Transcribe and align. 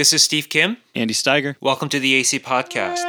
This 0.00 0.14
is 0.14 0.22
Steve 0.22 0.48
Kim. 0.48 0.78
Andy 0.94 1.12
Steiger. 1.12 1.56
Welcome 1.60 1.90
to 1.90 2.00
the 2.00 2.14
AC 2.14 2.38
Podcast. 2.38 3.04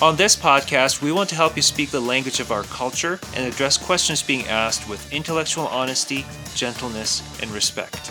On 0.00 0.16
this 0.16 0.34
podcast, 0.34 1.02
we 1.02 1.12
want 1.12 1.28
to 1.28 1.34
help 1.34 1.54
you 1.54 1.60
speak 1.60 1.90
the 1.90 2.00
language 2.00 2.40
of 2.40 2.50
our 2.50 2.62
culture 2.62 3.20
and 3.34 3.46
address 3.46 3.76
questions 3.76 4.22
being 4.22 4.46
asked 4.46 4.88
with 4.88 5.12
intellectual 5.12 5.66
honesty, 5.66 6.24
gentleness, 6.54 7.22
and 7.42 7.50
respect. 7.50 8.10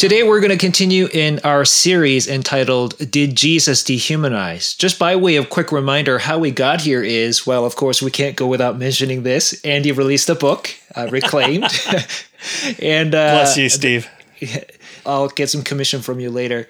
Today, 0.00 0.22
we're 0.22 0.40
going 0.40 0.48
to 0.48 0.56
continue 0.56 1.08
in 1.12 1.40
our 1.44 1.66
series 1.66 2.26
entitled 2.26 2.96
Did 3.10 3.36
Jesus 3.36 3.82
Dehumanize? 3.82 4.74
Just 4.78 4.98
by 4.98 5.14
way 5.14 5.36
of 5.36 5.50
quick 5.50 5.72
reminder, 5.72 6.18
how 6.18 6.38
we 6.38 6.50
got 6.52 6.80
here 6.80 7.02
is 7.02 7.46
well, 7.46 7.66
of 7.66 7.76
course, 7.76 8.00
we 8.00 8.10
can't 8.10 8.34
go 8.34 8.46
without 8.46 8.78
mentioning 8.78 9.24
this. 9.24 9.62
Andy 9.62 9.92
released 9.92 10.30
a 10.30 10.34
book, 10.34 10.74
uh, 10.96 11.06
Reclaimed. 11.10 11.64
and 12.80 13.14
uh, 13.14 13.34
Bless 13.34 13.58
you, 13.58 13.68
Steve. 13.68 14.08
I'll 15.04 15.28
get 15.28 15.50
some 15.50 15.60
commission 15.60 16.00
from 16.00 16.18
you 16.18 16.30
later. 16.30 16.66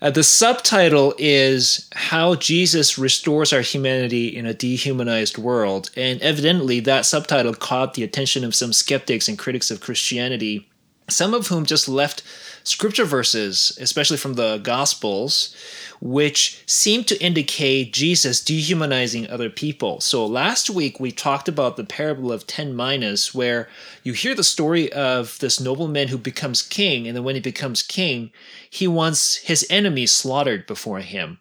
Uh, 0.00 0.10
the 0.10 0.24
subtitle 0.24 1.14
is 1.18 1.88
How 1.94 2.34
Jesus 2.34 2.98
Restores 2.98 3.52
Our 3.52 3.60
Humanity 3.60 4.26
in 4.36 4.44
a 4.44 4.54
Dehumanized 4.54 5.38
World. 5.38 5.92
And 5.96 6.20
evidently, 6.20 6.80
that 6.80 7.06
subtitle 7.06 7.54
caught 7.54 7.94
the 7.94 8.02
attention 8.02 8.42
of 8.42 8.56
some 8.56 8.72
skeptics 8.72 9.28
and 9.28 9.38
critics 9.38 9.70
of 9.70 9.80
Christianity, 9.80 10.68
some 11.08 11.32
of 11.32 11.46
whom 11.46 11.64
just 11.64 11.88
left 11.88 12.24
scripture 12.64 13.04
verses, 13.04 13.76
especially 13.80 14.16
from 14.16 14.34
the 14.34 14.58
Gospels, 14.58 15.54
which 16.00 16.62
seem 16.66 17.04
to 17.04 17.22
indicate 17.22 17.92
Jesus 17.92 18.42
dehumanizing 18.42 19.28
other 19.28 19.48
people. 19.48 20.00
So 20.00 20.26
last 20.26 20.68
week 20.68 20.98
we 20.98 21.12
talked 21.12 21.48
about 21.48 21.76
the 21.76 21.84
parable 21.84 22.32
of 22.32 22.46
10 22.46 22.74
minas, 22.74 23.34
where 23.34 23.68
you 24.02 24.12
hear 24.12 24.34
the 24.34 24.42
story 24.42 24.92
of 24.92 25.38
this 25.38 25.60
nobleman 25.60 26.08
who 26.08 26.18
becomes 26.18 26.62
king, 26.62 27.06
and 27.06 27.16
then 27.16 27.24
when 27.24 27.36
he 27.36 27.40
becomes 27.40 27.82
king, 27.82 28.32
he 28.68 28.88
wants 28.88 29.36
his 29.36 29.66
enemies 29.70 30.10
slaughtered 30.10 30.66
before 30.66 31.00
him. 31.00 31.38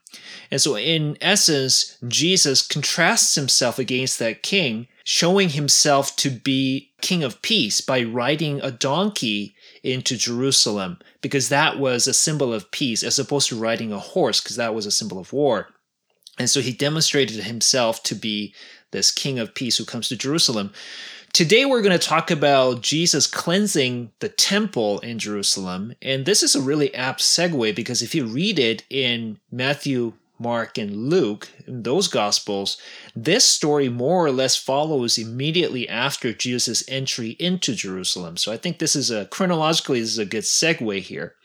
And 0.52 0.62
so, 0.62 0.78
in 0.78 1.18
essence, 1.22 1.98
Jesus 2.08 2.66
contrasts 2.66 3.36
himself 3.36 3.80
against 3.80 4.20
that 4.20 4.44
king, 4.44 4.88
showing 5.04 5.50
himself 5.50 6.16
to 6.18 6.30
be 6.30 6.92
king 7.02 7.24
of 7.24 7.42
peace 7.42 7.82
by 7.82 8.04
riding 8.04 8.62
a 8.62 8.70
donkey 8.70 9.56
into 9.84 10.18
Jerusalem 10.18 11.00
because 11.22 11.50
that 11.50 11.80
was 11.80 12.08
a 12.08 12.14
symbol 12.14 12.54
of 12.54 12.72
peace 12.72 13.04
as 13.04 13.18
opposed 13.18 13.50
to 13.50 13.60
riding 13.60 13.92
a 13.92 14.00
horse 14.00 14.42
because 14.42 14.56
that 14.56 14.76
was 14.76 14.86
a 14.86 14.92
symbol 14.92 15.20
of 15.20 15.34
war. 15.34 15.70
And 16.38 16.50
so 16.50 16.62
he 16.62 16.72
demonstrated 16.72 17.44
himself 17.44 18.04
to 18.04 18.16
be 18.16 18.54
this 18.92 19.12
king 19.12 19.40
of 19.40 19.56
peace 19.56 19.78
who 19.78 19.86
comes 19.86 20.10
to 20.10 20.18
Jerusalem. 20.18 20.72
Today 21.34 21.66
we're 21.66 21.82
going 21.82 21.98
to 21.98 22.08
talk 22.08 22.30
about 22.30 22.82
Jesus 22.82 23.26
cleansing 23.26 24.12
the 24.20 24.30
temple 24.30 25.00
in 25.00 25.18
Jerusalem. 25.18 25.94
And 26.02 26.26
this 26.26 26.44
is 26.44 26.56
a 26.56 26.62
really 26.62 26.94
apt 26.94 27.22
segue 27.22 27.76
because 27.76 28.02
if 28.02 28.14
you 28.14 28.26
read 28.26 28.60
it 28.60 28.84
in 28.90 29.40
Matthew, 29.50 30.14
Mark, 30.42 30.78
and 30.78 31.10
Luke, 31.10 31.50
in 31.68 31.84
those 31.84 32.08
Gospels, 32.08 32.78
this 33.16 33.46
story 33.46 33.90
more 33.90 34.26
or 34.26 34.32
less 34.32 34.56
follows 34.56 35.18
immediately 35.18 35.88
after 35.88 36.34
Jesus' 36.34 36.84
entry 36.88 37.32
into 37.40 37.76
Jerusalem. 37.76 38.38
So 38.38 38.52
I 38.52 38.58
think 38.58 38.80
this 38.80 38.96
is 38.96 39.12
a 39.12 39.26
chronologically, 39.26 40.00
this 40.02 40.12
is 40.12 40.18
a 40.18 40.26
good 40.26 40.44
segue 40.44 41.02
here. 41.02 41.36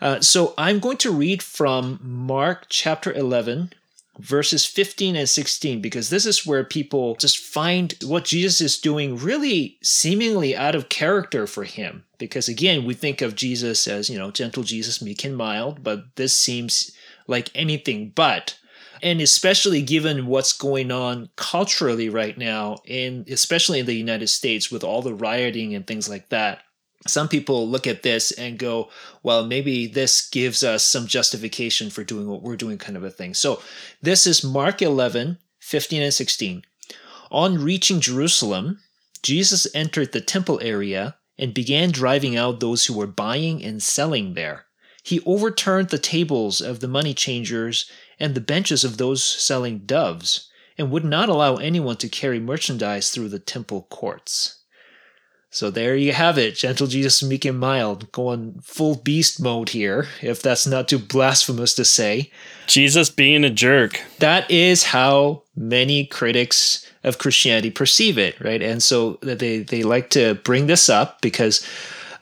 Uh, 0.00 0.20
so 0.20 0.54
I'm 0.58 0.80
going 0.80 0.98
to 0.98 1.12
read 1.12 1.42
from 1.42 1.98
Mark 2.02 2.66
chapter 2.68 3.12
11, 3.12 3.72
verses 4.18 4.64
15 4.64 5.14
and 5.14 5.28
16 5.28 5.80
because 5.80 6.08
this 6.08 6.24
is 6.24 6.46
where 6.46 6.64
people 6.64 7.16
just 7.16 7.38
find 7.38 7.94
what 8.04 8.24
Jesus 8.24 8.60
is 8.60 8.78
doing 8.78 9.16
really 9.16 9.76
seemingly 9.82 10.56
out 10.56 10.74
of 10.74 10.88
character 10.88 11.46
for 11.46 11.64
him 11.64 12.04
because 12.16 12.48
again 12.48 12.86
we 12.86 12.94
think 12.94 13.20
of 13.20 13.34
Jesus 13.34 13.86
as 13.86 14.08
you 14.08 14.18
know 14.18 14.30
gentle 14.30 14.62
Jesus 14.62 15.02
meek 15.02 15.22
and 15.24 15.36
mild 15.36 15.84
but 15.84 16.16
this 16.16 16.34
seems 16.34 16.95
like 17.26 17.50
anything 17.54 18.12
but. 18.14 18.58
And 19.02 19.20
especially 19.20 19.82
given 19.82 20.26
what's 20.26 20.52
going 20.54 20.90
on 20.90 21.28
culturally 21.36 22.08
right 22.08 22.36
now, 22.36 22.78
and 22.88 23.28
especially 23.28 23.78
in 23.80 23.86
the 23.86 23.94
United 23.94 24.28
States 24.28 24.70
with 24.70 24.82
all 24.82 25.02
the 25.02 25.14
rioting 25.14 25.74
and 25.74 25.86
things 25.86 26.08
like 26.08 26.30
that, 26.30 26.62
some 27.06 27.28
people 27.28 27.68
look 27.68 27.86
at 27.86 28.02
this 28.02 28.32
and 28.32 28.58
go, 28.58 28.88
well, 29.22 29.46
maybe 29.46 29.86
this 29.86 30.28
gives 30.28 30.64
us 30.64 30.84
some 30.84 31.06
justification 31.06 31.90
for 31.90 32.04
doing 32.04 32.26
what 32.26 32.42
we're 32.42 32.56
doing, 32.56 32.78
kind 32.78 32.96
of 32.96 33.04
a 33.04 33.10
thing. 33.10 33.34
So 33.34 33.60
this 34.02 34.26
is 34.26 34.42
Mark 34.42 34.82
11, 34.82 35.38
15 35.60 36.02
and 36.02 36.14
16. 36.14 36.62
On 37.30 37.62
reaching 37.62 38.00
Jerusalem, 38.00 38.80
Jesus 39.22 39.66
entered 39.74 40.12
the 40.12 40.20
temple 40.20 40.60
area 40.62 41.16
and 41.38 41.52
began 41.52 41.90
driving 41.90 42.36
out 42.36 42.60
those 42.60 42.86
who 42.86 42.94
were 42.94 43.06
buying 43.06 43.62
and 43.62 43.82
selling 43.82 44.34
there. 44.34 44.65
He 45.06 45.22
overturned 45.24 45.90
the 45.90 45.98
tables 45.98 46.60
of 46.60 46.80
the 46.80 46.88
money 46.88 47.14
changers 47.14 47.88
and 48.18 48.34
the 48.34 48.40
benches 48.40 48.82
of 48.82 48.96
those 48.96 49.22
selling 49.22 49.78
doves, 49.86 50.50
and 50.76 50.90
would 50.90 51.04
not 51.04 51.28
allow 51.28 51.58
anyone 51.58 51.96
to 51.98 52.08
carry 52.08 52.40
merchandise 52.40 53.10
through 53.10 53.28
the 53.28 53.38
temple 53.38 53.86
courts. 53.88 54.64
So 55.48 55.70
there 55.70 55.94
you 55.94 56.12
have 56.12 56.38
it, 56.38 56.56
gentle 56.56 56.88
Jesus, 56.88 57.22
meek 57.22 57.44
and 57.44 57.56
mild, 57.56 58.10
going 58.10 58.58
full 58.64 58.96
beast 58.96 59.40
mode 59.40 59.68
here, 59.68 60.08
if 60.22 60.42
that's 60.42 60.66
not 60.66 60.88
too 60.88 60.98
blasphemous 60.98 61.72
to 61.74 61.84
say. 61.84 62.32
Jesus 62.66 63.08
being 63.08 63.44
a 63.44 63.50
jerk. 63.50 64.02
That 64.18 64.50
is 64.50 64.82
how 64.82 65.44
many 65.54 66.04
critics 66.06 66.84
of 67.04 67.18
Christianity 67.18 67.70
perceive 67.70 68.18
it, 68.18 68.40
right? 68.40 68.60
And 68.60 68.82
so 68.82 69.20
they, 69.22 69.60
they 69.60 69.84
like 69.84 70.10
to 70.10 70.34
bring 70.34 70.66
this 70.66 70.88
up 70.88 71.22
because 71.22 71.64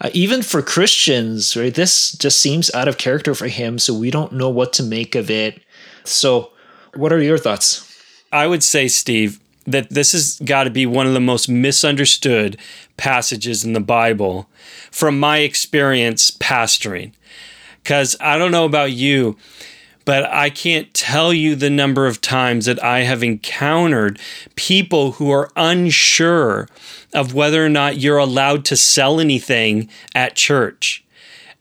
uh, 0.00 0.10
even 0.12 0.42
for 0.42 0.62
Christians, 0.62 1.56
right, 1.56 1.74
this 1.74 2.12
just 2.12 2.38
seems 2.38 2.72
out 2.74 2.88
of 2.88 2.98
character 2.98 3.34
for 3.34 3.48
him. 3.48 3.78
So 3.78 3.94
we 3.94 4.10
don't 4.10 4.32
know 4.32 4.50
what 4.50 4.72
to 4.74 4.82
make 4.82 5.14
of 5.14 5.30
it. 5.30 5.62
So, 6.04 6.50
what 6.94 7.12
are 7.12 7.20
your 7.20 7.38
thoughts? 7.38 7.90
I 8.30 8.46
would 8.46 8.62
say, 8.62 8.88
Steve, 8.88 9.40
that 9.66 9.90
this 9.90 10.12
has 10.12 10.38
got 10.40 10.64
to 10.64 10.70
be 10.70 10.86
one 10.86 11.06
of 11.06 11.14
the 11.14 11.20
most 11.20 11.48
misunderstood 11.48 12.58
passages 12.96 13.64
in 13.64 13.72
the 13.72 13.80
Bible 13.80 14.48
from 14.90 15.18
my 15.18 15.38
experience 15.38 16.30
pastoring. 16.30 17.12
Because 17.82 18.16
I 18.20 18.38
don't 18.38 18.52
know 18.52 18.64
about 18.64 18.92
you, 18.92 19.36
but 20.04 20.24
I 20.24 20.50
can't 20.50 20.92
tell 20.92 21.32
you 21.32 21.54
the 21.54 21.70
number 21.70 22.06
of 22.06 22.20
times 22.20 22.66
that 22.66 22.82
I 22.82 23.00
have 23.00 23.22
encountered 23.22 24.18
people 24.54 25.12
who 25.12 25.30
are 25.30 25.50
unsure 25.56 26.68
of 27.12 27.34
whether 27.34 27.64
or 27.64 27.68
not 27.68 27.98
you're 27.98 28.18
allowed 28.18 28.64
to 28.66 28.76
sell 28.76 29.20
anything 29.20 29.88
at 30.14 30.36
church. 30.36 31.04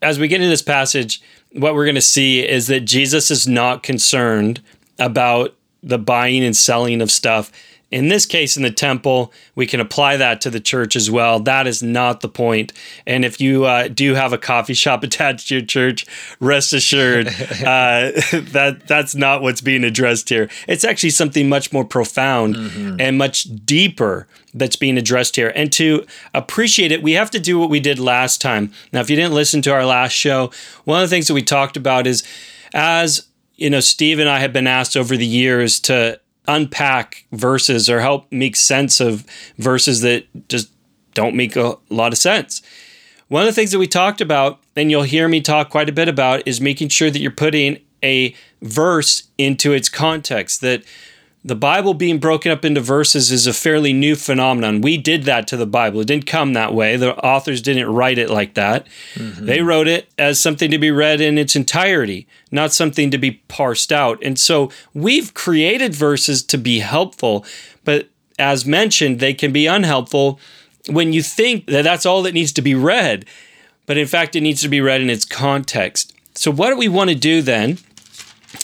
As 0.02 0.20
we 0.20 0.28
get 0.28 0.42
into 0.42 0.50
this 0.50 0.62
passage, 0.62 1.22
what 1.54 1.76
we're 1.76 1.86
going 1.86 1.96
to 1.96 2.02
see 2.02 2.46
is 2.46 2.68
that 2.68 2.82
Jesus 2.82 3.32
is 3.32 3.48
not 3.48 3.84
concerned 3.84 4.62
about 5.00 5.56
the 5.82 6.00
buying 6.00 6.44
and 6.44 6.56
selling 6.56 7.02
of 7.02 7.12
stuff 7.12 7.52
in 7.94 8.08
this 8.08 8.26
case, 8.26 8.58
in 8.58 8.64
the 8.64 8.72
temple, 8.72 9.32
we 9.54 9.68
can 9.68 9.80
apply 9.80 10.18
that 10.18 10.42
to 10.42 10.50
the 10.50 10.60
church 10.60 10.96
as 10.96 11.12
well. 11.12 11.40
That 11.40 11.68
is 11.68 11.84
not 11.84 12.22
the 12.22 12.28
point. 12.28 12.74
And 13.06 13.24
if 13.24 13.40
you 13.40 13.66
uh, 13.66 13.88
do 13.88 14.16
have 14.16 14.34
a 14.34 14.38
coffee 14.40 14.74
shop 14.74 15.04
attached 15.04 15.50
to 15.50 15.56
your 15.56 15.66
church, 15.66 16.08
rest 16.40 16.74
assured 16.74 17.28
uh, 17.28 17.32
that 18.34 18.82
that's 18.88 19.14
not 19.14 19.44
what's 19.44 19.62
being 19.62 19.84
addressed 19.84 20.30
here. 20.30 20.50
It's 20.68 20.84
actually 20.84 21.12
something 21.12 21.48
much 21.48 21.72
more 21.72 21.86
profound 21.86 22.56
mm-hmm. 22.56 23.00
and 23.00 23.20
much 23.20 23.44
deeper 23.64 24.28
that's 24.56 24.76
being 24.76 24.98
addressed 24.98 25.36
here. 25.36 25.54
And 25.56 25.72
to 25.74 26.04
appreciate 26.34 26.92
it, 26.92 27.04
we 27.04 27.12
have 27.12 27.30
to 27.30 27.40
do 27.40 27.60
what 27.60 27.70
we 27.70 27.80
did 27.80 28.00
last 28.00 28.42
time. 28.42 28.74
Now, 28.92 29.02
if 29.02 29.10
you 29.12 29.16
didn't 29.16 29.36
listen 29.36 29.62
to 29.64 29.72
our 29.72 29.86
last 29.86 30.14
show, 30.14 30.52
one 30.86 31.04
of 31.04 31.08
the 31.08 31.16
things 31.16 31.28
that 31.28 31.36
we 31.36 31.44
talked 31.44 31.78
about 31.78 32.08
is 32.08 32.24
as 32.74 33.28
you 33.56 33.70
know, 33.70 33.80
Steve 33.80 34.20
and 34.20 34.28
I 34.28 34.40
have 34.40 34.52
been 34.52 34.68
asked 34.68 34.98
over 34.98 35.16
the 35.16 35.26
years 35.26 35.80
to 35.82 36.20
unpack 36.48 37.26
verses 37.32 37.90
or 37.90 38.02
help 38.02 38.32
make 38.32 38.56
sense 38.56 39.00
of 39.00 39.26
verses 39.58 40.02
that 40.02 40.26
just 40.50 40.72
don't 41.14 41.36
make 41.36 41.56
a 41.56 41.78
lot 41.90 42.12
of 42.12 42.18
sense. 42.18 42.62
One 43.28 43.42
of 43.42 43.48
the 43.48 43.54
things 43.54 43.72
that 43.72 43.80
we 43.80 43.88
talked 43.88 44.22
about, 44.22 44.60
and 44.76 44.92
you'll 44.92 45.04
hear 45.04 45.28
me 45.28 45.42
talk 45.42 45.70
quite 45.70 45.90
a 45.90 45.94
bit 45.94 46.08
about, 46.08 46.48
is 46.48 46.60
making 46.60 46.90
sure 46.90 47.10
that 47.10 47.20
you're 47.20 47.32
putting 47.32 47.80
a 48.04 48.36
verse 48.62 49.24
into 49.38 49.74
its 49.74 49.90
context, 49.90 50.62
that 50.62 50.84
the 51.46 51.56
Bible 51.56 51.94
being 51.94 52.20
broken 52.20 52.52
up 52.52 52.64
into 52.64 52.80
verses 52.80 53.32
is 53.32 53.48
a 53.48 53.54
fairly 53.54 53.92
new 53.92 54.16
phenomenon. 54.16 54.80
We 54.80 54.98
did 54.98 55.24
that 55.24 55.46
to 55.48 55.58
the 55.58 55.66
Bible. 55.66 56.00
It 56.00 56.08
didn't 56.08 56.26
come 56.26 56.54
that 56.54 56.74
way. 56.74 56.96
The 56.96 57.18
authors 57.18 57.62
didn't 57.62 57.94
write 57.94 58.18
it 58.18 58.30
like 58.30 58.54
that. 58.54 58.88
Mm-hmm. 59.16 59.46
They 59.46 59.62
wrote 59.62 59.88
it 59.88 60.10
as 60.18 60.40
something 60.40 60.72
to 60.72 60.78
be 60.78 60.90
read 60.90 61.20
in 61.20 61.38
its 61.38 61.56
entirety, 61.56 62.28
not 62.50 62.72
something 62.72 63.12
to 63.12 63.18
be 63.18 63.44
parsed 63.50 63.92
out. 63.92 64.24
And 64.24 64.40
so 64.40 64.72
we've 64.94 65.34
created 65.34 65.94
verses 65.94 66.44
to 66.44 66.58
be 66.58 66.80
helpful, 66.80 67.46
but 67.84 68.08
as 68.40 68.66
mentioned, 68.66 69.20
they 69.20 69.34
can 69.34 69.52
be 69.52 69.68
unhelpful 69.68 70.40
when 70.90 71.12
you 71.12 71.22
think 71.22 71.66
that 71.68 71.84
that's 71.84 72.06
all 72.06 72.22
that 72.24 72.34
needs 72.34 72.54
to 72.54 72.62
be 72.62 72.74
read. 72.74 73.26
But 73.86 73.98
in 73.98 74.08
fact, 74.08 74.36
it 74.38 74.42
needs 74.42 74.62
to 74.62 74.70
be 74.70 74.80
read 74.80 75.02
in 75.02 75.10
its 75.10 75.26
context. 75.26 76.14
So, 76.36 76.52
what 76.52 76.70
do 76.70 76.78
we 76.78 76.88
want 76.88 77.10
to 77.10 77.16
do 77.16 77.42
then 77.42 77.80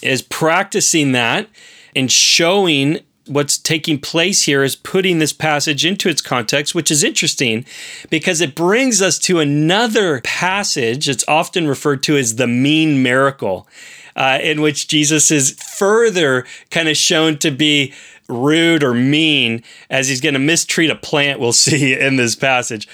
is 0.02 0.22
practicing 0.22 1.12
that 1.12 1.50
and 1.96 2.12
showing 2.12 3.00
what's 3.30 3.58
taking 3.58 4.00
place 4.00 4.44
here 4.44 4.64
is 4.64 4.76
putting 4.76 5.20
this 5.20 5.34
passage 5.34 5.86
into 5.86 6.10
its 6.10 6.22
context, 6.22 6.74
which 6.74 6.90
is 6.90 7.04
interesting 7.04 7.64
because 8.10 8.42
it 8.42 8.56
brings 8.56 9.02
us 9.02 9.20
to 9.20 9.40
another 9.40 10.20
passage. 10.22 11.08
It's 11.08 11.24
often 11.28 11.68
referred 11.68 12.04
to 12.04 12.18
as 12.18 12.36
the 12.36 12.48
mean 12.48 13.04
miracle, 13.04 13.68
uh, 14.16 14.40
in 14.42 14.62
which 14.62 14.88
Jesus 14.88 15.30
is 15.32 15.52
further 15.78 16.46
kind 16.72 16.90
of 16.90 16.98
shown 16.98 17.38
to 17.38 17.52
be 17.52 17.94
rude 18.28 18.84
or 18.84 18.94
mean 18.94 19.64
as 19.90 20.08
he's 20.08 20.22
going 20.22 20.34
to 20.34 20.40
mistreat 20.40 20.90
a 20.90 20.96
plant, 20.96 21.40
we'll 21.40 21.54
see 21.54 21.98
in 21.98 22.16
this 22.16 22.36
passage. 22.36 22.88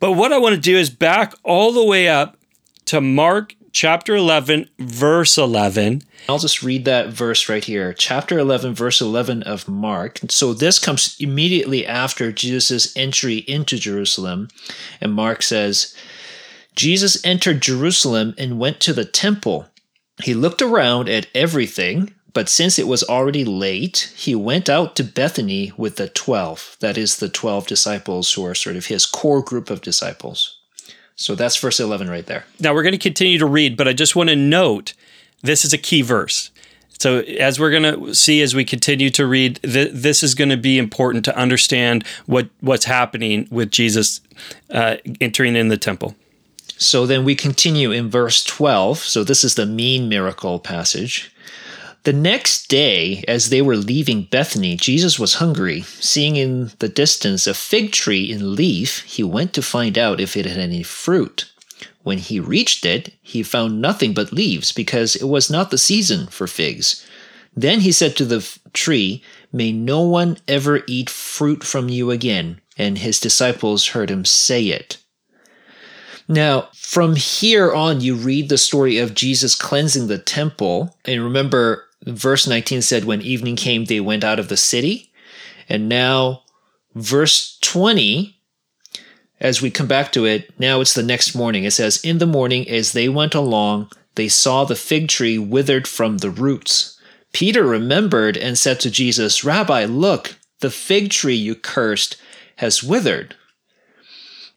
But 0.00 0.12
what 0.12 0.32
I 0.32 0.38
want 0.38 0.54
to 0.54 0.60
do 0.60 0.76
is 0.76 0.90
back 0.90 1.34
all 1.42 1.72
the 1.72 1.84
way 1.84 2.08
up 2.08 2.36
to 2.86 3.00
Mark 3.00 3.54
chapter 3.72 4.16
11, 4.16 4.68
verse 4.78 5.38
11. 5.38 6.02
I'll 6.28 6.38
just 6.38 6.62
read 6.62 6.84
that 6.84 7.08
verse 7.08 7.48
right 7.48 7.64
here. 7.64 7.92
Chapter 7.92 8.38
11, 8.38 8.74
verse 8.74 9.00
11 9.00 9.42
of 9.44 9.68
Mark. 9.68 10.20
So 10.28 10.52
this 10.52 10.78
comes 10.78 11.16
immediately 11.18 11.86
after 11.86 12.32
Jesus' 12.32 12.96
entry 12.96 13.38
into 13.38 13.78
Jerusalem. 13.78 14.48
And 15.00 15.14
Mark 15.14 15.42
says, 15.42 15.94
Jesus 16.74 17.24
entered 17.24 17.62
Jerusalem 17.62 18.34
and 18.38 18.58
went 18.58 18.80
to 18.80 18.92
the 18.92 19.04
temple. 19.04 19.66
He 20.22 20.34
looked 20.34 20.62
around 20.62 21.08
at 21.08 21.28
everything, 21.34 22.14
but 22.32 22.48
since 22.48 22.78
it 22.78 22.86
was 22.86 23.02
already 23.04 23.44
late, 23.44 24.12
he 24.16 24.34
went 24.34 24.68
out 24.68 24.94
to 24.96 25.04
Bethany 25.04 25.72
with 25.76 25.96
the 25.96 26.08
12. 26.08 26.76
That 26.80 26.98
is 26.98 27.16
the 27.16 27.28
12 27.28 27.66
disciples 27.66 28.32
who 28.32 28.44
are 28.44 28.54
sort 28.54 28.76
of 28.76 28.86
his 28.86 29.06
core 29.06 29.42
group 29.42 29.70
of 29.70 29.80
disciples. 29.80 30.57
So 31.18 31.34
that's 31.34 31.56
verse 31.56 31.80
11 31.80 32.08
right 32.08 32.24
there. 32.24 32.44
Now 32.60 32.72
we're 32.72 32.84
going 32.84 32.92
to 32.92 32.98
continue 32.98 33.38
to 33.38 33.46
read, 33.46 33.76
but 33.76 33.88
I 33.88 33.92
just 33.92 34.14
want 34.14 34.30
to 34.30 34.36
note 34.36 34.94
this 35.42 35.64
is 35.64 35.72
a 35.72 35.78
key 35.78 36.00
verse. 36.00 36.50
So, 37.00 37.18
as 37.18 37.60
we're 37.60 37.70
going 37.70 37.82
to 38.06 38.14
see 38.14 38.42
as 38.42 38.56
we 38.56 38.64
continue 38.64 39.08
to 39.10 39.24
read, 39.26 39.60
th- 39.62 39.92
this 39.92 40.24
is 40.24 40.34
going 40.34 40.48
to 40.48 40.56
be 40.56 40.78
important 40.78 41.24
to 41.26 41.36
understand 41.36 42.04
what, 42.26 42.48
what's 42.60 42.86
happening 42.86 43.46
with 43.52 43.70
Jesus 43.70 44.20
uh, 44.70 44.96
entering 45.20 45.54
in 45.54 45.68
the 45.68 45.76
temple. 45.76 46.16
So, 46.76 47.06
then 47.06 47.24
we 47.24 47.36
continue 47.36 47.92
in 47.92 48.10
verse 48.10 48.42
12. 48.42 48.98
So, 48.98 49.22
this 49.22 49.44
is 49.44 49.54
the 49.54 49.64
mean 49.64 50.08
miracle 50.08 50.58
passage. 50.58 51.32
The 52.08 52.14
next 52.14 52.68
day, 52.68 53.22
as 53.28 53.50
they 53.50 53.60
were 53.60 53.76
leaving 53.76 54.22
Bethany, 54.22 54.76
Jesus 54.76 55.18
was 55.18 55.34
hungry. 55.34 55.82
Seeing 55.82 56.36
in 56.36 56.70
the 56.78 56.88
distance 56.88 57.46
a 57.46 57.52
fig 57.52 57.92
tree 57.92 58.32
in 58.32 58.54
leaf, 58.54 59.02
he 59.02 59.22
went 59.22 59.52
to 59.52 59.60
find 59.60 59.98
out 59.98 60.18
if 60.18 60.34
it 60.34 60.46
had 60.46 60.56
any 60.56 60.82
fruit. 60.82 61.52
When 62.04 62.16
he 62.16 62.40
reached 62.40 62.86
it, 62.86 63.12
he 63.20 63.42
found 63.42 63.82
nothing 63.82 64.14
but 64.14 64.32
leaves, 64.32 64.72
because 64.72 65.16
it 65.16 65.26
was 65.26 65.50
not 65.50 65.70
the 65.70 65.76
season 65.76 66.28
for 66.28 66.46
figs. 66.46 67.06
Then 67.54 67.80
he 67.80 67.92
said 67.92 68.16
to 68.16 68.24
the 68.24 68.58
tree, 68.72 69.22
May 69.52 69.70
no 69.70 70.00
one 70.00 70.38
ever 70.48 70.84
eat 70.86 71.10
fruit 71.10 71.62
from 71.62 71.90
you 71.90 72.10
again. 72.10 72.62
And 72.78 72.96
his 72.96 73.20
disciples 73.20 73.88
heard 73.88 74.10
him 74.10 74.24
say 74.24 74.68
it. 74.68 74.96
Now, 76.26 76.68
from 76.72 77.16
here 77.16 77.70
on, 77.70 78.00
you 78.00 78.14
read 78.14 78.48
the 78.48 78.56
story 78.56 78.96
of 78.96 79.14
Jesus 79.14 79.54
cleansing 79.54 80.06
the 80.06 80.16
temple. 80.16 80.96
And 81.04 81.22
remember, 81.22 81.84
verse 82.04 82.46
19 82.46 82.82
said, 82.82 83.04
When 83.04 83.22
evening 83.22 83.56
came, 83.56 83.84
they 83.84 84.00
went 84.00 84.24
out 84.24 84.38
of 84.38 84.48
the 84.48 84.56
city. 84.56 85.12
And 85.68 85.88
now, 85.88 86.42
verse 86.94 87.58
20, 87.60 88.38
as 89.40 89.62
we 89.62 89.70
come 89.70 89.86
back 89.86 90.12
to 90.12 90.24
it, 90.24 90.58
now 90.58 90.80
it's 90.80 90.94
the 90.94 91.02
next 91.02 91.34
morning. 91.34 91.64
It 91.64 91.72
says, 91.72 92.02
In 92.04 92.18
the 92.18 92.26
morning, 92.26 92.68
as 92.68 92.92
they 92.92 93.08
went 93.08 93.34
along, 93.34 93.90
they 94.14 94.28
saw 94.28 94.64
the 94.64 94.74
fig 94.74 95.08
tree 95.08 95.38
withered 95.38 95.86
from 95.86 96.18
the 96.18 96.30
roots. 96.30 96.98
Peter 97.32 97.62
remembered 97.62 98.36
and 98.36 98.58
said 98.58 98.80
to 98.80 98.90
Jesus, 98.90 99.44
Rabbi, 99.44 99.84
look, 99.84 100.36
the 100.60 100.70
fig 100.70 101.10
tree 101.10 101.36
you 101.36 101.54
cursed 101.54 102.16
has 102.56 102.82
withered. 102.82 103.36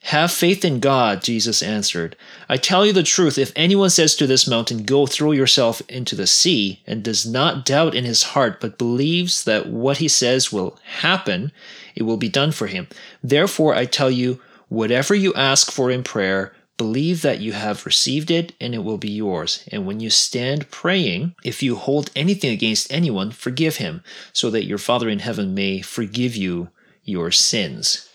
Have 0.06 0.32
faith 0.32 0.66
in 0.66 0.80
God, 0.80 1.22
Jesus 1.22 1.62
answered. 1.62 2.16
I 2.50 2.58
tell 2.58 2.86
you 2.88 2.92
the 2.92 3.04
truth, 3.04 3.38
if 3.38 3.54
anyone 3.56 3.92
says 3.92 4.16
to 4.16 4.26
this 4.26 4.48
mountain, 4.48 4.84
Go 4.84 5.06
throw 5.06 5.32
yourself 5.32 5.82
into 5.88 6.16
the 6.16 6.26
sea, 6.26 6.82
and 6.88 7.04
does 7.04 7.26
not 7.26 7.66
doubt 7.66 7.94
in 7.94 8.04
his 8.04 8.24
heart, 8.24 8.60
but 8.60 8.80
believes 8.80 9.44
that 9.44 9.68
what 9.68 9.98
he 9.98 10.08
says 10.08 10.52
will 10.52 10.80
happen, 10.84 11.52
it 11.96 12.04
will 12.04 12.18
be 12.18 12.30
done 12.30 12.52
for 12.52 12.66
him. 12.66 12.88
Therefore, 13.24 13.76
I 13.76 13.86
tell 13.86 14.10
you, 14.10 14.42
whatever 14.70 15.14
you 15.14 15.36
ask 15.36 15.72
for 15.72 15.92
in 15.92 16.02
prayer, 16.04 16.52
believe 16.78 17.22
that 17.22 17.40
you 17.40 17.54
have 17.54 17.86
received 17.86 18.32
it, 18.32 18.54
and 18.60 18.74
it 18.74 18.84
will 18.84 18.98
be 18.98 19.12
yours. 19.12 19.64
And 19.72 19.86
when 19.86 20.00
you 20.00 20.10
stand 20.10 20.72
praying, 20.72 21.36
if 21.44 21.62
you 21.62 21.76
hold 21.76 22.10
anything 22.16 22.52
against 22.52 22.92
anyone, 22.92 23.30
forgive 23.30 23.76
him, 23.76 24.04
so 24.34 24.50
that 24.50 24.66
your 24.66 24.80
Father 24.80 25.08
in 25.08 25.20
heaven 25.20 25.54
may 25.54 25.82
forgive 25.82 26.36
you 26.36 26.70
your 27.04 27.30
sins. 27.30 28.10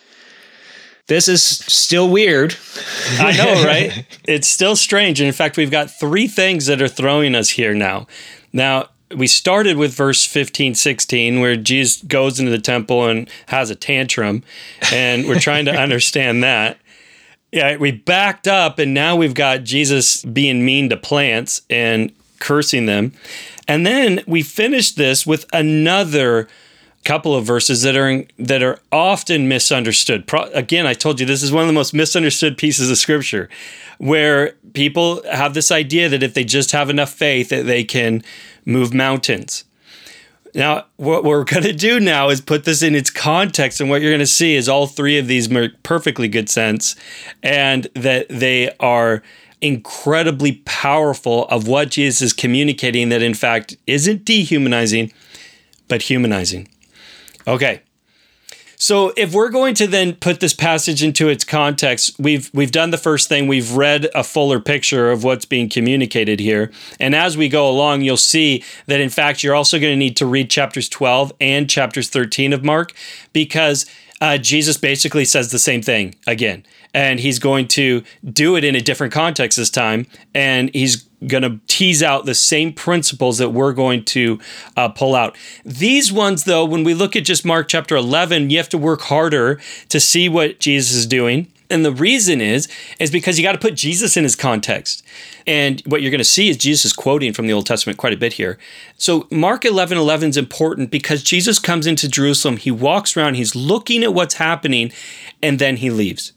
This 1.09 1.29
is 1.29 1.43
still 1.43 2.09
weird. 2.09 2.57
I 3.19 3.37
know, 3.37 3.65
right? 3.65 4.07
it's 4.25 4.49
still 4.49 4.75
strange. 4.75 5.21
And 5.21 5.29
in 5.29 5.33
fact, 5.33 5.57
we've 5.57 5.71
got 5.71 5.91
three 5.91 6.27
things 6.27 6.67
that 6.67 6.83
are 6.83 6.89
throwing 6.89 7.35
us 7.35 7.51
here 7.51 7.75
now. 7.75 8.07
Now, 8.53 8.89
we 9.15 9.29
started 9.29 9.77
with 9.77 9.95
verse 9.95 10.25
15, 10.25 10.75
16, 10.75 11.41
where 11.41 11.57
Jesus 11.57 12.03
goes 12.03 12.41
into 12.41 12.51
the 12.51 12.59
temple 12.59 13.07
and 13.07 13.31
has 13.47 13.71
a 13.71 13.77
tantrum, 13.77 14.43
and 14.93 15.27
we're 15.27 15.39
trying 15.39 15.65
to 15.67 15.73
understand 15.81 16.43
that. 16.43 16.79
Yeah, 17.53 17.77
we 17.77 17.93
backed 17.93 18.49
up, 18.49 18.81
and 18.81 18.93
now 18.93 19.15
we've 19.15 19.35
got 19.35 19.63
Jesus 19.63 20.25
being 20.25 20.65
mean 20.65 20.89
to 20.89 20.97
plants 20.97 21.63
and 21.71 22.13
cursing 22.41 22.87
them. 22.87 23.13
And 23.69 23.87
then 23.87 24.23
we 24.27 24.43
finished 24.43 24.97
this 24.97 25.25
with 25.25 25.47
another 25.53 26.49
couple 27.07 27.37
of 27.37 27.45
verses 27.45 27.83
that 27.83 27.97
are 27.97 28.25
that 28.39 28.63
are 28.63 28.81
often 28.91 29.49
misunderstood. 29.49 30.27
Pro, 30.27 30.43
again, 30.53 30.87
I 30.87 30.93
told 30.93 31.21
you 31.21 31.25
this 31.25 31.43
is 31.43 31.53
one 31.53 31.63
of 31.63 31.69
the 31.69 31.73
most 31.73 31.95
misunderstood 31.95 32.59
pieces 32.59 32.91
of 32.91 32.99
scripture, 32.99 33.49
where 33.99 34.53
people 34.75 35.23
have 35.31 35.55
this 35.55 35.71
idea 35.71 36.09
that 36.09 36.23
if 36.23 36.35
they 36.35 36.45
just 36.45 36.73
have 36.73 36.91
enough 36.91 37.13
faith, 37.13 37.49
that 37.51 37.65
they 37.65 37.85
can 37.85 38.23
move 38.65 38.93
mountains. 38.93 39.65
Now, 40.53 40.87
what 40.97 41.23
we're 41.23 41.45
going 41.55 41.63
to 41.63 41.73
do 41.73 42.01
now 42.01 42.29
is 42.29 42.41
put 42.41 42.65
this 42.65 42.83
in 42.83 42.97
its 42.97 43.11
context, 43.11 43.81
and 43.81 43.89
what 43.89 44.03
you're 44.03 44.11
going 44.11 44.19
to 44.19 44.27
see 44.27 44.57
is 44.57 44.69
all 44.69 44.89
three 44.89 45.17
of 45.17 45.29
these 45.29 45.49
make 45.49 45.81
perfectly 45.85 46.27
good 46.27 46.49
sense, 46.49 46.97
and 47.43 47.87
that 47.95 48.27
they 48.29 48.75
are 48.81 49.23
incredibly 49.61 50.61
powerful 50.65 51.47
of 51.47 51.67
what 51.69 51.91
Jesus 51.91 52.21
is 52.21 52.33
communicating 52.33 53.09
that 53.09 53.23
in 53.23 53.33
fact 53.33 53.77
isn't 53.87 54.25
dehumanizing, 54.25 55.13
but 55.89 56.03
humanizing. 56.03 56.69
Okay. 57.47 57.83
So 58.79 59.13
if 59.17 59.33
we're 59.33 59.49
going 59.49 59.75
to 59.77 59.87
then 59.87 60.15
put 60.15 60.41
this 60.41 60.53
passage 60.53 61.03
into 61.03 61.29
its 61.29 61.45
context, 61.45 62.19
we've 62.19 62.51
we've 62.53 62.71
done 62.71 62.91
the 62.91 62.99
first 62.99 63.29
thing, 63.29 63.47
we've 63.47 63.73
read 63.73 64.09
a 64.15 64.23
fuller 64.23 64.61
picture 64.61 65.11
of 65.11 65.25
what's 65.25 65.47
being 65.47 65.71
communicated 65.71 66.41
here. 66.41 66.71
And 67.01 67.15
as 67.15 67.37
we 67.39 67.49
go 67.49 67.69
along, 67.69 68.03
you'll 68.03 68.19
see 68.19 68.63
that 68.87 69.01
in 69.01 69.09
fact 69.09 69.43
you're 69.43 69.55
also 69.55 69.79
going 69.79 69.93
to 69.93 69.97
need 69.97 70.17
to 70.19 70.27
read 70.27 70.51
chapters 70.51 70.89
12 70.91 71.33
and 71.41 71.71
chapters 71.71 72.11
13 72.11 72.53
of 72.53 72.63
Mark 72.63 72.93
because 73.33 73.87
uh, 74.21 74.39
Jesus 74.39 74.77
basically 74.77 75.25
says 75.25 75.51
the 75.51 75.59
same 75.59 75.83
thing 75.83 76.15
again. 76.27 76.65
And 76.95 77.21
he's 77.21 77.39
going 77.39 77.69
to 77.69 78.03
do 78.25 78.57
it 78.57 78.65
in 78.65 78.75
a 78.75 78.81
different 78.81 79.13
context 79.13 79.59
this 79.59 79.69
time. 79.71 80.07
And 80.35 80.71
he's 80.75 81.07
going 81.27 81.43
to 81.43 81.61
tease 81.67 82.03
out 82.03 82.25
the 82.25 82.35
same 82.35 82.73
principles 82.73 83.39
that 83.39 83.51
we're 83.51 83.73
going 83.73 84.05
to 84.05 84.39
uh, 84.77 84.89
pull 84.89 85.15
out. 85.15 85.37
These 85.65 86.13
ones, 86.13 86.45
though, 86.45 86.65
when 86.65 86.85
we 86.85 86.95
look 86.95 87.17
at 87.17 87.25
just 87.25 87.45
Mark 87.45 87.69
chapter 87.69 87.97
11, 87.97 88.51
you 88.51 88.57
have 88.59 88.69
to 88.71 88.79
work 88.79 89.03
harder 89.03 89.61
to 89.89 90.01
see 90.01 90.29
what 90.29 90.59
Jesus 90.61 90.95
is 90.95 91.07
doing. 91.07 91.49
And 91.69 91.85
the 91.85 91.93
reason 91.93 92.41
is, 92.41 92.69
is 93.01 93.11
because 93.11 93.39
you 93.39 93.43
got 93.43 93.53
to 93.53 93.59
put 93.59 93.75
Jesus 93.75 94.17
in 94.17 94.23
his 94.23 94.37
context. 94.37 95.05
And 95.47 95.81
what 95.87 96.01
you're 96.01 96.11
going 96.11 96.19
to 96.19 96.25
see 96.25 96.49
is 96.49 96.57
Jesus 96.57 96.87
is 96.87 96.93
quoting 96.93 97.33
from 97.33 97.47
the 97.47 97.53
Old 97.53 97.67
Testament 97.67 97.99
quite 97.99 98.13
a 98.13 98.17
bit 98.17 98.35
here. 98.35 98.59
So 98.97 99.27
Mark 99.31 99.65
11 99.65 99.99
11 99.99 100.31
is 100.31 100.37
important 100.37 100.91
because 100.91 101.23
Jesus 101.23 101.59
comes 101.59 101.87
into 101.87 102.09
Jerusalem, 102.09 102.57
he 102.57 102.71
walks 102.71 103.17
around, 103.17 103.35
he's 103.35 103.57
looking 103.57 104.05
at 104.05 104.15
what's 104.15 104.35
happening, 104.35 104.93
and 105.43 105.59
then 105.59 105.77
he 105.79 105.91
leaves. 105.91 106.33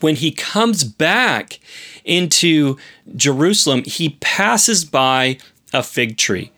When 0.00 0.16
he 0.16 0.30
comes 0.30 0.84
back 0.84 1.58
into 2.04 2.76
Jerusalem, 3.16 3.82
he 3.84 4.16
passes 4.20 4.84
by 4.84 5.38
a 5.72 5.82
fig 5.82 6.16
tree. 6.16 6.52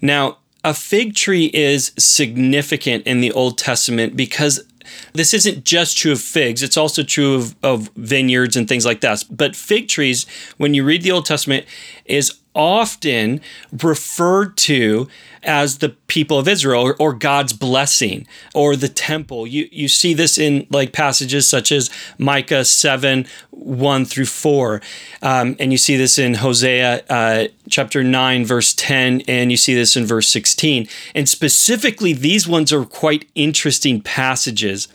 Now, 0.00 0.38
a 0.64 0.74
fig 0.74 1.14
tree 1.14 1.50
is 1.54 1.92
significant 1.98 3.06
in 3.06 3.20
the 3.20 3.32
Old 3.32 3.58
Testament 3.58 4.16
because 4.16 4.64
this 5.12 5.34
isn't 5.34 5.64
just 5.64 5.96
true 5.96 6.12
of 6.12 6.20
figs, 6.20 6.62
it's 6.62 6.76
also 6.76 7.02
true 7.02 7.34
of, 7.34 7.56
of 7.62 7.90
vineyards 7.96 8.56
and 8.56 8.68
things 8.68 8.86
like 8.86 9.00
that. 9.02 9.24
But 9.30 9.54
fig 9.54 9.88
trees, 9.88 10.26
when 10.56 10.74
you 10.74 10.84
read 10.84 11.02
the 11.02 11.12
Old 11.12 11.26
Testament, 11.26 11.66
is 12.04 12.34
often 12.54 13.40
referred 13.72 14.56
to 14.56 15.08
as 15.42 15.78
the 15.78 15.90
people 16.08 16.38
of 16.38 16.48
Israel 16.48 16.82
or, 16.82 16.96
or, 16.98 17.12
God's 17.12 17.52
blessing 17.52 18.26
or 18.54 18.74
the 18.74 18.88
temple. 18.88 19.46
You, 19.46 19.68
you 19.70 19.86
see 19.88 20.12
this 20.12 20.36
in 20.36 20.66
like 20.70 20.92
passages 20.92 21.48
such 21.48 21.70
as 21.70 21.90
Micah 22.18 22.64
7 22.64 23.26
1 23.50 24.04
through 24.04 24.26
4. 24.26 24.80
Um, 25.22 25.56
and 25.58 25.72
you 25.72 25.78
see 25.78 25.96
this 25.96 26.18
in 26.18 26.34
Hosea 26.34 27.04
uh, 27.08 27.48
chapter 27.68 28.02
9, 28.02 28.44
verse 28.44 28.74
10, 28.74 29.22
and 29.28 29.50
you 29.50 29.56
see 29.56 29.74
this 29.74 29.96
in 29.96 30.06
verse 30.06 30.28
16. 30.28 30.88
And 31.14 31.28
specifically, 31.28 32.12
these 32.12 32.48
ones 32.48 32.72
are 32.72 32.84
quite 32.84 33.28
interesting 33.34 34.00
passages 34.00 34.88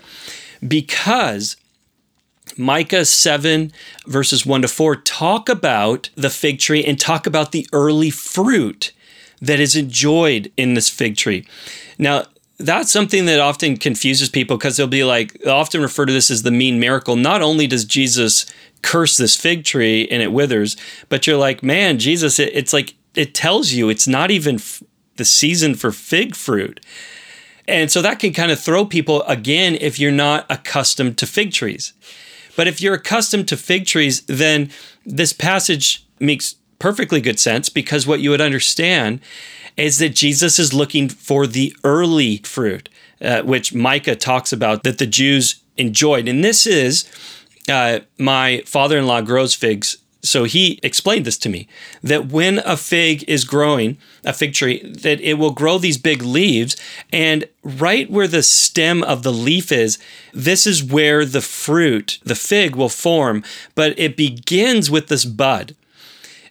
because 0.65 1.57
Micah 2.57 3.05
7, 3.05 3.71
verses 4.05 4.45
1 4.45 4.62
to 4.62 4.67
4, 4.67 4.95
talk 4.97 5.50
about 5.50 6.09
the 6.15 6.29
fig 6.29 6.59
tree 6.59 6.83
and 6.83 7.00
talk 7.00 7.25
about 7.25 7.51
the 7.51 7.67
early 7.73 8.09
fruit 8.09 8.91
that 9.41 9.59
is 9.59 9.75
enjoyed 9.75 10.51
in 10.55 10.73
this 10.73 10.89
fig 10.89 11.17
tree. 11.17 11.45
Now, 11.97 12.25
that's 12.57 12.91
something 12.91 13.25
that 13.25 13.39
often 13.39 13.77
confuses 13.77 14.29
people 14.29 14.57
because 14.57 14.77
they'll 14.77 14.88
be 14.88 15.03
like, 15.03 15.33
they'll 15.39 15.55
often 15.55 15.81
refer 15.81 16.05
to 16.05 16.13
this 16.13 16.31
as 16.31 16.43
the 16.43 16.51
mean 16.51 16.79
miracle. 16.79 17.15
Not 17.15 17.41
only 17.41 17.67
does 17.67 17.85
Jesus 17.85 18.45
curse 18.81 19.17
this 19.17 19.35
fig 19.35 19.65
tree 19.65 20.07
and 20.09 20.21
it 20.21 20.31
withers, 20.31 20.77
but 21.09 21.25
you're 21.25 21.38
like, 21.38 21.63
man, 21.63 21.97
Jesus, 22.00 22.39
it, 22.39 22.51
it's 22.53 22.73
like, 22.73 22.93
it 23.15 23.33
tells 23.33 23.71
you 23.71 23.89
it's 23.89 24.07
not 24.07 24.31
even 24.31 24.55
f- 24.55 24.83
the 25.17 25.25
season 25.25 25.75
for 25.75 25.91
fig 25.91 26.35
fruit. 26.35 26.79
And 27.67 27.91
so 27.91 28.01
that 28.01 28.19
can 28.19 28.33
kind 28.33 28.51
of 28.51 28.59
throw 28.59 28.85
people 28.85 29.23
again 29.23 29.77
if 29.79 30.00
you're 30.00 30.12
not 30.12 30.45
accustomed 30.50 31.17
to 31.19 31.27
fig 31.27 31.53
trees. 31.53 31.93
But 32.55 32.67
if 32.67 32.81
you're 32.81 32.93
accustomed 32.93 33.48
to 33.50 33.57
fig 33.57 33.86
trees, 33.86 34.22
then 34.22 34.69
this 35.05 35.33
passage 35.33 36.05
makes 36.19 36.55
perfectly 36.79 37.22
good 37.22 37.39
sense 37.39 37.69
because 37.69 38.05
what 38.05 38.19
you 38.19 38.29
would 38.29 38.41
understand 38.41 39.22
is 39.77 39.98
that 39.98 40.10
Jesus 40.10 40.60
is 40.60 40.74
looking 40.74 41.10
for 41.10 41.48
the 41.48 41.75
early 41.83 42.38
fruit, 42.38 42.89
uh, 43.22 43.41
which 43.41 43.74
Micah 43.74 44.15
talks 44.15 44.53
about 44.53 44.83
that 44.83 44.98
the 44.98 45.07
Jews 45.07 45.62
enjoyed. 45.77 46.27
And 46.27 46.43
this 46.43 46.67
is 46.67 47.10
uh, 47.69 48.00
my 48.17 48.62
father 48.65 48.98
in 48.98 49.07
law 49.07 49.22
grows 49.22 49.55
figs 49.55 49.98
so 50.24 50.46
he 50.46 50.80
explained 50.82 51.25
this 51.25 51.38
to 51.39 51.50
me 51.50 51.68
that 52.01 52.27
when 52.27 52.60
a 52.60 52.77
fig 52.77 53.25
is 53.27 53.44
growing, 53.44 53.98
a 54.24 54.32
fig 54.32 54.53
tree, 54.53 54.82
that 54.82 55.20
it 55.20 55.34
will 55.34 55.51
grow 55.51 55.77
these 55.77 55.98
big 55.98 56.24
leaves. 56.24 56.77
And 57.12 57.46
right 57.62 58.10
where 58.10 58.27
the 58.27 58.42
stem 58.42 59.03
of 59.03 59.24
the 59.24 59.34
leaf 59.34 59.70
is, 59.72 60.00
this 60.34 60.65
is 60.65 60.82
where 60.82 61.25
the 61.25 61.42
fruit, 61.42 62.20
the 62.24 62.36
fig, 62.36 62.75
will 62.75 62.89
form. 62.89 63.44
But 63.75 64.00
it 64.00 64.15
begins 64.15 64.89
with 64.89 65.10
this 65.10 65.25
bud. 65.25 65.75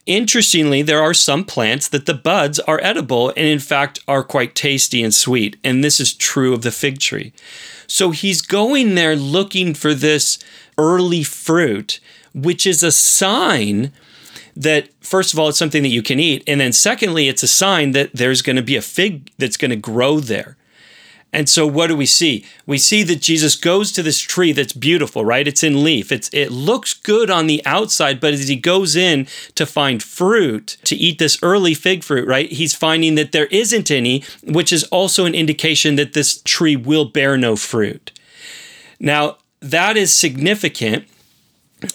Interestingly, 0.04 0.82
there 0.82 1.02
are 1.02 1.14
some 1.14 1.44
plants 1.44 1.88
that 1.88 2.04
the 2.04 2.14
buds 2.14 2.58
are 2.60 2.80
edible 2.82 3.30
and, 3.30 3.46
in 3.46 3.60
fact, 3.60 4.00
are 4.06 4.24
quite 4.24 4.54
tasty 4.54 5.02
and 5.02 5.14
sweet. 5.14 5.56
And 5.64 5.82
this 5.82 5.98
is 5.98 6.12
true 6.12 6.52
of 6.52 6.62
the 6.62 6.72
fig 6.72 6.98
tree. 6.98 7.32
So 7.86 8.10
he's 8.10 8.42
going 8.42 8.96
there 8.96 9.16
looking 9.16 9.72
for 9.72 9.94
this 9.94 10.38
early 10.76 11.22
fruit 11.22 12.00
which 12.34 12.66
is 12.66 12.82
a 12.82 12.92
sign 12.92 13.92
that 14.54 14.88
first 15.00 15.32
of 15.32 15.38
all 15.38 15.48
it's 15.48 15.58
something 15.58 15.82
that 15.82 15.88
you 15.88 16.02
can 16.02 16.20
eat 16.20 16.42
and 16.46 16.60
then 16.60 16.72
secondly 16.72 17.28
it's 17.28 17.42
a 17.42 17.48
sign 17.48 17.92
that 17.92 18.10
there's 18.12 18.42
going 18.42 18.56
to 18.56 18.62
be 18.62 18.76
a 18.76 18.82
fig 18.82 19.30
that's 19.38 19.56
going 19.56 19.70
to 19.70 19.76
grow 19.76 20.20
there. 20.20 20.56
And 21.34 21.48
so 21.48 21.66
what 21.66 21.86
do 21.86 21.96
we 21.96 22.04
see? 22.04 22.44
We 22.66 22.76
see 22.76 23.02
that 23.04 23.22
jesus 23.22 23.56
goes 23.56 23.92
to 23.92 24.02
this 24.02 24.18
tree 24.18 24.52
that's 24.52 24.74
beautiful 24.74 25.24
right? 25.24 25.48
It's 25.48 25.62
in 25.62 25.82
leaf. 25.82 26.12
It's 26.12 26.28
it 26.32 26.50
looks 26.50 26.92
good 26.92 27.30
on 27.30 27.46
the 27.46 27.64
outside 27.64 28.20
but 28.20 28.34
as 28.34 28.48
he 28.48 28.56
goes 28.56 28.94
in 28.94 29.26
to 29.54 29.64
find 29.64 30.02
fruit 30.02 30.76
to 30.84 30.96
eat 30.96 31.18
this 31.18 31.38
early 31.42 31.72
fig 31.74 32.04
fruit 32.04 32.28
right 32.28 32.50
he's 32.50 32.74
finding 32.74 33.14
that 33.14 33.32
there 33.32 33.46
isn't 33.46 33.90
any 33.90 34.22
which 34.44 34.72
is 34.72 34.84
also 34.84 35.24
an 35.24 35.34
indication 35.34 35.96
that 35.96 36.12
this 36.12 36.42
tree 36.42 36.76
will 36.76 37.06
bear 37.06 37.38
no 37.38 37.56
fruit. 37.56 38.12
Now 39.00 39.38
that 39.60 39.96
is 39.96 40.12
significant 40.12 41.06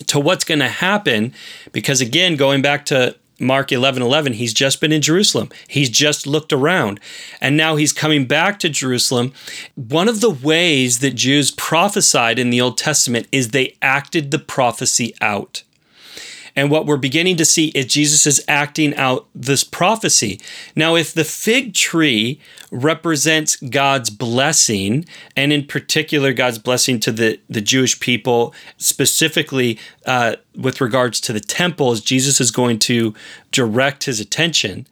to 0.08 0.20
what's 0.20 0.44
going 0.44 0.60
to 0.60 0.68
happen 0.68 1.34
because 1.72 2.02
again 2.02 2.36
going 2.36 2.62
back 2.62 2.86
to 2.86 3.16
Mark 3.40 3.72
11 3.72 4.02
11, 4.02 4.34
he's 4.34 4.54
just 4.54 4.82
been 4.82 4.92
in 4.92 5.02
Jerusalem. 5.02 5.50
He's 5.68 5.90
just 5.90 6.26
looked 6.26 6.52
around. 6.52 7.00
And 7.40 7.56
now 7.56 7.76
he's 7.76 7.94
coming 7.94 8.26
back 8.26 8.58
to 8.60 8.70
Jerusalem. 8.70 9.32
One 9.76 10.10
of 10.10 10.22
the 10.22 10.30
ways 10.30 11.00
that 11.00 11.16
Jews 11.16 11.52
prophesied 11.52 12.40
in 12.40 12.50
the 12.50 12.62
Old 12.62 12.78
Testament 12.78 13.28
is 13.32 13.50
they 13.50 13.78
acted 13.82 14.32
the 14.32 14.40
prophecy 14.40 15.14
out. 15.22 15.64
And 16.58 16.72
what 16.72 16.88
we're 16.88 16.98
beginning 16.98 17.38
to 17.38 17.46
see 17.46 17.68
is 17.68 17.86
Jesus 17.86 18.26
is 18.26 18.44
acting 18.48 18.96
out 18.96 19.28
this 19.36 19.64
prophecy. 19.64 20.42
Now, 20.76 20.96
if 20.96 21.14
the 21.14 21.24
fig 21.24 21.76
tree 21.76 22.42
represents 22.72 23.58
God's 23.58 24.10
blessing, 24.10 25.06
and 25.36 25.54
in 25.54 25.68
particular, 25.68 26.34
God's 26.34 26.58
blessing 26.58 27.00
to 27.02 27.12
the, 27.12 27.40
the 27.48 27.62
Jewish 27.62 28.00
people, 28.00 28.56
specifically 28.78 29.78
uh, 30.08 30.38
with 30.56 30.82
regards 30.82 31.22
to 31.22 31.32
the 31.32 31.40
temple, 31.40 31.92
as 31.92 32.02
Jesus 32.02 32.42
is 32.42 32.50
going 32.50 32.80
to 32.80 33.14
direct 33.52 34.06
his 34.06 34.20
attention, 34.20 34.88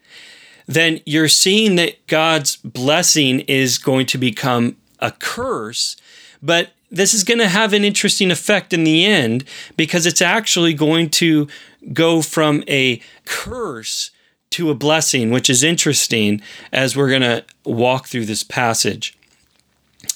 then 0.67 1.01
you're 1.03 1.27
seeing 1.27 1.77
that 1.77 2.05
God's 2.05 2.57
blessing 2.57 3.39
is 3.41 3.79
going 3.79 4.05
to 4.07 4.19
become 4.19 4.77
a 4.99 5.11
curse. 5.11 5.95
But 6.43 6.73
this 6.95 7.13
is 7.13 7.23
going 7.23 7.39
to 7.39 7.49
have 7.49 7.73
an 7.73 7.83
interesting 7.83 8.31
effect 8.31 8.73
in 8.73 8.85
the 8.85 9.05
end 9.05 9.43
because 9.75 10.05
it's 10.05 10.21
actually 10.21 10.73
going 10.73 11.09
to 11.09 11.47
go 11.91 12.21
from 12.21 12.63
a 12.67 13.01
curse 13.25 14.11
to 14.51 14.69
a 14.69 14.75
blessing, 14.75 15.29
which 15.29 15.49
is 15.49 15.61
interesting 15.61 16.41
as 16.71 16.95
we're 16.95 17.09
going 17.09 17.21
to 17.21 17.43
walk 17.65 18.07
through 18.07 18.25
this 18.25 18.43
passage. 18.43 19.17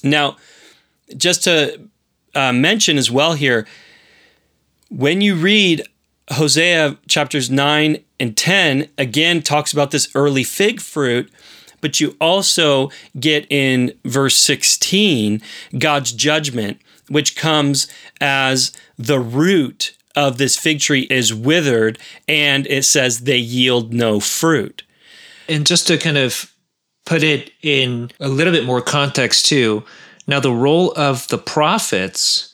Now, 0.04 0.38
just 1.18 1.44
to 1.44 1.82
uh, 2.34 2.54
mention 2.54 2.98
as 2.98 3.12
well 3.12 3.34
here, 3.34 3.68
when 4.90 5.20
you 5.20 5.36
read 5.36 5.84
Hosea 6.32 6.98
chapters 7.08 7.50
9 7.50 7.98
and 8.22 8.38
10, 8.38 8.88
again 8.98 9.42
talks 9.42 9.74
about 9.74 9.92
this 9.92 10.10
early 10.16 10.46
fig 10.46 10.80
fruit 10.80 11.30
but 11.82 12.00
you 12.00 12.16
also 12.20 12.90
get 13.20 13.46
in 13.50 13.94
verse 14.06 14.36
16 14.38 15.42
God's 15.78 16.12
judgment, 16.12 16.80
which 17.08 17.36
comes 17.36 17.88
as 18.22 18.72
the 18.98 19.20
root 19.20 19.96
of 20.16 20.38
this 20.38 20.58
fig 20.58 20.80
tree 20.80 21.08
is 21.10 21.34
withered, 21.34 21.98
and 22.28 22.68
it 22.68 22.84
says 22.84 23.22
they 23.22 23.38
yield 23.38 23.94
no 23.94 24.20
fruit. 24.20 24.84
And 25.48 25.66
just 25.66 25.88
to 25.88 25.98
kind 25.98 26.18
of 26.18 26.54
put 27.06 27.24
it 27.24 27.52
in 27.62 28.12
a 28.20 28.28
little 28.28 28.54
bit 28.54 28.66
more 28.66 28.82
context, 28.82 29.46
too, 29.46 29.84
now 30.28 30.40
the 30.40 30.52
role 30.52 30.92
of 30.96 31.28
the 31.30 31.38
prophets 31.38 32.54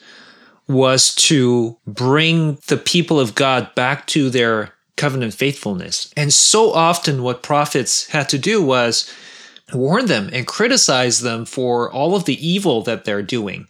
was 0.67 1.13
to 1.15 1.77
bring 1.85 2.57
the 2.67 2.77
people 2.77 3.19
of 3.19 3.35
God 3.35 3.73
back 3.75 4.07
to 4.07 4.29
their 4.29 4.74
covenant 4.97 5.33
faithfulness. 5.33 6.11
And 6.15 6.33
so 6.33 6.71
often, 6.71 7.23
what 7.23 7.43
prophets 7.43 8.07
had 8.07 8.29
to 8.29 8.37
do 8.37 8.63
was 8.63 9.11
warn 9.73 10.05
them 10.05 10.29
and 10.31 10.47
criticize 10.47 11.21
them 11.21 11.45
for 11.45 11.91
all 11.91 12.15
of 12.15 12.25
the 12.25 12.47
evil 12.47 12.81
that 12.83 13.05
they're 13.05 13.21
doing. 13.21 13.67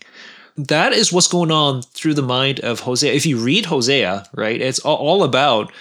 That 0.57 0.93
is 0.93 1.11
what's 1.11 1.27
going 1.27 1.51
on 1.51 1.81
through 1.81 2.13
the 2.13 2.21
mind 2.21 2.59
of 2.61 2.81
Hosea. 2.81 3.13
If 3.13 3.25
you 3.25 3.37
read 3.37 3.65
Hosea, 3.65 4.27
right, 4.33 4.61
it's 4.61 4.79
all 4.79 5.23
about 5.23 5.71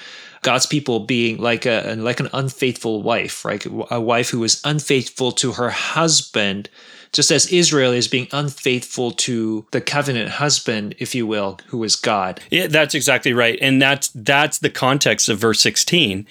God's 0.42 0.66
people 0.66 1.00
being 1.00 1.38
like 1.38 1.64
a 1.64 1.94
like 1.96 2.20
an 2.20 2.28
unfaithful 2.32 3.02
wife, 3.02 3.44
right? 3.44 3.64
A 3.90 4.00
wife 4.00 4.30
who 4.30 4.42
is 4.44 4.60
unfaithful 4.64 5.32
to 5.32 5.52
her 5.52 5.70
husband 5.70 6.68
just 7.14 7.30
as 7.30 7.47
Israel 7.47 7.92
is 7.92 8.09
being 8.09 8.26
unfaithful 8.33 9.12
to 9.12 9.64
the 9.71 9.80
covenant 9.80 10.30
husband, 10.30 10.97
if 10.99 11.14
you 11.14 11.26
will, 11.26 11.59
who 11.68 11.83
is 11.85 11.94
God. 11.94 12.40
Yeah, 12.50 12.66
that's 12.66 12.94
exactly 12.94 13.33
right. 13.33 13.56
And 13.62 13.80
that's 13.80 14.09
that's 14.09 14.59
the 14.59 14.68
context 14.68 15.28
of 15.28 15.38
verse 15.38 15.61
16 15.61 16.26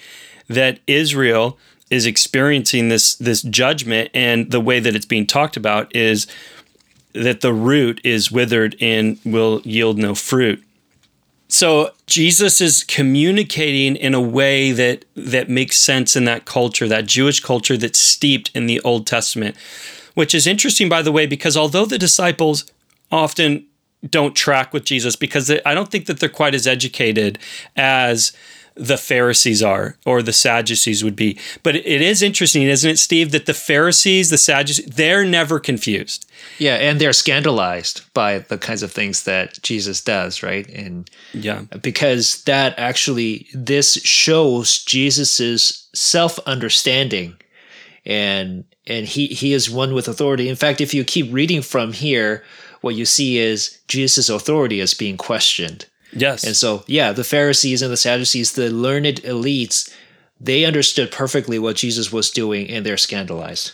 that 0.48 0.78
Israel 0.86 1.58
is 1.90 2.04
experiencing 2.04 2.90
this 2.90 3.14
this 3.16 3.40
judgment 3.42 4.10
and 4.12 4.50
the 4.50 4.60
way 4.60 4.78
that 4.78 4.94
it's 4.94 5.06
being 5.06 5.26
talked 5.26 5.56
about 5.56 5.94
is 5.96 6.26
that 7.14 7.40
the 7.40 7.54
root 7.54 8.00
is 8.04 8.30
withered 8.30 8.76
and 8.78 9.18
will 9.24 9.62
yield 9.64 9.96
no 9.96 10.14
fruit. 10.14 10.62
So 11.48 11.92
Jesus 12.06 12.60
is 12.60 12.84
communicating 12.84 13.96
in 13.96 14.12
a 14.12 14.20
way 14.20 14.72
that 14.72 15.06
that 15.14 15.48
makes 15.48 15.78
sense 15.78 16.14
in 16.14 16.26
that 16.26 16.44
culture, 16.44 16.88
that 16.88 17.06
Jewish 17.06 17.40
culture 17.40 17.78
that's 17.78 17.98
steeped 17.98 18.50
in 18.54 18.66
the 18.66 18.80
Old 18.80 19.06
Testament 19.06 19.56
which 20.14 20.34
is 20.34 20.46
interesting, 20.46 20.88
by 20.88 21.02
the 21.02 21.12
way, 21.12 21.26
because 21.26 21.56
although 21.56 21.84
the 21.84 21.98
disciples 21.98 22.70
often 23.10 23.66
don't 24.08 24.34
track 24.34 24.72
with 24.72 24.84
Jesus, 24.84 25.16
because 25.16 25.50
I 25.64 25.74
don't 25.74 25.90
think 25.90 26.06
that 26.06 26.20
they're 26.20 26.28
quite 26.28 26.54
as 26.54 26.66
educated 26.66 27.38
as 27.76 28.32
the 28.76 28.98
Pharisees 28.98 29.62
are 29.62 29.96
or 30.04 30.20
the 30.20 30.32
Sadducees 30.32 31.04
would 31.04 31.14
be. 31.14 31.38
But 31.62 31.76
it 31.76 32.02
is 32.02 32.22
interesting, 32.22 32.62
isn't 32.62 32.90
it, 32.90 32.98
Steve, 32.98 33.30
that 33.30 33.46
the 33.46 33.54
Pharisees, 33.54 34.30
the 34.30 34.38
Sadducees, 34.38 34.86
they're 34.86 35.24
never 35.24 35.60
confused. 35.60 36.28
Yeah, 36.58 36.74
and 36.74 37.00
they're 37.00 37.12
scandalized 37.12 38.02
by 38.14 38.40
the 38.40 38.58
kinds 38.58 38.82
of 38.82 38.90
things 38.90 39.22
that 39.22 39.62
Jesus 39.62 40.00
does, 40.00 40.42
right? 40.42 40.68
And 40.70 41.08
yeah, 41.32 41.62
because 41.82 42.42
that 42.44 42.76
actually 42.76 43.46
this 43.54 43.94
shows 44.02 44.82
Jesus's 44.84 45.88
self-understanding 45.94 47.36
and 48.04 48.64
and 48.86 49.06
he 49.06 49.28
he 49.28 49.52
is 49.52 49.70
one 49.70 49.94
with 49.94 50.08
authority. 50.08 50.48
In 50.48 50.56
fact, 50.56 50.80
if 50.80 50.94
you 50.94 51.04
keep 51.04 51.32
reading 51.32 51.62
from 51.62 51.92
here, 51.92 52.44
what 52.80 52.94
you 52.94 53.06
see 53.06 53.38
is 53.38 53.78
Jesus' 53.88 54.28
authority 54.28 54.80
is 54.80 54.94
being 54.94 55.16
questioned. 55.16 55.86
Yes. 56.12 56.44
And 56.44 56.54
so, 56.54 56.84
yeah, 56.86 57.12
the 57.12 57.24
Pharisees 57.24 57.82
and 57.82 57.92
the 57.92 57.96
Sadducees, 57.96 58.52
the 58.52 58.70
learned 58.70 59.22
elites, 59.22 59.92
they 60.40 60.64
understood 60.64 61.10
perfectly 61.10 61.58
what 61.58 61.76
Jesus 61.76 62.12
was 62.12 62.30
doing 62.30 62.68
and 62.70 62.84
they're 62.84 62.96
scandalized. 62.96 63.72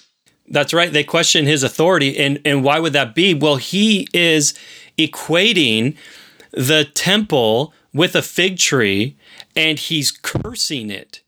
That's 0.49 0.73
right. 0.73 0.93
They 0.93 1.05
question 1.05 1.45
his 1.45 1.63
authority. 1.63 2.17
And, 2.19 2.41
and 2.45 2.65
why 2.65 2.79
would 2.81 2.93
that 2.95 3.15
be? 3.15 3.35
Well, 3.35 3.57
he 3.57 4.09
is 4.13 4.55
equating 4.99 5.97
the 6.53 6.85
temple 6.85 7.73
with 7.93 8.17
a 8.17 8.23
fig 8.23 8.59
tree 8.59 9.17
and 9.55 9.79
he's 9.79 10.11
cursing 10.11 10.91
it 10.91 11.21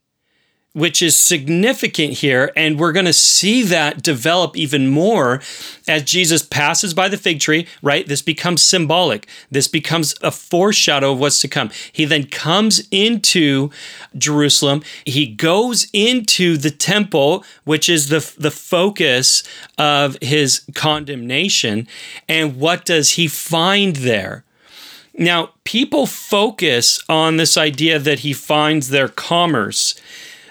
which 0.73 1.01
is 1.01 1.15
significant 1.15 2.13
here. 2.13 2.51
And 2.55 2.79
we're 2.79 2.91
going 2.91 3.05
to 3.05 3.13
see 3.13 3.61
that 3.63 4.01
develop 4.01 4.57
even 4.57 4.87
more 4.87 5.41
as 5.87 6.03
Jesus 6.03 6.43
passes 6.43 6.93
by 6.93 7.07
the 7.07 7.17
fig 7.17 7.39
tree, 7.39 7.67
right? 7.81 8.07
This 8.07 8.21
becomes 8.21 8.61
symbolic. 8.61 9.27
This 9.51 9.67
becomes 9.67 10.15
a 10.21 10.31
foreshadow 10.31 11.11
of 11.11 11.19
what's 11.19 11.39
to 11.41 11.47
come. 11.47 11.69
He 11.91 12.05
then 12.05 12.25
comes 12.25 12.87
into 12.89 13.69
Jerusalem. 14.17 14.83
He 15.05 15.27
goes 15.27 15.87
into 15.93 16.57
the 16.57 16.71
temple, 16.71 17.45
which 17.63 17.87
is 17.87 18.09
the, 18.09 18.33
the 18.37 18.51
focus 18.51 19.43
of 19.77 20.17
his 20.21 20.65
condemnation. 20.73 21.87
And 22.27 22.57
what 22.57 22.83
does 22.85 23.11
he 23.11 23.27
find 23.27 23.97
there? 23.97 24.43
Now, 25.15 25.51
people 25.63 26.07
focus 26.07 26.99
on 27.07 27.37
this 27.37 27.55
idea 27.55 27.99
that 27.99 28.19
he 28.19 28.33
finds 28.33 28.89
their 28.89 29.07
commerce 29.07 29.93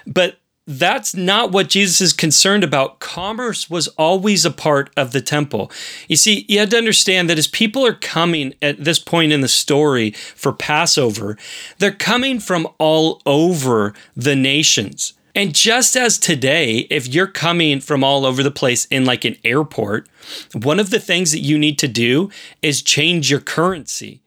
but 0.06 0.38
that's 0.66 1.14
not 1.14 1.50
what 1.50 1.68
Jesus 1.68 2.00
is 2.00 2.12
concerned 2.12 2.62
about. 2.62 3.00
Commerce 3.00 3.68
was 3.68 3.88
always 3.88 4.44
a 4.44 4.50
part 4.50 4.90
of 4.97 5.12
the 5.12 5.21
temple. 5.21 5.73
You 6.09 6.16
see, 6.16 6.47
you 6.49 6.61
had 6.61 6.71
to 6.71 6.78
understand 6.78 7.28
that 7.28 7.38
as 7.38 7.49
people 7.49 7.85
are 7.85 7.94
coming 7.94 8.54
at 8.62 8.85
this 8.85 9.00
point 9.00 9.32
in 9.32 9.40
the 9.40 9.49
story 9.49 10.12
for 10.12 10.52
Passover, 10.52 11.37
they're 11.78 11.90
coming 11.90 12.38
from 12.38 12.68
all 12.78 13.21
over 13.26 13.92
the 14.16 14.37
nations. 14.37 15.14
And 15.35 15.54
just 15.54 15.97
as 15.97 16.18
today, 16.18 16.87
if 16.90 17.09
you're 17.09 17.26
coming 17.26 17.80
from 17.80 18.04
all 18.04 18.25
over 18.26 18.42
the 18.42 18.50
place 18.50 18.85
in 18.87 19.04
like 19.04 19.25
an 19.25 19.37
airport, 19.44 20.09
one 20.52 20.78
of 20.78 20.90
the 20.90 21.00
things 21.00 21.32
that 21.32 21.40
you 21.40 21.59
need 21.59 21.78
to 21.80 21.88
do 21.88 22.30
is 22.61 22.82
change 22.82 23.30
your 23.30 23.40
currency. 23.40 24.22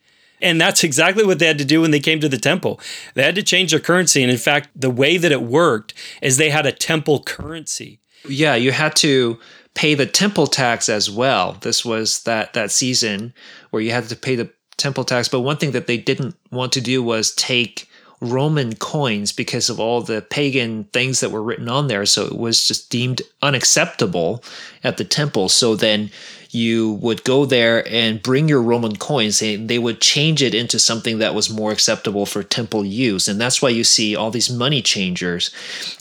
And 0.46 0.62
that's 0.62 0.84
exactly 0.84 1.26
what 1.26 1.40
they 1.40 1.48
had 1.48 1.58
to 1.58 1.66
do 1.66 1.82
when 1.82 1.90
they 1.90 2.00
came 2.00 2.20
to 2.20 2.30
the 2.30 2.38
temple. 2.38 2.80
They 3.16 3.24
had 3.24 3.34
to 3.34 3.42
change 3.42 3.72
their 3.72 3.80
currency. 3.80 4.22
And 4.22 4.32
in 4.32 4.38
fact, 4.38 4.70
the 4.76 4.92
way 4.92 5.18
that 5.18 5.32
it 5.32 5.42
worked 5.42 5.96
is 6.22 6.38
they 6.38 6.52
had 6.52 6.68
a 6.68 6.72
temple 6.72 7.24
currency. 7.24 8.00
Yeah, 8.30 8.54
you 8.54 8.72
had 8.72 8.96
to 8.98 9.40
pay 9.74 9.96
the 9.96 10.06
temple 10.06 10.46
tax 10.46 10.88
as 10.88 11.10
well. 11.10 11.58
This 11.62 11.84
was 11.84 12.22
that 12.24 12.54
that 12.54 12.70
season 12.70 13.34
where 13.72 13.82
you 13.82 13.90
had 13.90 14.08
to 14.08 14.16
pay 14.16 14.36
the 14.36 14.52
temple 14.78 15.04
tax. 15.04 15.28
But 15.28 15.42
one 15.42 15.58
thing 15.58 15.72
that 15.72 15.88
they 15.88 15.98
didn't 15.98 16.36
want 16.52 16.72
to 16.74 16.82
do 16.82 17.02
was 17.02 17.34
take 17.34 17.90
Roman 18.22 18.76
coins 18.76 19.32
because 19.32 19.68
of 19.70 19.80
all 19.80 20.02
the 20.02 20.22
pagan 20.22 20.84
things 20.94 21.22
that 21.22 21.32
were 21.32 21.44
written 21.44 21.70
on 21.70 21.88
there. 21.88 22.06
So 22.06 22.26
it 22.26 22.38
was 22.38 22.68
just 22.68 22.92
deemed 22.92 23.24
unacceptable 23.42 24.44
at 24.84 24.98
the 24.98 25.06
temple. 25.06 25.50
So 25.50 25.76
then 25.76 26.12
you 26.56 26.94
would 26.94 27.24
go 27.24 27.46
there 27.46 27.88
and 27.88 28.24
bring 28.24 28.48
your 28.48 28.62
Roman 28.62 28.96
coins, 28.96 29.42
and 29.42 29.70
they 29.70 29.78
would 29.78 30.02
change 30.02 30.42
it 30.42 30.56
into 30.56 30.80
something 30.80 31.20
that 31.20 31.36
was 31.36 31.50
more 31.50 31.72
acceptable 31.72 32.26
for 32.26 32.42
temple 32.42 32.86
use. 32.86 33.28
And 33.28 33.40
that's 33.40 33.62
why 33.62 33.70
you 33.70 33.84
see 33.84 34.16
all 34.16 34.32
these 34.32 34.50
money 34.50 34.82
changers. 34.82 35.52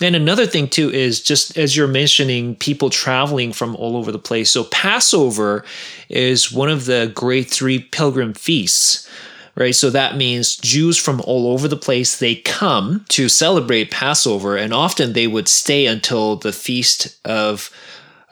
And 0.01 0.15
another 0.15 0.47
thing, 0.47 0.69
too, 0.69 0.91
is 0.91 1.21
just 1.21 1.59
as 1.59 1.77
you're 1.77 1.89
mentioning, 1.89 2.55
people 2.57 2.89
traveling 2.89 3.53
from 3.53 3.75
all 3.77 3.97
over 3.97 4.13
the 4.13 4.19
place. 4.19 4.51
So 4.51 4.65
Passover 4.65 5.65
is 6.09 6.53
one 6.53 6.71
of 6.71 6.87
the 6.87 7.11
great 7.15 7.51
three 7.51 7.81
pilgrim 7.81 8.33
feasts 8.33 9.09
right? 9.57 9.75
So 9.75 9.91
that 9.91 10.17
means 10.17 10.57
Jews 10.57 10.99
from 10.99 11.21
all 11.21 11.47
over 11.47 11.69
the 11.69 11.77
place 11.77 12.19
they 12.19 12.37
come 12.37 13.05
to 13.11 13.29
celebrate 13.29 13.91
Passover, 13.91 14.57
and 14.57 14.75
often 14.75 15.13
they 15.13 15.27
would 15.27 15.49
stay 15.49 15.87
until 15.87 16.37
the 16.37 16.53
feast 16.53 17.17
of 17.25 17.71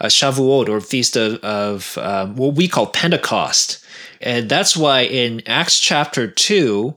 uh, 0.03 0.07
Shavuot 0.07 0.69
or 0.69 0.81
feast 0.81 1.17
of, 1.17 1.37
of 1.45 1.97
um, 1.99 2.37
what 2.37 2.55
we 2.55 2.69
call 2.69 2.87
Pentecost. 2.89 3.83
And 4.21 4.49
that's 4.49 4.77
why 4.77 5.03
in 5.03 5.43
Acts 5.47 5.81
chapter 5.81 6.27
2, 6.27 6.95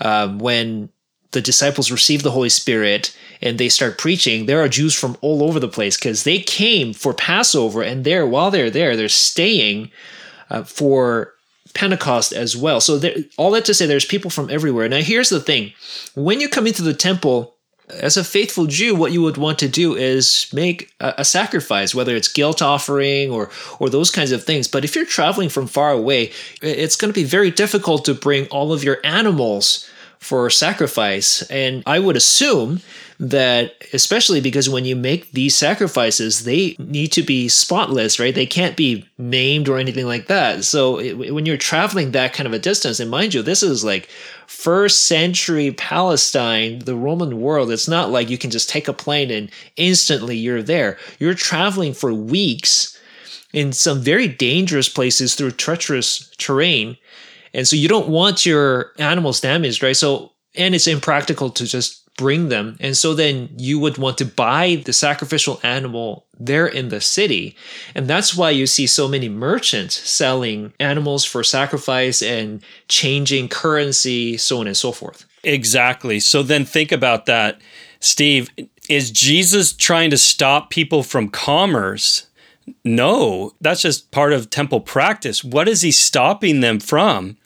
um, 0.00 0.38
when 0.38 0.90
the 1.32 1.40
disciples 1.40 1.90
receive 1.90 2.22
the 2.22 2.30
Holy 2.30 2.48
Spirit 2.50 3.16
and 3.42 3.58
they 3.58 3.68
start 3.68 3.98
preaching, 3.98 4.46
there 4.46 4.60
are 4.60 4.68
Jews 4.68 4.94
from 4.94 5.16
all 5.22 5.42
over 5.42 5.58
the 5.58 5.68
place 5.68 5.96
because 5.96 6.24
they 6.24 6.38
came 6.38 6.92
for 6.92 7.12
Passover 7.14 7.82
and 7.82 8.04
there, 8.04 8.26
while 8.26 8.50
they're 8.50 8.70
there, 8.70 8.94
they're 8.94 9.08
staying 9.08 9.90
uh, 10.50 10.62
for 10.62 11.32
Pentecost 11.72 12.32
as 12.32 12.56
well. 12.56 12.80
So 12.80 12.98
there, 12.98 13.16
all 13.36 13.50
that 13.52 13.64
to 13.64 13.74
say, 13.74 13.86
there's 13.86 14.04
people 14.04 14.30
from 14.30 14.50
everywhere. 14.50 14.88
Now, 14.88 15.00
here's 15.00 15.30
the 15.30 15.40
thing: 15.40 15.72
when 16.14 16.40
you 16.40 16.48
come 16.48 16.66
into 16.66 16.82
the 16.82 16.94
temple, 16.94 17.53
as 17.90 18.16
a 18.16 18.24
faithful 18.24 18.66
Jew, 18.66 18.94
what 18.94 19.12
you 19.12 19.20
would 19.22 19.36
want 19.36 19.58
to 19.58 19.68
do 19.68 19.94
is 19.94 20.48
make 20.52 20.90
a, 21.00 21.14
a, 21.18 21.24
sacrifice, 21.24 21.94
whether 21.94 22.16
it's 22.16 22.28
guilt 22.28 22.62
offering 22.62 23.30
or 23.30 23.50
or 23.78 23.90
those 23.90 24.10
kinds 24.10 24.32
of 24.32 24.42
things. 24.42 24.68
But 24.68 24.84
if 24.84 24.96
you're 24.96 25.04
traveling 25.04 25.50
from 25.50 25.66
far 25.66 25.90
away, 25.90 26.32
it's 26.62 26.96
going 26.96 27.12
to 27.12 27.20
be 27.20 27.24
very 27.24 27.50
difficult 27.50 28.04
to 28.06 28.14
bring 28.14 28.46
all 28.46 28.72
of 28.72 28.84
your 28.84 28.98
animals 29.04 29.88
for 30.18 30.48
sacrifice. 30.48 31.42
And 31.50 31.82
I 31.86 31.98
would 31.98 32.16
assume 32.16 32.80
that 33.20 33.74
especially 33.92 34.40
because 34.40 34.68
when 34.68 34.84
you 34.84 34.96
make 34.96 35.30
these 35.32 35.54
sacrifices 35.54 36.44
they 36.44 36.74
need 36.78 37.12
to 37.12 37.22
be 37.22 37.48
spotless 37.48 38.18
right? 38.18 38.34
They 38.34 38.46
can't 38.46 38.76
be 38.76 39.08
maimed 39.18 39.68
or 39.68 39.78
anything 39.78 40.06
like 40.06 40.26
that. 40.26 40.64
So 40.64 40.96
when 41.14 41.46
you're 41.46 41.56
traveling 41.56 42.10
that 42.10 42.32
kind 42.32 42.46
of 42.46 42.52
a 42.52 42.58
distance 42.58 42.98
and 42.98 43.10
mind 43.10 43.34
you 43.34 43.42
this 43.42 43.62
is 43.62 43.84
like 43.84 44.08
first 44.46 45.04
century 45.06 45.72
palestine 45.72 46.80
the 46.80 46.94
roman 46.94 47.40
world 47.40 47.70
it's 47.70 47.88
not 47.88 48.10
like 48.10 48.28
you 48.28 48.36
can 48.36 48.50
just 48.50 48.68
take 48.68 48.88
a 48.88 48.92
plane 48.92 49.30
and 49.30 49.50
instantly 49.76 50.36
you're 50.36 50.62
there. 50.62 50.98
You're 51.18 51.34
traveling 51.34 51.94
for 51.94 52.12
weeks 52.12 52.98
in 53.52 53.72
some 53.72 54.00
very 54.00 54.26
dangerous 54.26 54.88
places 54.88 55.34
through 55.34 55.52
treacherous 55.52 56.30
terrain 56.38 56.96
and 57.52 57.68
so 57.68 57.76
you 57.76 57.86
don't 57.86 58.08
want 58.08 58.44
your 58.44 58.92
animals 58.98 59.40
damaged 59.40 59.82
right? 59.82 59.96
So 59.96 60.32
and 60.56 60.74
it's 60.74 60.86
impractical 60.86 61.50
to 61.50 61.66
just 61.66 62.03
bring 62.16 62.48
them. 62.48 62.76
And 62.80 62.96
so 62.96 63.14
then 63.14 63.48
you 63.56 63.78
would 63.78 63.98
want 63.98 64.18
to 64.18 64.24
buy 64.24 64.82
the 64.84 64.92
sacrificial 64.92 65.60
animal 65.62 66.26
there 66.38 66.66
in 66.66 66.88
the 66.88 67.00
city. 67.00 67.56
And 67.94 68.08
that's 68.08 68.36
why 68.36 68.50
you 68.50 68.66
see 68.66 68.86
so 68.86 69.08
many 69.08 69.28
merchants 69.28 69.96
selling 69.96 70.72
animals 70.78 71.24
for 71.24 71.42
sacrifice 71.42 72.22
and 72.22 72.62
changing 72.88 73.48
currency, 73.48 74.36
so 74.36 74.60
on 74.60 74.66
and 74.66 74.76
so 74.76 74.92
forth. 74.92 75.26
Exactly. 75.42 76.20
So 76.20 76.42
then 76.42 76.64
think 76.64 76.92
about 76.92 77.26
that, 77.26 77.60
Steve. 78.00 78.50
Is 78.88 79.10
Jesus 79.10 79.72
trying 79.72 80.10
to 80.10 80.18
stop 80.18 80.70
people 80.70 81.02
from 81.02 81.28
commerce? 81.28 82.28
No, 82.84 83.52
that's 83.60 83.82
just 83.82 84.10
part 84.10 84.32
of 84.32 84.50
temple 84.50 84.80
practice. 84.80 85.42
What 85.44 85.68
is 85.68 85.82
he 85.82 85.90
stopping 85.90 86.60
them 86.60 86.80
from? 86.80 87.36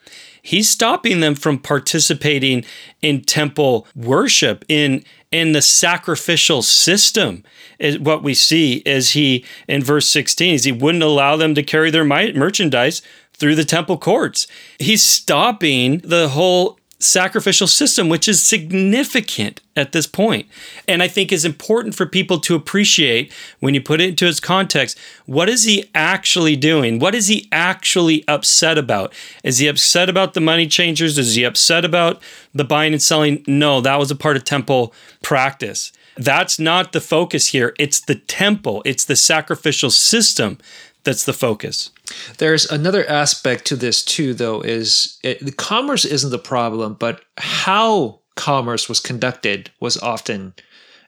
He's 0.49 0.69
stopping 0.69 1.21
them 1.21 1.35
from 1.35 1.59
participating 1.59 2.65
in 3.03 3.23
temple 3.23 3.87
worship 3.95 4.65
in 4.69 5.05
in 5.31 5.53
the 5.53 5.61
sacrificial 5.61 6.63
system 6.63 7.45
is 7.79 7.99
what 7.99 8.23
we 8.23 8.33
see 8.33 8.77
is 8.87 9.11
he 9.11 9.45
in 9.69 9.83
verse 9.83 10.09
16 10.09 10.55
is 10.55 10.65
he 10.65 10.73
wouldn't 10.73 11.05
allow 11.05 11.37
them 11.37 11.55
to 11.55 11.63
carry 11.63 11.91
their 11.91 12.05
merchandise 12.05 13.03
through 13.35 13.55
the 13.55 13.65
temple 13.65 13.99
courts. 13.99 14.47
He's 14.79 15.03
stopping 15.03 15.99
the 15.99 16.29
whole 16.31 16.78
sacrificial 17.01 17.67
system, 17.67 18.09
which 18.09 18.29
is 18.29 18.43
significant 18.43 19.61
at 19.77 19.93
this 19.93 20.07
point. 20.07 20.49
And 20.89 21.03
I 21.03 21.09
think 21.09 21.31
is 21.31 21.45
important 21.45 21.95
for 21.95 22.07
people 22.07 22.41
to 22.41 22.57
appreciate 22.57 23.33
when 23.61 23.75
you 23.75 23.81
put 23.81 24.01
it 24.01 24.09
into 24.09 24.27
its 24.27 24.41
context. 24.41 24.99
What 25.25 25.49
is 25.49 25.65
he 25.65 25.89
actually 25.95 26.57
doing? 26.57 26.99
What 26.99 27.15
is 27.15 27.29
he 27.29 27.49
actually 27.53 28.27
upset 28.27 28.79
about? 28.79 29.13
Is 29.45 29.59
he 29.59 29.69
upset 29.69 30.09
about 30.09 30.35
the 30.35 30.41
money 30.41 30.67
changers? 30.67 31.19
Is 31.19 31.37
he 31.37 31.45
upset 31.45 31.85
about 31.85 32.21
the 32.53 32.65
buying 32.65 32.93
and 32.93 33.03
selling? 33.03 33.45
No, 33.47 33.81
that 33.81 33.99
was 33.99 34.11
a 34.11 34.17
part 34.17 34.37
of 34.37 34.45
temple 34.45 34.93
practice. 35.23 35.93
That's 36.17 36.59
not 36.59 36.93
the 36.93 37.01
focus 37.01 37.49
here. 37.49 37.77
It's 37.79 38.01
the 38.01 38.17
temple, 38.17 38.83
it's 38.85 39.05
the 39.05 39.15
sacrificial 39.15 39.91
system 39.91 40.59
that's 41.05 41.25
the 41.25 41.33
focus. 41.33 41.91
There's 42.39 42.71
another 42.71 43.09
aspect 43.09 43.65
to 43.67 43.77
this 43.77 44.05
too, 44.05 44.35
though, 44.35 44.61
is 44.61 45.19
it, 45.23 45.45
the 45.45 45.53
commerce 45.53 46.05
isn't 46.05 46.31
the 46.31 46.39
problem, 46.39 46.95
but 46.95 47.23
how 47.37 48.21
commerce 48.37 48.89
was 48.89 49.01
conducted 49.01 49.71
was 49.81 49.97
often 49.99 50.55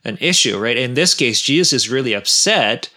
an 0.04 0.16
issue, 0.20 0.58
right? 0.58 0.76
In 0.76 0.94
this 0.94 1.14
case, 1.14 1.40
Jesus 1.40 1.72
is 1.72 1.90
really 1.90 2.14
upset, 2.14 2.90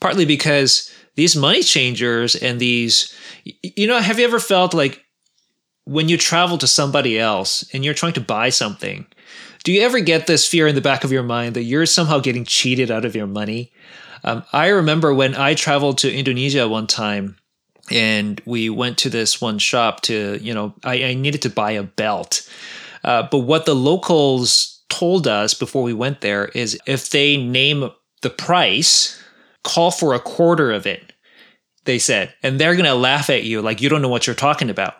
partly 0.00 0.24
because 0.24 0.90
these 1.14 1.36
money 1.36 1.62
changers 1.62 2.34
and 2.34 2.60
these, 2.60 3.14
you 3.44 3.86
know, 3.86 3.98
have 3.98 4.18
you 4.18 4.24
ever 4.24 4.40
felt 4.40 4.74
like 4.74 5.02
when 5.84 6.08
you 6.08 6.16
travel 6.16 6.58
to 6.58 6.66
somebody 6.66 7.18
else 7.18 7.68
and 7.72 7.84
you're 7.84 7.94
trying 7.94 8.12
to 8.14 8.20
buy 8.20 8.48
something, 8.48 9.06
do 9.62 9.72
you 9.72 9.82
ever 9.82 10.00
get 10.00 10.26
this 10.26 10.46
fear 10.46 10.66
in 10.66 10.74
the 10.74 10.80
back 10.80 11.04
of 11.04 11.12
your 11.12 11.22
mind 11.22 11.54
that 11.54 11.64
you're 11.64 11.86
somehow 11.86 12.18
getting 12.18 12.44
cheated 12.44 12.90
out 12.90 13.04
of 13.04 13.16
your 13.16 13.26
money? 13.26 13.72
Um, 14.26 14.42
I 14.52 14.68
remember 14.68 15.14
when 15.14 15.36
I 15.36 15.54
traveled 15.54 15.98
to 15.98 16.12
Indonesia 16.12 16.68
one 16.68 16.88
time 16.88 17.36
and 17.90 18.42
we 18.44 18.68
went 18.68 18.98
to 18.98 19.08
this 19.08 19.40
one 19.40 19.58
shop 19.58 20.00
to, 20.02 20.38
you 20.42 20.52
know, 20.52 20.74
I, 20.82 21.04
I 21.04 21.14
needed 21.14 21.42
to 21.42 21.50
buy 21.50 21.70
a 21.70 21.84
belt. 21.84 22.48
Uh, 23.04 23.28
but 23.30 23.38
what 23.38 23.66
the 23.66 23.74
locals 23.74 24.82
told 24.88 25.28
us 25.28 25.54
before 25.54 25.84
we 25.84 25.92
went 25.92 26.20
there 26.20 26.46
is 26.46 26.78
if 26.86 27.10
they 27.10 27.36
name 27.36 27.88
the 28.22 28.30
price, 28.30 29.22
call 29.62 29.92
for 29.92 30.12
a 30.12 30.20
quarter 30.20 30.72
of 30.72 30.86
it, 30.86 31.12
they 31.84 32.00
said. 32.00 32.34
And 32.42 32.58
they're 32.58 32.74
going 32.74 32.86
to 32.86 32.94
laugh 32.94 33.30
at 33.30 33.44
you 33.44 33.62
like 33.62 33.80
you 33.80 33.88
don't 33.88 34.02
know 34.02 34.08
what 34.08 34.26
you're 34.26 34.34
talking 34.34 34.70
about. 34.70 34.94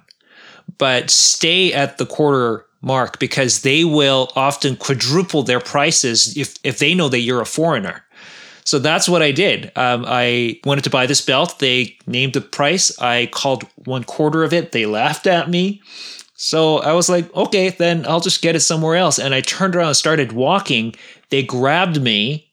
But 0.79 1.11
stay 1.11 1.73
at 1.73 1.99
the 1.99 2.07
quarter 2.07 2.65
mark 2.81 3.19
because 3.19 3.63
they 3.63 3.85
will 3.85 4.31
often 4.37 4.77
quadruple 4.77 5.43
their 5.43 5.61
prices 5.61 6.37
if, 6.37 6.57
if 6.63 6.79
they 6.79 6.95
know 6.95 7.09
that 7.09 7.21
you're 7.21 7.41
a 7.41 7.47
foreigner. 7.47 8.06
So 8.67 8.81
that's 8.81 9.09
what 9.09 9.23
I 9.23 9.31
did. 9.31 9.71
Um, 9.77 10.05
I 10.07 10.61
wanted 10.65 10.83
to 10.85 10.91
buy 10.91 11.07
this 11.07 11.21
belt. 11.21 11.61
They 11.61 11.97
named 12.09 12.33
the 12.33 12.41
price. 12.41 12.99
I 12.99 13.27
called 13.27 13.63
one 13.85 14.03
quarter 14.03 14.43
of 14.43 14.53
it. 14.53 14.73
They 14.73 14.87
laughed 14.87 15.29
at 15.29 15.49
me. 15.49 15.81
So 16.35 16.79
I 16.79 16.93
was 16.93 17.09
like, 17.09 17.33
okay, 17.35 17.71
then 17.71 18.05
I'll 18.09 18.21
just 18.21 18.43
get 18.43 18.57
it 18.57 18.61
somewhere 18.61 18.97
else. 18.97 19.21
And 19.21 19.35
I 19.35 19.41
turned 19.41 19.77
around 19.77 19.89
and 19.89 19.97
started 19.97 20.33
walking. 20.33 20.97
They 21.31 21.45
grabbed 21.45 22.03
me 22.03 22.51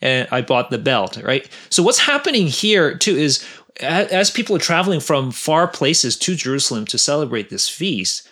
and 0.00 0.28
I 0.30 0.42
bought 0.42 0.70
the 0.70 0.78
belt, 0.78 1.18
right? 1.24 1.48
So 1.70 1.82
what's 1.82 1.98
happening 1.98 2.46
here 2.46 2.96
too 2.96 3.16
is 3.16 3.44
as 3.80 4.30
people 4.30 4.54
are 4.54 4.60
traveling 4.60 5.00
from 5.00 5.32
far 5.32 5.66
places 5.66 6.16
to 6.18 6.36
Jerusalem 6.36 6.84
to 6.86 6.98
celebrate 6.98 7.50
this 7.50 7.68
feast, 7.68 8.27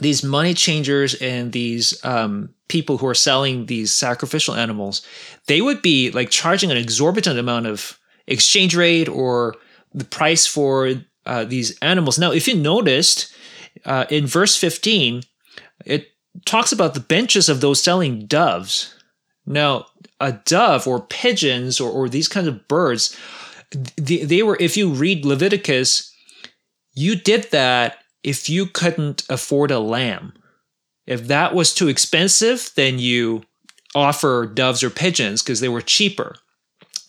these 0.00 0.22
money 0.22 0.54
changers 0.54 1.14
and 1.14 1.52
these 1.52 2.02
um, 2.04 2.50
people 2.68 2.98
who 2.98 3.06
are 3.06 3.14
selling 3.14 3.66
these 3.66 3.92
sacrificial 3.92 4.54
animals, 4.54 5.02
they 5.46 5.60
would 5.60 5.82
be 5.82 6.10
like 6.10 6.30
charging 6.30 6.70
an 6.70 6.76
exorbitant 6.76 7.38
amount 7.38 7.66
of 7.66 7.98
exchange 8.26 8.76
rate 8.76 9.08
or 9.08 9.54
the 9.94 10.04
price 10.04 10.46
for 10.46 10.94
uh, 11.24 11.44
these 11.44 11.78
animals. 11.80 12.18
Now, 12.18 12.32
if 12.32 12.46
you 12.46 12.54
noticed 12.54 13.34
uh, 13.84 14.06
in 14.10 14.26
verse 14.26 14.56
15, 14.56 15.22
it 15.84 16.08
talks 16.44 16.72
about 16.72 16.94
the 16.94 17.00
benches 17.00 17.48
of 17.48 17.60
those 17.60 17.82
selling 17.82 18.26
doves. 18.26 18.94
Now, 19.46 19.86
a 20.20 20.32
dove 20.32 20.86
or 20.86 21.00
pigeons 21.00 21.80
or, 21.80 21.90
or 21.90 22.08
these 22.08 22.28
kinds 22.28 22.48
of 22.48 22.68
birds, 22.68 23.16
they, 23.96 24.24
they 24.24 24.42
were, 24.42 24.56
if 24.60 24.76
you 24.76 24.90
read 24.90 25.24
Leviticus, 25.24 26.12
you 26.94 27.14
did 27.14 27.50
that 27.50 27.98
if 28.26 28.50
you 28.50 28.66
couldn't 28.66 29.24
afford 29.30 29.70
a 29.70 29.78
lamb. 29.78 30.32
If 31.06 31.28
that 31.28 31.54
was 31.54 31.72
too 31.72 31.86
expensive, 31.86 32.72
then 32.74 32.98
you 32.98 33.44
offer 33.94 34.50
doves 34.52 34.82
or 34.82 34.90
pigeons 34.90 35.42
because 35.42 35.60
they 35.60 35.68
were 35.68 35.80
cheaper. 35.80 36.34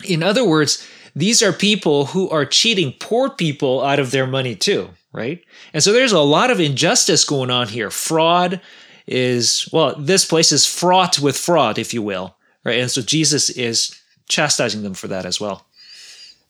In 0.05 0.21
other 0.21 0.47
words, 0.47 0.87
these 1.15 1.41
are 1.41 1.51
people 1.51 2.05
who 2.05 2.29
are 2.29 2.45
cheating 2.45 2.93
poor 2.99 3.31
people 3.31 3.83
out 3.83 3.99
of 3.99 4.11
their 4.11 4.27
money 4.27 4.55
too, 4.55 4.91
right? 5.11 5.43
And 5.73 5.81
so 5.81 5.91
there's 5.91 6.11
a 6.11 6.19
lot 6.19 6.51
of 6.51 6.59
injustice 6.59 7.25
going 7.25 7.49
on 7.49 7.67
here. 7.67 7.89
Fraud 7.89 8.61
is, 9.07 9.67
well, 9.73 9.95
this 9.97 10.23
place 10.23 10.51
is 10.51 10.67
fraught 10.67 11.17
with 11.17 11.35
fraud, 11.35 11.79
if 11.79 11.95
you 11.95 12.03
will, 12.03 12.37
right? 12.63 12.79
And 12.79 12.91
so 12.91 13.01
Jesus 13.01 13.49
is 13.49 13.99
chastising 14.29 14.83
them 14.83 14.93
for 14.93 15.07
that 15.07 15.25
as 15.25 15.39
well. 15.41 15.65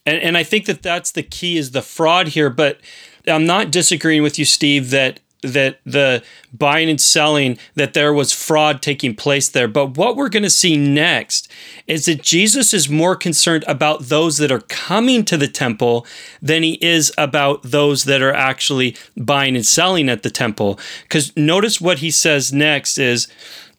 And, 0.06 0.18
and 0.22 0.38
I 0.38 0.44
think 0.44 0.66
that 0.66 0.84
that's 0.84 1.12
the 1.12 1.24
key 1.24 1.58
is 1.58 1.72
the 1.72 1.82
fraud 1.82 2.30
here, 2.30 2.50
but 2.50 2.82
I'm 3.28 3.46
not 3.46 3.72
disagreeing 3.72 4.24
with 4.24 4.40
you, 4.40 4.46
Steve, 4.46 4.90
that 4.92 5.20
that 5.42 5.80
the 5.86 6.24
buying 6.52 6.90
and 6.90 7.00
selling 7.00 7.58
that 7.76 7.94
there 7.94 8.14
was 8.14 8.34
fraud 8.34 8.82
taking 8.82 9.16
place 9.16 9.50
there. 9.50 9.68
But 9.68 9.98
what 9.98 10.16
we're 10.16 10.30
going 10.30 10.44
to 10.44 10.50
see 10.50 10.78
next 10.78 11.50
is 11.86 12.06
that 12.06 12.24
Jesus 12.24 12.74
is 12.74 12.90
more 12.90 13.16
concerned 13.16 13.64
about 13.68 14.04
those 14.04 14.38
that 14.38 14.52
are 14.52 14.62
coming 14.62 15.24
to 15.26 15.38
the 15.38 15.48
temple 15.48 16.06
than 16.42 16.64
he 16.64 16.74
is 16.84 17.14
about 17.18 17.62
those 17.64 18.06
that 18.06 18.22
are 18.22 18.34
actually 18.34 18.96
buying 19.16 19.56
and 19.56 19.66
selling 19.66 20.10
at 20.10 20.24
the 20.24 20.30
temple. 20.30 20.80
Cuz 21.10 21.36
notice 21.38 21.80
what 21.80 22.00
he 22.00 22.12
says 22.12 22.52
next 22.52 22.98
is 22.98 23.28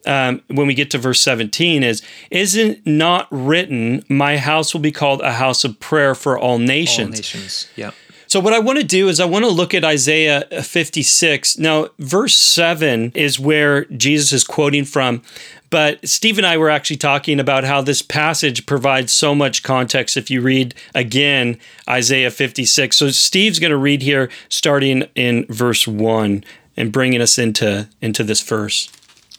um, 0.06 0.42
when 0.46 0.68
we 0.68 0.74
get 0.74 0.92
to 0.92 0.98
verse 0.98 1.20
17 1.20 1.82
is 1.82 2.02
isn't 2.30 2.86
not 2.86 3.26
written 3.30 4.04
my 4.08 4.38
house 4.38 4.72
will 4.72 4.80
be 4.80 4.92
called 4.92 5.20
a 5.22 5.32
house 5.32 5.64
of 5.64 5.80
prayer 5.80 6.14
for 6.14 6.38
all 6.38 6.58
nations? 6.58 7.08
All 7.08 7.16
nations 7.16 7.68
yeah 7.74 7.90
so, 8.28 8.40
what 8.40 8.52
I 8.52 8.58
want 8.58 8.78
to 8.78 8.84
do 8.84 9.08
is 9.08 9.20
I 9.20 9.24
want 9.24 9.46
to 9.46 9.50
look 9.50 9.72
at 9.72 9.84
Isaiah 9.84 10.44
56. 10.62 11.56
Now, 11.56 11.88
verse 11.98 12.34
7 12.34 13.12
is 13.14 13.40
where 13.40 13.86
Jesus 13.86 14.34
is 14.34 14.44
quoting 14.44 14.84
from. 14.84 15.22
But 15.70 16.06
Steve 16.06 16.36
and 16.36 16.46
I 16.46 16.58
were 16.58 16.68
actually 16.68 16.98
talking 16.98 17.40
about 17.40 17.64
how 17.64 17.80
this 17.80 18.02
passage 18.02 18.66
provides 18.66 19.14
so 19.14 19.34
much 19.34 19.62
context 19.62 20.18
if 20.18 20.30
you 20.30 20.42
read 20.42 20.74
again 20.94 21.58
Isaiah 21.88 22.30
56. 22.30 22.98
So, 22.98 23.08
Steve's 23.08 23.58
going 23.58 23.70
to 23.70 23.78
read 23.78 24.02
here 24.02 24.28
starting 24.50 25.04
in 25.14 25.46
verse 25.48 25.88
1 25.88 26.44
and 26.76 26.92
bringing 26.92 27.22
us 27.22 27.38
into, 27.38 27.88
into 28.02 28.24
this 28.24 28.42
verse. 28.42 28.92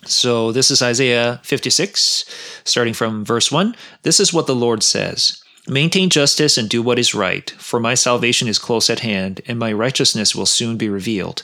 So, 0.06 0.52
this 0.52 0.72
is 0.72 0.82
Isaiah 0.82 1.40
56, 1.44 2.26
starting 2.64 2.96
from 2.96 3.24
verse 3.24 3.52
1. 3.52 3.76
This 4.02 4.20
is 4.20 4.34
what 4.34 4.48
the 4.48 4.56
Lord 4.56 4.82
says. 4.82 5.44
Maintain 5.70 6.10
justice 6.10 6.58
and 6.58 6.68
do 6.68 6.82
what 6.82 6.98
is 6.98 7.14
right, 7.14 7.52
for 7.52 7.80
my 7.80 7.94
salvation 7.94 8.48
is 8.48 8.58
close 8.58 8.90
at 8.90 9.02
hand, 9.02 9.42
and 9.48 9.60
my 9.60 9.72
righteousness 9.72 10.36
will 10.36 10.48
soon 10.48 10.78
be 10.78 10.90
revealed. 10.90 11.44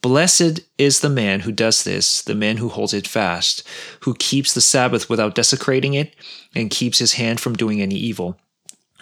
Blessed 0.00 0.60
is 0.78 1.00
the 1.00 1.08
man 1.08 1.40
who 1.40 1.50
does 1.50 1.82
this, 1.82 2.22
the 2.22 2.36
man 2.36 2.58
who 2.58 2.68
holds 2.68 2.94
it 2.94 3.08
fast, 3.08 3.64
who 4.02 4.14
keeps 4.14 4.54
the 4.54 4.60
Sabbath 4.60 5.10
without 5.10 5.34
desecrating 5.34 5.94
it, 5.94 6.14
and 6.54 6.70
keeps 6.70 7.00
his 7.00 7.14
hand 7.14 7.40
from 7.40 7.56
doing 7.56 7.82
any 7.82 7.96
evil. 7.96 8.38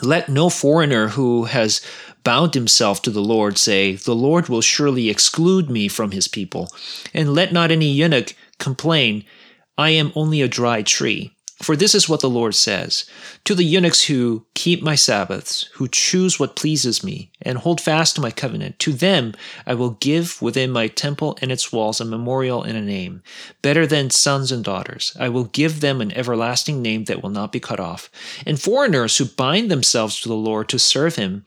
Let 0.00 0.30
no 0.30 0.48
foreigner 0.48 1.08
who 1.08 1.44
has 1.44 1.82
bound 2.24 2.54
himself 2.54 3.02
to 3.02 3.10
the 3.10 3.20
Lord 3.20 3.58
say, 3.58 3.96
The 3.96 4.14
Lord 4.14 4.48
will 4.48 4.62
surely 4.62 5.10
exclude 5.10 5.68
me 5.68 5.86
from 5.86 6.12
his 6.12 6.28
people. 6.28 6.72
And 7.12 7.34
let 7.34 7.52
not 7.52 7.70
any 7.70 7.90
eunuch 7.90 8.34
complain, 8.58 9.24
I 9.76 9.90
am 9.90 10.12
only 10.14 10.40
a 10.40 10.48
dry 10.48 10.80
tree. 10.80 11.35
For 11.62 11.74
this 11.74 11.94
is 11.94 12.06
what 12.06 12.20
the 12.20 12.28
Lord 12.28 12.54
says 12.54 13.06
To 13.44 13.54
the 13.54 13.64
eunuchs 13.64 14.04
who 14.04 14.44
keep 14.54 14.82
my 14.82 14.94
Sabbaths, 14.94 15.70
who 15.74 15.88
choose 15.88 16.38
what 16.38 16.54
pleases 16.54 17.02
me, 17.02 17.30
and 17.40 17.56
hold 17.56 17.80
fast 17.80 18.14
to 18.16 18.20
my 18.20 18.30
covenant, 18.30 18.78
to 18.80 18.92
them 18.92 19.32
I 19.66 19.72
will 19.72 19.90
give 19.90 20.42
within 20.42 20.70
my 20.70 20.88
temple 20.88 21.38
and 21.40 21.50
its 21.50 21.72
walls 21.72 21.98
a 21.98 22.04
memorial 22.04 22.62
and 22.62 22.76
a 22.76 22.82
name, 22.82 23.22
better 23.62 23.86
than 23.86 24.10
sons 24.10 24.52
and 24.52 24.62
daughters. 24.62 25.16
I 25.18 25.30
will 25.30 25.44
give 25.44 25.80
them 25.80 26.02
an 26.02 26.12
everlasting 26.12 26.82
name 26.82 27.04
that 27.04 27.22
will 27.22 27.30
not 27.30 27.52
be 27.52 27.60
cut 27.60 27.80
off. 27.80 28.10
And 28.44 28.60
foreigners 28.60 29.16
who 29.16 29.24
bind 29.24 29.70
themselves 29.70 30.20
to 30.20 30.28
the 30.28 30.34
Lord 30.34 30.68
to 30.68 30.78
serve 30.78 31.16
him, 31.16 31.46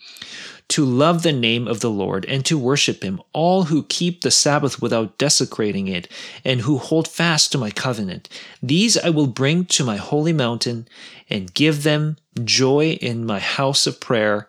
to 0.69 0.85
love 0.85 1.23
the 1.23 1.33
name 1.33 1.67
of 1.67 1.79
the 1.79 1.89
Lord 1.89 2.25
and 2.25 2.45
to 2.45 2.57
worship 2.57 3.03
him, 3.03 3.21
all 3.33 3.65
who 3.65 3.83
keep 3.83 4.21
the 4.21 4.31
Sabbath 4.31 4.81
without 4.81 5.17
desecrating 5.17 5.87
it, 5.87 6.07
and 6.45 6.61
who 6.61 6.77
hold 6.77 7.07
fast 7.07 7.51
to 7.51 7.57
my 7.57 7.71
covenant. 7.71 8.29
These 8.61 8.97
I 8.97 9.09
will 9.09 9.27
bring 9.27 9.65
to 9.65 9.83
my 9.83 9.97
holy 9.97 10.33
mountain 10.33 10.87
and 11.29 11.53
give 11.53 11.83
them 11.83 12.17
joy 12.43 12.97
in 13.01 13.25
my 13.25 13.39
house 13.39 13.87
of 13.87 13.99
prayer. 13.99 14.47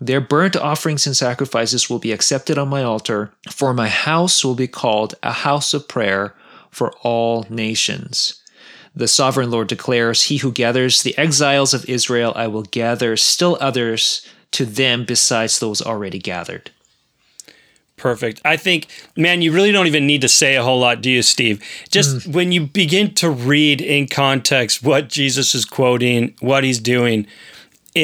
Their 0.00 0.20
burnt 0.20 0.56
offerings 0.56 1.06
and 1.06 1.16
sacrifices 1.16 1.90
will 1.90 1.98
be 1.98 2.12
accepted 2.12 2.56
on 2.56 2.68
my 2.68 2.82
altar, 2.82 3.32
for 3.50 3.74
my 3.74 3.88
house 3.88 4.44
will 4.44 4.54
be 4.54 4.68
called 4.68 5.14
a 5.22 5.32
house 5.32 5.74
of 5.74 5.88
prayer 5.88 6.34
for 6.70 6.92
all 7.02 7.44
nations. 7.50 8.42
The 8.94 9.08
sovereign 9.08 9.50
Lord 9.50 9.68
declares, 9.68 10.24
He 10.24 10.38
who 10.38 10.52
gathers 10.52 11.02
the 11.02 11.16
exiles 11.18 11.74
of 11.74 11.88
Israel, 11.88 12.32
I 12.34 12.46
will 12.46 12.62
gather 12.62 13.16
still 13.16 13.58
others 13.60 14.26
to 14.52 14.64
them 14.64 15.04
besides 15.04 15.58
those 15.58 15.82
already 15.82 16.18
gathered. 16.18 16.70
Perfect. 17.96 18.40
I 18.44 18.56
think, 18.56 18.86
man, 19.16 19.42
you 19.42 19.52
really 19.52 19.72
don't 19.72 19.88
even 19.88 20.06
need 20.06 20.20
to 20.20 20.28
say 20.28 20.54
a 20.54 20.62
whole 20.62 20.78
lot, 20.78 21.02
do 21.02 21.10
you, 21.10 21.22
Steve? 21.22 21.62
Just 21.90 22.16
mm. 22.16 22.34
when 22.34 22.52
you 22.52 22.66
begin 22.66 23.12
to 23.14 23.28
read 23.28 23.80
in 23.80 24.06
context 24.06 24.82
what 24.82 25.08
Jesus 25.08 25.54
is 25.54 25.64
quoting, 25.64 26.34
what 26.40 26.62
he's 26.62 26.78
doing, 26.78 27.26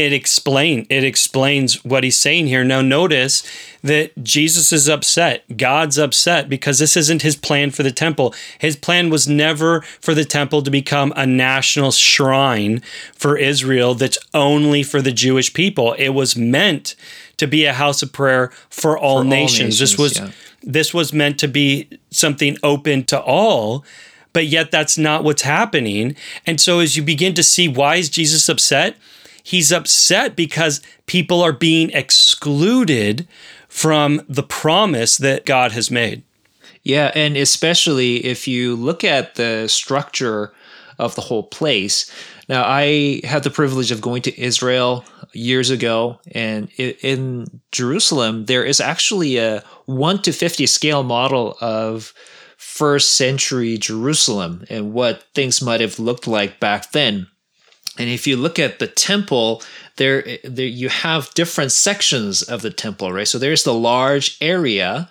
it 0.03 0.13
explain 0.13 0.87
it 0.91 1.05
explains 1.05 1.85
what 1.85 2.05
he's 2.05 2.19
saying 2.19 2.49
here. 2.49 2.65
Now 2.65 2.81
notice 2.81 3.43
that 3.83 4.13
Jesus 4.23 4.73
is 4.73 4.89
upset. 4.89 5.57
God's 5.57 5.99
upset 5.99 6.49
because 6.49 6.79
this 6.79 6.97
isn't 6.97 7.23
his 7.23 7.37
plan 7.37 7.71
for 7.71 7.83
the 7.83 7.93
temple. 7.93 8.35
His 8.59 8.77
plan 8.77 9.11
was 9.11 9.29
never 9.29 9.83
for 10.01 10.15
the 10.15 10.25
temple 10.25 10.63
to 10.63 10.71
become 10.71 11.13
a 11.15 11.27
national 11.27 11.93
shrine 11.93 12.81
for 13.15 13.37
Israel 13.37 13.95
that's 13.95 14.19
only 14.33 14.83
for 14.83 15.01
the 15.01 15.13
Jewish 15.13 15.55
people. 15.55 15.93
It 15.95 16.11
was 16.11 16.37
meant 16.37 16.97
to 17.37 17.47
be 17.47 17.65
a 17.65 17.73
house 17.73 18.03
of 18.03 18.13
prayer 18.13 18.49
for 18.69 18.99
all, 18.99 19.21
for 19.21 19.25
nations. 19.25 19.31
all 19.31 19.65
nations. 19.67 19.79
This 19.79 19.99
was 19.99 20.19
yeah. 20.19 20.31
this 20.63 20.93
was 20.93 21.13
meant 21.13 21.39
to 21.39 21.49
be 21.49 21.89
something 22.11 22.57
open 22.63 23.05
to 23.05 23.21
all 23.21 23.85
but 24.33 24.47
yet 24.47 24.73
that's 24.73 24.99
not 24.99 25.23
what's 25.23 25.43
happening. 25.43 26.17
And 26.45 26.61
so 26.61 26.81
as 26.81 26.97
you 26.97 27.05
begin 27.05 27.35
to 27.35 27.43
see 27.45 27.69
why 27.69 27.95
is 27.97 28.11
Jesus 28.11 28.49
upset? 28.49 28.97
He's 29.45 29.71
upset 29.71 30.35
because 30.35 30.81
people 31.05 31.43
are 31.43 31.53
being 31.53 31.91
excluded 31.91 33.29
from 33.69 34.23
the 34.27 34.43
promise 34.43 35.19
that 35.19 35.45
God 35.45 35.73
has 35.73 35.91
made. 35.91 36.23
Yeah, 36.83 37.13
and 37.15 37.37
especially 37.37 38.25
if 38.25 38.49
you 38.49 38.75
look 38.75 39.05
at 39.05 39.35
the 39.35 39.69
structure 39.69 40.53
of 40.99 41.15
the 41.15 41.21
whole 41.21 41.43
place. 41.43 42.11
Now, 42.49 42.65
I 42.67 43.21
had 43.25 43.43
the 43.43 43.51
privilege 43.51 43.91
of 43.91 44.01
going 44.01 44.23
to 44.23 44.41
Israel 44.41 45.05
years 45.33 45.71
ago, 45.71 46.21
and 46.33 46.71
in 46.79 47.61
Jerusalem, 47.71 48.47
there 48.47 48.65
is 48.65 48.81
actually 48.81 49.37
a 49.37 49.63
1 49.87 50.23
to 50.23 50.33
50 50.33 50.67
scale 50.67 51.03
model 51.03 51.59
of 51.61 52.15
first 52.57 53.17
century 53.17 53.77
Jerusalem 53.77 54.65
and 54.71 54.93
what 54.93 55.25
things 55.35 55.61
might 55.61 55.81
have 55.81 55.99
looked 55.99 56.27
like 56.27 56.61
back 56.61 56.93
then. 56.93 57.27
And 57.99 58.11
if 58.11 58.27
you 58.27 58.37
look 58.37 58.59
at 58.59 58.79
the 58.79 58.89
temple, 58.89 59.63
there, 59.97 60.39
there 60.43 60.67
you 60.67 60.89
have 60.89 61.33
different 61.35 61.73
sections 61.73 62.43
of 62.43 62.63
the 62.63 62.71
temple, 62.71 63.13
right? 63.13 63.29
So 63.29 63.39
there's 63.39 63.65
the 63.65 63.75
large 63.75 64.37
area 64.41 65.09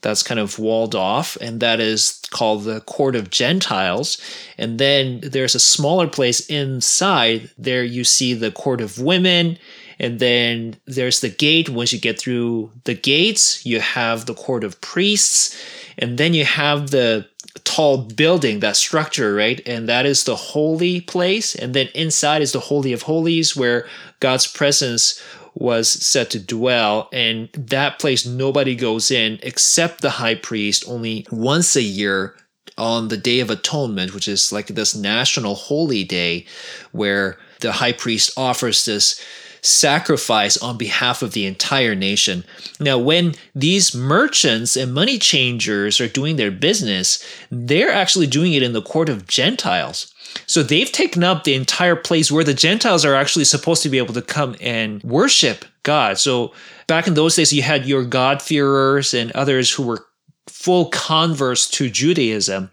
that's 0.00 0.22
kind 0.22 0.38
of 0.38 0.58
walled 0.58 0.94
off, 0.94 1.36
and 1.40 1.58
that 1.60 1.80
is 1.80 2.20
called 2.30 2.64
the 2.64 2.80
court 2.82 3.16
of 3.16 3.30
Gentiles. 3.30 4.20
And 4.56 4.78
then 4.78 5.20
there's 5.22 5.54
a 5.54 5.60
smaller 5.60 6.06
place 6.06 6.46
inside. 6.48 7.50
There 7.58 7.82
you 7.82 8.04
see 8.04 8.34
the 8.34 8.52
court 8.52 8.80
of 8.80 9.00
women, 9.00 9.58
and 9.98 10.20
then 10.20 10.76
there's 10.86 11.20
the 11.20 11.30
gate. 11.30 11.68
Once 11.68 11.92
you 11.92 11.98
get 11.98 12.20
through 12.20 12.70
the 12.84 12.94
gates, 12.94 13.66
you 13.66 13.80
have 13.80 14.26
the 14.26 14.34
court 14.34 14.62
of 14.62 14.80
priests, 14.80 15.60
and 15.98 16.16
then 16.16 16.32
you 16.32 16.44
have 16.44 16.90
the 16.90 17.26
tall 17.64 17.98
building, 17.98 18.60
that 18.60 18.76
structure, 18.76 19.34
right? 19.34 19.60
And 19.66 19.88
that 19.88 20.06
is 20.06 20.24
the 20.24 20.36
holy 20.36 21.00
place. 21.00 21.54
And 21.54 21.74
then 21.74 21.88
inside 21.94 22.42
is 22.42 22.52
the 22.52 22.60
Holy 22.60 22.92
of 22.92 23.02
Holies, 23.02 23.56
where 23.56 23.86
God's 24.20 24.46
presence 24.46 25.22
was 25.54 25.88
set 25.88 26.30
to 26.30 26.40
dwell. 26.40 27.08
And 27.12 27.48
that 27.52 27.98
place, 27.98 28.26
nobody 28.26 28.74
goes 28.74 29.10
in 29.10 29.38
except 29.42 30.00
the 30.00 30.10
high 30.10 30.36
priest 30.36 30.84
only 30.86 31.26
once 31.30 31.76
a 31.76 31.82
year 31.82 32.36
on 32.76 33.08
the 33.08 33.16
Day 33.16 33.40
of 33.40 33.50
Atonement, 33.50 34.14
which 34.14 34.28
is 34.28 34.52
like 34.52 34.68
this 34.68 34.94
national 34.94 35.54
holy 35.54 36.04
day 36.04 36.46
where 36.92 37.36
the 37.60 37.72
high 37.72 37.92
priest 37.92 38.30
offers 38.36 38.84
this 38.84 39.20
sacrifice 39.62 40.56
on 40.56 40.78
behalf 40.78 41.22
of 41.22 41.32
the 41.32 41.46
entire 41.46 41.94
nation. 41.94 42.44
Now, 42.80 42.98
when 42.98 43.34
these 43.54 43.94
merchants 43.94 44.76
and 44.76 44.92
money 44.94 45.18
changers 45.18 46.00
are 46.00 46.08
doing 46.08 46.36
their 46.36 46.50
business, 46.50 47.24
they're 47.50 47.92
actually 47.92 48.26
doing 48.26 48.52
it 48.52 48.62
in 48.62 48.72
the 48.72 48.82
court 48.82 49.08
of 49.08 49.26
Gentiles. 49.26 50.12
So 50.46 50.62
they've 50.62 50.92
taken 50.92 51.24
up 51.24 51.44
the 51.44 51.54
entire 51.54 51.96
place 51.96 52.30
where 52.30 52.44
the 52.44 52.54
Gentiles 52.54 53.04
are 53.04 53.14
actually 53.14 53.46
supposed 53.46 53.82
to 53.82 53.88
be 53.88 53.98
able 53.98 54.14
to 54.14 54.22
come 54.22 54.56
and 54.60 55.02
worship 55.02 55.64
God. 55.82 56.18
So 56.18 56.52
back 56.86 57.06
in 57.06 57.14
those 57.14 57.36
days, 57.36 57.52
you 57.52 57.62
had 57.62 57.86
your 57.86 58.04
God-fearers 58.04 59.14
and 59.14 59.32
others 59.32 59.72
who 59.72 59.82
were 59.84 60.06
full 60.46 60.90
converts 60.90 61.68
to 61.70 61.88
Judaism. 61.88 62.70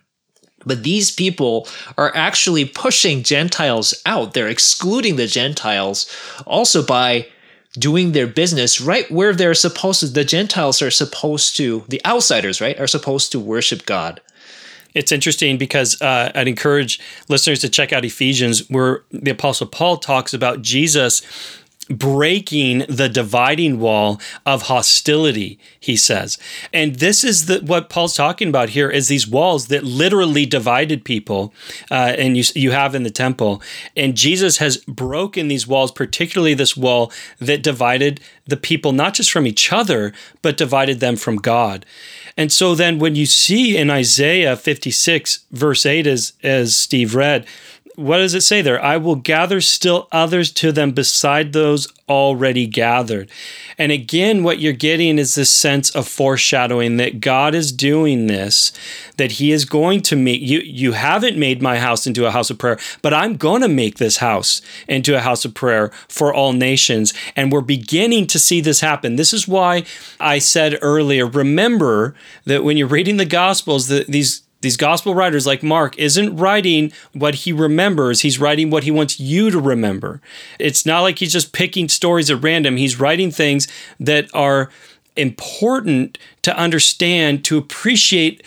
But 0.65 0.83
these 0.83 1.11
people 1.11 1.67
are 1.97 2.15
actually 2.15 2.65
pushing 2.65 3.23
Gentiles 3.23 3.93
out. 4.05 4.33
They're 4.33 4.47
excluding 4.47 5.15
the 5.15 5.27
Gentiles 5.27 6.09
also 6.45 6.83
by 6.83 7.27
doing 7.77 8.13
their 8.13 8.27
business 8.27 8.79
right 8.79 9.09
where 9.11 9.33
they're 9.33 9.53
supposed 9.53 9.99
to. 9.99 10.07
The 10.07 10.23
Gentiles 10.23 10.81
are 10.81 10.91
supposed 10.91 11.55
to, 11.57 11.83
the 11.89 12.01
outsiders, 12.05 12.61
right, 12.61 12.79
are 12.79 12.87
supposed 12.87 13.31
to 13.33 13.39
worship 13.39 13.85
God. 13.85 14.21
It's 14.93 15.11
interesting 15.11 15.57
because 15.57 16.01
uh, 16.01 16.31
I'd 16.33 16.47
encourage 16.47 17.01
listeners 17.27 17.59
to 17.59 17.69
check 17.69 17.91
out 17.91 18.05
Ephesians, 18.05 18.69
where 18.69 19.03
the 19.11 19.31
Apostle 19.31 19.67
Paul 19.67 19.97
talks 19.97 20.33
about 20.33 20.61
Jesus 20.61 21.21
breaking 21.89 22.79
the 22.89 23.09
dividing 23.09 23.79
wall 23.79 24.19
of 24.45 24.63
hostility 24.63 25.59
he 25.79 25.95
says. 25.95 26.37
And 26.73 26.95
this 26.95 27.23
is 27.23 27.45
the, 27.45 27.59
what 27.59 27.89
paul's 27.89 28.15
talking 28.15 28.49
about 28.49 28.69
here 28.69 28.89
is 28.89 29.07
these 29.07 29.27
walls 29.27 29.67
that 29.67 29.83
literally 29.83 30.45
divided 30.45 31.05
people 31.05 31.53
uh, 31.91 32.15
and 32.17 32.35
you, 32.37 32.43
you 32.55 32.71
have 32.71 32.95
in 32.95 33.03
the 33.03 33.11
temple. 33.11 33.61
And 33.95 34.17
jesus 34.17 34.57
has 34.57 34.77
broken 34.77 35.47
these 35.47 35.67
walls 35.67 35.91
particularly 35.91 36.53
this 36.53 36.75
wall 36.75 37.11
that 37.39 37.63
divided 37.63 38.19
the 38.47 38.57
people 38.57 38.91
not 38.91 39.13
just 39.13 39.31
from 39.31 39.45
each 39.47 39.71
other 39.71 40.13
but 40.41 40.57
divided 40.57 40.99
them 40.99 41.15
from 41.15 41.37
god. 41.37 41.85
And 42.37 42.51
so 42.51 42.75
then 42.75 42.99
when 42.99 43.15
you 43.15 43.25
see 43.25 43.77
in 43.77 43.89
isaiah 43.89 44.55
56 44.55 45.45
verse 45.51 45.85
8 45.85 46.07
as, 46.07 46.33
as 46.43 46.75
steve 46.75 47.15
read 47.15 47.45
what 47.95 48.17
does 48.17 48.33
it 48.33 48.41
say 48.41 48.61
there? 48.61 48.83
I 48.83 48.97
will 48.97 49.15
gather 49.15 49.61
still 49.61 50.07
others 50.11 50.51
to 50.53 50.71
them 50.71 50.91
beside 50.91 51.53
those 51.53 51.87
already 52.07 52.67
gathered. 52.67 53.29
And 53.77 53.91
again, 53.91 54.43
what 54.43 54.59
you're 54.59 54.73
getting 54.73 55.17
is 55.17 55.35
this 55.35 55.49
sense 55.49 55.89
of 55.89 56.07
foreshadowing 56.07 56.97
that 56.97 57.19
God 57.19 57.55
is 57.55 57.71
doing 57.71 58.27
this, 58.27 58.71
that 59.17 59.33
He 59.33 59.51
is 59.51 59.65
going 59.65 60.01
to 60.03 60.15
make 60.15 60.41
you. 60.41 60.59
You 60.59 60.91
haven't 60.91 61.37
made 61.37 61.61
my 61.61 61.79
house 61.79 62.05
into 62.05 62.25
a 62.25 62.31
house 62.31 62.49
of 62.49 62.57
prayer, 62.57 62.77
but 63.01 63.13
I'm 63.13 63.37
going 63.37 63.61
to 63.61 63.67
make 63.67 63.97
this 63.97 64.17
house 64.17 64.61
into 64.87 65.17
a 65.17 65.21
house 65.21 65.45
of 65.45 65.53
prayer 65.53 65.89
for 66.07 66.33
all 66.33 66.53
nations. 66.53 67.13
And 67.35 67.51
we're 67.51 67.61
beginning 67.61 68.27
to 68.27 68.39
see 68.39 68.61
this 68.61 68.81
happen. 68.81 69.15
This 69.15 69.33
is 69.33 69.47
why 69.47 69.83
I 70.19 70.39
said 70.39 70.77
earlier 70.81 71.25
remember 71.25 72.15
that 72.45 72.63
when 72.63 72.77
you're 72.77 72.87
reading 72.87 73.17
the 73.17 73.25
Gospels, 73.25 73.87
that 73.87 74.07
these 74.07 74.44
these 74.65 74.77
gospel 74.77 75.13
writers 75.13 75.45
like 75.45 75.61
Mark 75.61 75.95
isn't 75.99 76.35
writing 76.35 76.91
what 77.13 77.35
he 77.35 77.53
remembers, 77.53 78.21
he's 78.21 78.39
writing 78.39 78.71
what 78.71 78.83
he 78.83 78.89
wants 78.89 79.19
you 79.19 79.51
to 79.51 79.59
remember. 79.59 80.19
It's 80.57 80.87
not 80.87 81.01
like 81.01 81.19
he's 81.19 81.31
just 81.31 81.53
picking 81.53 81.87
stories 81.87 82.31
at 82.31 82.41
random, 82.41 82.77
he's 82.77 82.99
writing 82.99 83.29
things 83.29 83.67
that 83.99 84.27
are 84.33 84.71
important 85.15 86.17
to 86.41 86.57
understand, 86.57 87.45
to 87.45 87.59
appreciate 87.59 88.43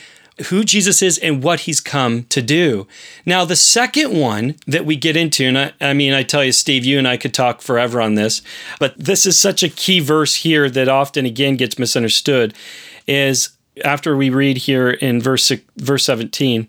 who 0.47 0.65
Jesus 0.65 1.03
is 1.03 1.19
and 1.19 1.41
what 1.41 1.61
he's 1.61 1.81
come 1.81 2.25
to 2.25 2.43
do. 2.43 2.89
Now, 3.25 3.45
the 3.45 3.55
second 3.55 4.19
one 4.19 4.57
that 4.67 4.85
we 4.85 4.97
get 4.97 5.17
into, 5.17 5.47
and 5.47 5.57
I, 5.57 5.73
I, 5.81 5.93
mean, 5.93 6.13
I 6.13 6.25
tell 6.25 6.43
you, 6.43 6.51
Steve, 6.51 6.85
you 6.85 6.99
and 6.99 7.07
I 7.07 7.17
could 7.17 7.33
talk 7.33 7.63
forever 7.63 8.01
on 8.01 8.17
this, 8.17 8.43
but 8.81 8.99
this 8.99 9.25
is 9.25 9.39
such 9.39 9.63
a 9.63 9.69
key 9.69 10.01
verse 10.01 10.35
here 10.35 10.69
that 10.69 10.89
often 10.89 11.27
again 11.27 11.57
gets 11.57 11.79
misunderstood, 11.79 12.55
is 13.07 13.51
after 13.85 14.17
we 14.17 14.31
read 14.31 14.59
here 14.59 14.91
in 14.91 15.21
verse 15.21 15.51
verse 15.77 16.05
17 16.05 16.69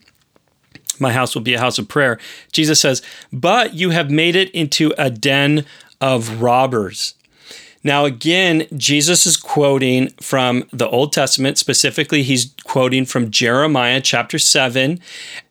my 1.00 1.14
house 1.14 1.34
will 1.34 1.42
be 1.42 1.54
a 1.54 1.60
house 1.60 1.78
of 1.78 1.88
prayer 1.88 2.20
jesus 2.52 2.80
says 2.80 3.02
but 3.32 3.74
you 3.74 3.92
have 3.92 4.10
made 4.10 4.36
it 4.36 4.50
into 4.52 4.94
a 4.98 5.10
den 5.10 5.66
of 6.02 6.42
robbers. 6.42 7.16
Now 7.82 8.04
again 8.06 8.68
jesus 8.76 9.26
is 9.26 9.38
quoting 9.38 10.10
from 10.22 10.68
the 10.72 10.90
old 10.90 11.14
testament. 11.14 11.58
Specifically 11.58 12.24
he's 12.24 12.54
quoting 12.66 13.06
from 13.06 13.32
jeremiah 13.32 14.02
chapter 14.02 14.38
7 14.38 15.00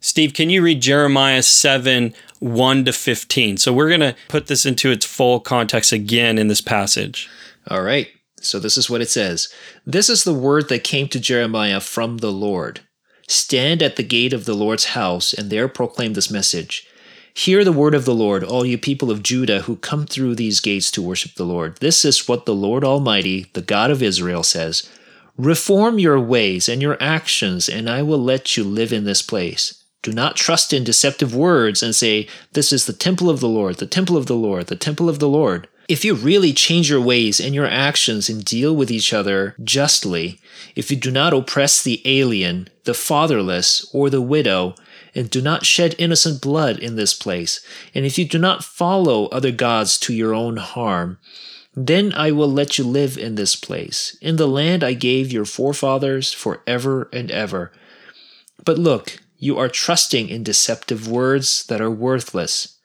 steve 0.01 0.35
can 0.35 0.51
you 0.51 0.63
read 0.63 0.83
jeremiah 0.83 1.43
7 1.43 2.15
1 2.41 2.85
to 2.85 2.93
15 2.93 3.57
so 3.57 3.73
we're 3.73 3.89
going 3.89 4.01
to 4.01 4.15
put 4.29 4.47
this 4.47 4.67
into 4.67 4.91
its 4.91 5.07
full 5.07 5.41
context 5.41 5.91
again 5.91 6.39
in 6.39 6.49
this 6.49 6.61
passage. 6.61 7.29
All 7.69 7.83
right 7.83 8.09
so 8.45 8.59
this 8.59 8.77
is 8.77 8.89
what 8.89 9.01
it 9.01 9.11
says 9.11 9.49
This 9.87 10.09
is 10.09 10.25
the 10.25 10.35
word 10.35 10.69
that 10.69 10.85
came 10.85 11.09
to 11.09 11.21
Jeremiah 11.21 11.81
from 11.81 12.19
the 12.19 12.33
Lord. 12.33 12.81
Stand 13.27 13.83
at 13.83 13.97
the 13.97 14.03
gate 14.03 14.33
of 14.33 14.47
the 14.47 14.55
Lord's 14.55 14.87
house 14.87 15.33
and 15.33 15.51
there 15.51 15.69
proclaim 15.69 16.15
this 16.15 16.31
message. 16.31 16.87
Hear 17.35 17.63
the 17.63 17.73
word 17.73 17.95
of 17.95 18.05
the 18.05 18.15
Lord, 18.15 18.43
all 18.43 18.65
you 18.65 18.79
people 18.79 19.11
of 19.11 19.23
Judah 19.23 19.63
who 19.63 19.77
come 19.77 20.07
through 20.07 20.35
these 20.35 20.61
gates 20.61 20.91
to 20.91 21.03
worship 21.03 21.35
the 21.35 21.45
Lord. 21.45 21.77
This 21.77 22.05
is 22.05 22.27
what 22.27 22.47
the 22.47 22.55
Lord 22.55 22.83
Almighty, 22.83 23.47
the 23.53 23.63
God 23.63 23.91
of 23.91 24.03
Israel, 24.03 24.43
says 24.43 24.91
Reform 25.37 26.01
your 26.01 26.19
ways 26.19 26.69
and 26.69 26.83
your 26.83 26.97
actions, 27.01 27.69
and 27.69 27.89
I 27.89 28.03
will 28.03 28.19
let 28.19 28.57
you 28.57 28.65
live 28.65 28.93
in 28.93 29.05
this 29.05 29.23
place. 29.23 29.85
Do 30.03 30.13
not 30.13 30.35
trust 30.35 30.73
in 30.73 30.83
deceptive 30.83 31.33
words 31.33 31.81
and 31.81 31.95
say, 31.95 32.27
This 32.55 32.73
is 32.73 32.87
the 32.87 32.93
temple 32.93 33.31
of 33.31 33.39
the 33.39 33.49
Lord, 33.49 33.77
the 33.77 33.87
temple 33.87 34.17
of 34.17 34.27
the 34.27 34.35
Lord, 34.35 34.67
the 34.67 34.75
temple 34.75 35.09
of 35.09 35.21
the 35.21 35.29
Lord. 35.29 35.69
If 35.89 36.05
you 36.05 36.15
really 36.15 36.53
change 36.53 36.91
your 36.91 37.01
ways 37.01 37.41
and 37.41 37.55
your 37.55 37.67
actions 37.67 38.29
and 38.29 38.45
deal 38.45 38.77
with 38.77 38.91
each 38.91 39.15
other 39.15 39.57
justly, 39.65 40.39
if 40.77 40.91
you 40.91 40.99
do 40.99 41.11
not 41.11 41.33
oppress 41.33 41.83
the 41.83 42.03
alien, 42.05 42.69
the 42.85 42.93
fatherless, 42.93 43.89
or 43.95 44.11
the 44.11 44.21
widow, 44.21 44.75
and 45.15 45.31
do 45.31 45.41
not 45.41 45.65
shed 45.65 45.95
innocent 45.99 46.43
blood 46.43 46.79
in 46.79 46.97
this 46.97 47.15
place. 47.15 47.65
And 47.95 48.05
if 48.05 48.19
you 48.19 48.27
do 48.27 48.39
not 48.39 48.63
follow 48.63 49.27
other 49.29 49.51
gods 49.51 49.99
to 50.01 50.13
your 50.13 50.35
own 50.35 50.59
harm, 50.59 51.19
then 51.75 52.13
I 52.13 52.33
will 52.33 52.51
let 52.51 52.77
you 52.77 52.85
live 52.85 53.17
in 53.17 53.37
this 53.37 53.57
place, 53.57 54.17
in 54.21 54.37
the 54.37 54.49
land 54.49 54.85
I 54.85 54.93
gave 54.93 55.33
your 55.33 55.47
forefathers 55.47 56.35
for 56.35 56.63
ever 56.67 57.09
and 57.15 57.31
ever. 57.31 57.73
But 58.63 58.79
look, 58.79 59.21
you 59.39 59.57
are 59.57 59.69
trusting 59.69 60.29
in 60.29 60.43
deceptive 60.43 61.09
words 61.09 61.65
that 61.67 61.81
are 61.81 61.91
worthless. 61.91 62.78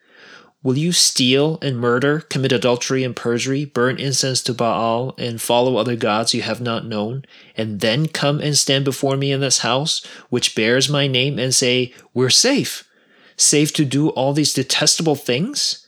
Will 0.63 0.77
you 0.77 0.93
steal 0.93 1.59
and 1.61 1.77
murder, 1.77 2.21
commit 2.21 2.53
adultery 2.53 3.03
and 3.03 3.13
perjury, 3.13 3.65
burn 3.65 3.99
incense 3.99 4.41
to 4.43 4.53
Baal, 4.53 5.13
and 5.17 5.41
follow 5.41 5.75
other 5.75 5.97
gods 5.97 6.33
you 6.33 6.41
have 6.41 6.61
not 6.61 6.85
known, 6.85 7.25
and 7.57 7.81
then 7.81 8.07
come 8.07 8.39
and 8.39 8.57
stand 8.57 8.85
before 8.85 9.17
me 9.17 9.33
in 9.33 9.41
this 9.41 9.59
house, 9.59 10.05
which 10.29 10.55
bears 10.55 10.89
my 10.89 11.05
name, 11.05 11.37
and 11.37 11.53
say, 11.53 11.93
We're 12.13 12.29
safe? 12.29 12.89
Safe 13.35 13.73
to 13.73 13.83
do 13.83 14.09
all 14.09 14.31
these 14.31 14.53
detestable 14.53 15.15
things? 15.15 15.85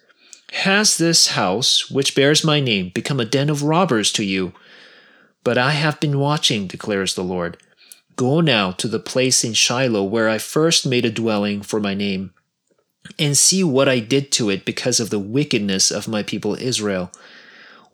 Has 0.51 0.97
this 0.97 1.27
house, 1.27 1.89
which 1.89 2.13
bears 2.13 2.43
my 2.43 2.59
name, 2.59 2.91
become 2.93 3.21
a 3.21 3.25
den 3.25 3.49
of 3.49 3.63
robbers 3.63 4.11
to 4.13 4.25
you? 4.25 4.51
But 5.45 5.57
I 5.57 5.71
have 5.71 6.01
been 6.01 6.19
watching, 6.19 6.67
declares 6.67 7.15
the 7.15 7.23
Lord. 7.23 7.55
Go 8.17 8.41
now 8.41 8.71
to 8.71 8.89
the 8.89 8.99
place 8.99 9.45
in 9.45 9.53
Shiloh 9.53 10.03
where 10.03 10.27
I 10.27 10.37
first 10.37 10.85
made 10.85 11.05
a 11.05 11.11
dwelling 11.11 11.61
for 11.61 11.79
my 11.79 11.93
name 11.93 12.33
and 13.17 13.37
see 13.37 13.63
what 13.63 13.87
I 13.89 13.99
did 13.99 14.31
to 14.33 14.49
it 14.49 14.65
because 14.65 14.99
of 14.99 15.09
the 15.09 15.19
wickedness 15.19 15.91
of 15.91 16.07
my 16.07 16.23
people 16.23 16.55
Israel. 16.55 17.11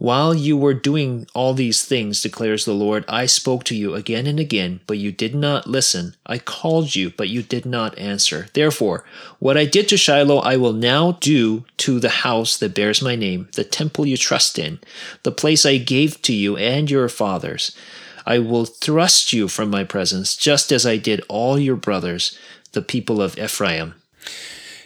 While 0.02 0.34
you 0.34 0.58
were 0.58 0.74
doing 0.74 1.28
all 1.36 1.54
these 1.54 1.86
things, 1.86 2.24
declares 2.24 2.65
the 2.65 2.74
Lord, 2.74 3.06
I 3.08 3.28
spoke 3.28 3.63
to 3.65 3.76
you 3.76 3.93
again 3.93 4.26
and 4.26 4.39
again, 4.39 4.80
but 4.88 4.97
you 4.97 5.12
did 5.12 5.36
not 5.36 5.67
listen. 5.67 6.15
I 6.26 6.39
called 6.39 6.95
you, 6.95 7.12
but 7.12 7.30
you 7.30 7.43
did 7.43 7.67
not 7.67 7.95
answer. 8.00 8.47
Therefore, 8.54 9.06
what 9.38 9.58
I 9.58 9.65
did 9.65 9.88
to 9.89 9.97
Shiloh, 9.97 10.39
I 10.39 10.58
will 10.58 10.74
now 10.74 11.19
do 11.21 11.65
to 11.78 12.00
the 12.00 12.10
house 12.10 12.58
that 12.58 12.74
bears 12.74 13.04
my 13.04 13.15
name, 13.15 13.47
the 13.54 13.63
temple 13.63 14.08
you 14.08 14.17
trust 14.17 14.58
in, 14.58 14.80
the 15.21 15.32
place 15.32 15.67
I 15.67 15.78
gave 15.78 16.19
to 16.24 16.34
you 16.34 16.58
and 16.58 16.89
your 16.89 17.08
fathers. 17.08 17.78
I 18.26 18.39
will 18.39 18.65
thrust 18.65 19.34
you 19.34 19.47
from 19.47 19.69
my 19.69 19.84
presence, 19.84 20.36
just 20.36 20.71
as 20.71 20.84
I 20.84 20.97
did 20.97 21.24
all 21.28 21.60
your 21.60 21.76
brothers, 21.76 22.36
the 22.71 22.82
people 22.82 23.21
of 23.21 23.38
Ephraim. 23.38 23.93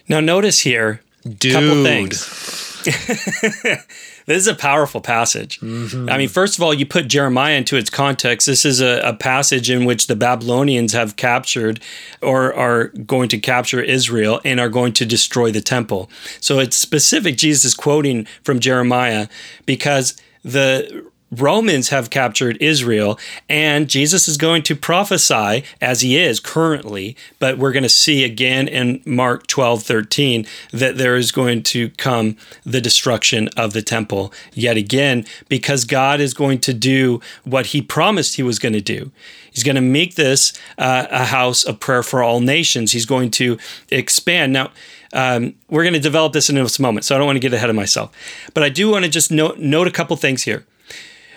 Now, 0.07 0.19
notice 0.19 0.61
here 0.61 1.01
Dude. 1.23 1.53
couple 1.53 1.83
things. 1.83 2.75
this 2.85 4.37
is 4.37 4.47
a 4.47 4.53
powerful 4.53 5.01
passage. 5.01 5.59
Mm-hmm. 5.59 6.07
I 6.07 6.19
mean, 6.19 6.29
first 6.29 6.57
of 6.57 6.63
all, 6.63 6.71
you 6.71 6.85
put 6.85 7.07
Jeremiah 7.07 7.55
into 7.55 7.77
its 7.77 7.89
context. 7.89 8.45
This 8.45 8.63
is 8.63 8.79
a, 8.79 8.99
a, 8.99 9.13
passage 9.13 9.71
in 9.71 9.85
which 9.85 10.05
the 10.05 10.15
Babylonians 10.15 10.93
have 10.93 11.15
captured 11.15 11.79
or 12.21 12.53
are 12.53 12.89
going 12.89 13.29
to 13.29 13.39
capture 13.39 13.81
Israel 13.81 14.39
and 14.45 14.59
are 14.59 14.69
going 14.69 14.93
to 14.93 15.05
destroy 15.05 15.51
the 15.51 15.61
temple. 15.61 16.11
So 16.39 16.59
it's 16.59 16.75
specific. 16.75 17.37
Jesus 17.37 17.65
is 17.65 17.73
quoting 17.73 18.27
from 18.43 18.59
Jeremiah 18.59 19.27
because 19.65 20.15
the 20.43 21.09
Romans 21.31 21.89
have 21.89 22.09
captured 22.09 22.57
Israel, 22.61 23.19
and 23.49 23.89
Jesus 23.89 24.27
is 24.27 24.37
going 24.37 24.61
to 24.63 24.75
prophesy 24.75 25.63
as 25.81 26.01
he 26.01 26.17
is 26.17 26.39
currently, 26.39 27.17
but 27.39 27.57
we're 27.57 27.71
going 27.71 27.83
to 27.83 27.89
see 27.89 28.23
again 28.23 28.67
in 28.67 29.01
Mark 29.05 29.47
12 29.47 29.83
13 29.83 30.45
that 30.71 30.97
there 30.97 31.15
is 31.15 31.31
going 31.31 31.63
to 31.63 31.89
come 31.91 32.37
the 32.63 32.79
destruction 32.79 33.49
of 33.57 33.73
the 33.73 33.81
temple 33.81 34.31
yet 34.53 34.77
again, 34.77 35.25
because 35.49 35.83
God 35.83 36.19
is 36.19 36.33
going 36.33 36.59
to 36.59 36.73
do 36.73 37.19
what 37.43 37.67
he 37.67 37.81
promised 37.81 38.35
he 38.35 38.43
was 38.43 38.59
going 38.59 38.73
to 38.73 38.81
do. 38.81 39.11
He's 39.51 39.63
going 39.63 39.75
to 39.75 39.81
make 39.81 40.15
this 40.15 40.53
uh, 40.77 41.07
a 41.09 41.25
house 41.25 41.63
of 41.63 41.79
prayer 41.79 42.03
for 42.03 42.21
all 42.21 42.39
nations. 42.39 42.91
He's 42.91 43.05
going 43.05 43.31
to 43.31 43.57
expand. 43.89 44.53
Now, 44.53 44.71
um, 45.13 45.55
we're 45.69 45.83
going 45.83 45.93
to 45.93 45.99
develop 45.99 46.33
this 46.33 46.49
in 46.49 46.57
a 46.57 46.67
moment, 46.79 47.05
so 47.05 47.15
I 47.15 47.17
don't 47.17 47.25
want 47.25 47.37
to 47.37 47.39
get 47.39 47.53
ahead 47.53 47.69
of 47.69 47.75
myself. 47.75 48.11
But 48.53 48.63
I 48.63 48.69
do 48.69 48.91
want 48.91 49.05
to 49.05 49.09
just 49.09 49.31
note, 49.31 49.57
note 49.57 49.87
a 49.87 49.91
couple 49.91 50.15
things 50.17 50.43
here 50.43 50.65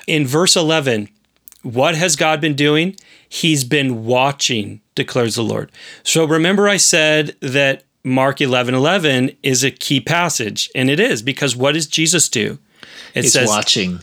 in 0.09 0.27
verse 0.27 0.57
11, 0.57 1.09
what 1.63 1.95
has 1.95 2.17
God 2.17 2.41
been 2.41 2.55
doing? 2.55 2.97
He's 3.29 3.63
been 3.63 4.07
watching, 4.07 4.81
declares 4.95 5.35
the 5.35 5.43
Lord. 5.43 5.71
So 6.03 6.25
remember, 6.25 6.69
I 6.69 6.79
said 6.79 7.37
that 7.41 7.85
Mark 8.03 8.41
11 8.41 8.75
11 8.75 9.37
is 9.43 9.63
a 9.63 9.71
key 9.71 10.01
passage, 10.01 10.71
and 10.75 10.89
it 10.89 10.99
is 10.99 11.23
because 11.23 11.55
what 11.55 11.73
does 11.73 11.87
Jesus 11.87 12.29
do? 12.29 12.59
It 13.15 13.25
he's 13.25 13.35
says, 13.35 13.49
watching. 13.49 14.01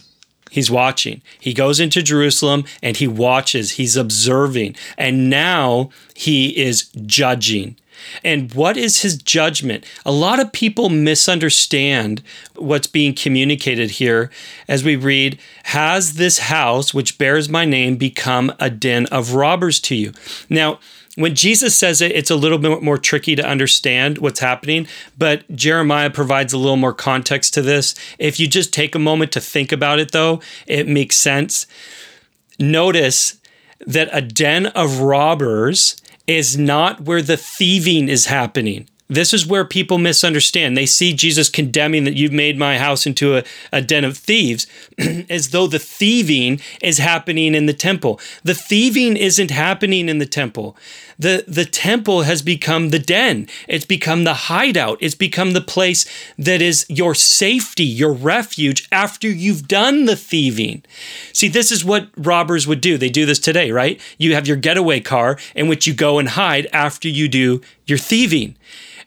He's 0.51 0.69
watching. 0.69 1.21
He 1.39 1.53
goes 1.53 1.79
into 1.79 2.01
Jerusalem 2.01 2.65
and 2.81 2.95
he 2.95 3.07
watches, 3.07 3.71
he's 3.71 3.97
observing, 3.97 4.75
and 4.97 5.29
now 5.29 5.89
he 6.13 6.55
is 6.57 6.89
judging. 7.05 7.77
And 8.23 8.53
what 8.53 8.77
is 8.77 9.01
his 9.01 9.17
judgment? 9.17 9.86
A 10.05 10.12
lot 10.12 10.39
of 10.39 10.51
people 10.51 10.89
misunderstand 10.89 12.21
what's 12.55 12.88
being 12.88 13.13
communicated 13.13 13.91
here 13.91 14.31
as 14.67 14.84
we 14.84 14.95
read, 14.95 15.39
Has 15.65 16.13
this 16.13 16.39
house, 16.39 16.93
which 16.93 17.17
bears 17.17 17.49
my 17.49 17.65
name, 17.65 17.97
become 17.97 18.53
a 18.60 18.69
den 18.69 19.05
of 19.08 19.34
robbers 19.34 19.79
to 19.81 19.95
you? 19.95 20.13
Now, 20.49 20.79
when 21.15 21.34
Jesus 21.34 21.75
says 21.75 22.01
it, 22.01 22.12
it's 22.12 22.29
a 22.29 22.36
little 22.36 22.58
bit 22.58 22.84
more 22.84 22.97
tricky 22.97 23.36
to 23.38 23.47
understand 23.47 24.17
what's 24.17 24.41
happening, 24.41 24.86
but 25.17 25.49
Jeremiah 25.55 26.10
provides 26.10 26.51
a 26.51 26.58
little 26.58 26.75
more 26.75 26.93
context 26.93 27.53
to 27.53 27.62
this. 27.62 27.95
If 28.19 28.38
you 28.39 28.47
just 28.47 28.73
take 28.73 28.95
a 28.95 28.99
moment 28.99 29.31
to 29.31 29.41
think 29.41 29.71
about 29.71 29.99
it, 29.99 30.12
though, 30.12 30.41
it 30.67 30.89
makes 30.89 31.15
sense. 31.15 31.67
Notice 32.60 33.39
that 33.88 34.10
a 34.12 34.21
den 34.21 34.67
of 34.67 34.99
robbers 34.99 35.95
is 36.27 36.57
not 36.57 37.01
where 37.01 37.21
the 37.21 37.38
thieving 37.38 38.09
is 38.09 38.25
happening. 38.25 38.88
This 39.07 39.33
is 39.35 39.45
where 39.45 39.65
people 39.65 39.99
misunderstand. 39.99 40.75
They 40.75 40.88
see 40.88 41.13
Jesus 41.13 41.47
condemning 41.47 42.05
that 42.05 42.15
you've 42.15 42.31
made 42.31 42.57
my 42.57 42.79
house 42.79 43.05
into 43.05 43.38
a, 43.38 43.43
a 43.71 43.79
den 43.79 44.03
of 44.03 44.17
thieves, 44.17 44.65
as 45.29 45.49
though 45.49 45.67
the 45.67 45.77
thieving 45.77 46.59
is 46.81 46.97
happening 46.97 47.53
in 47.53 47.67
the 47.67 47.73
temple. 47.73 48.19
The 48.43 48.55
thieving 48.55 49.15
isn't 49.15 49.51
happening 49.51 50.09
in 50.09 50.17
the 50.17 50.25
temple. 50.25 50.75
The, 51.17 51.45
the 51.47 51.65
temple 51.65 52.23
has 52.23 52.41
become 52.41 52.89
the 52.89 52.99
den, 52.99 53.47
it's 53.67 53.86
become 53.86 54.23
the 54.23 54.34
hideout, 54.34 54.97
it's 55.01 55.15
become 55.15 55.54
the 55.54 55.62
place 55.62 56.06
that 56.38 56.62
is 56.62 56.86
your 56.89 57.15
safety, 57.15 57.86
your 57.86 58.12
refuge 58.12 58.88
after 58.91 59.30
you've 59.30 59.67
done 59.67 60.06
the 60.06 60.15
thieving. 60.15 60.84
See, 61.32 61.47
this 61.47 61.71
is 61.71 61.86
what 61.86 62.10
robbers 62.17 62.67
would 62.67 62.82
do. 62.82 62.97
They 62.97 63.10
do 63.10 63.25
this 63.25 63.39
today, 63.39 63.71
right? 63.71 63.99
You 64.17 64.34
have 64.34 64.47
your 64.47 64.58
getaway 64.58 64.99
car 64.99 65.38
in 65.56 65.67
which 65.67 65.88
you 65.88 65.93
go 65.93 66.19
and 66.19 66.30
hide 66.30 66.67
after 66.73 67.08
you 67.08 67.28
do 67.28 67.62
your 67.86 67.97
thieving. 67.97 68.56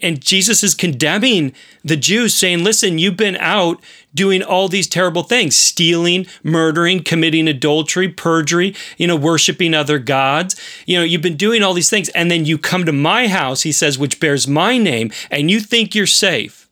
And 0.01 0.21
Jesus 0.21 0.63
is 0.63 0.75
condemning 0.75 1.53
the 1.85 1.97
Jews, 1.97 2.35
saying, 2.35 2.63
Listen, 2.63 2.99
you've 2.99 3.17
been 3.17 3.37
out 3.37 3.83
doing 4.15 4.43
all 4.43 4.69
these 4.69 4.89
terrible 4.89 5.23
things 5.23 5.57
stealing, 5.57 6.27
murdering, 6.43 7.03
committing 7.03 7.49
adultery, 7.49 8.09
perjury, 8.09 8.75
you 8.97 9.07
know, 9.07 9.17
worshiping 9.17 9.75
other 9.75 9.99
gods. 9.99 10.57
You 10.87 10.99
know, 10.99 11.05
you've 11.05 11.23
been 11.23 11.37
doing 11.37 11.63
all 11.63 11.75
these 11.75 11.91
things. 11.91 12.09
And 12.11 12.31
then 12.31 12.45
you 12.45 12.59
come 12.59 12.85
to 12.85 12.93
my 12.93 13.29
house, 13.29 13.63
he 13.63 13.73
says, 13.73 13.99
which 13.99 14.21
bears 14.21 14.49
my 14.49 14.79
name, 14.79 15.13
and 15.31 15.51
you 15.51 15.61
think 15.61 15.95
you're 15.95 16.07
safe. 16.07 16.69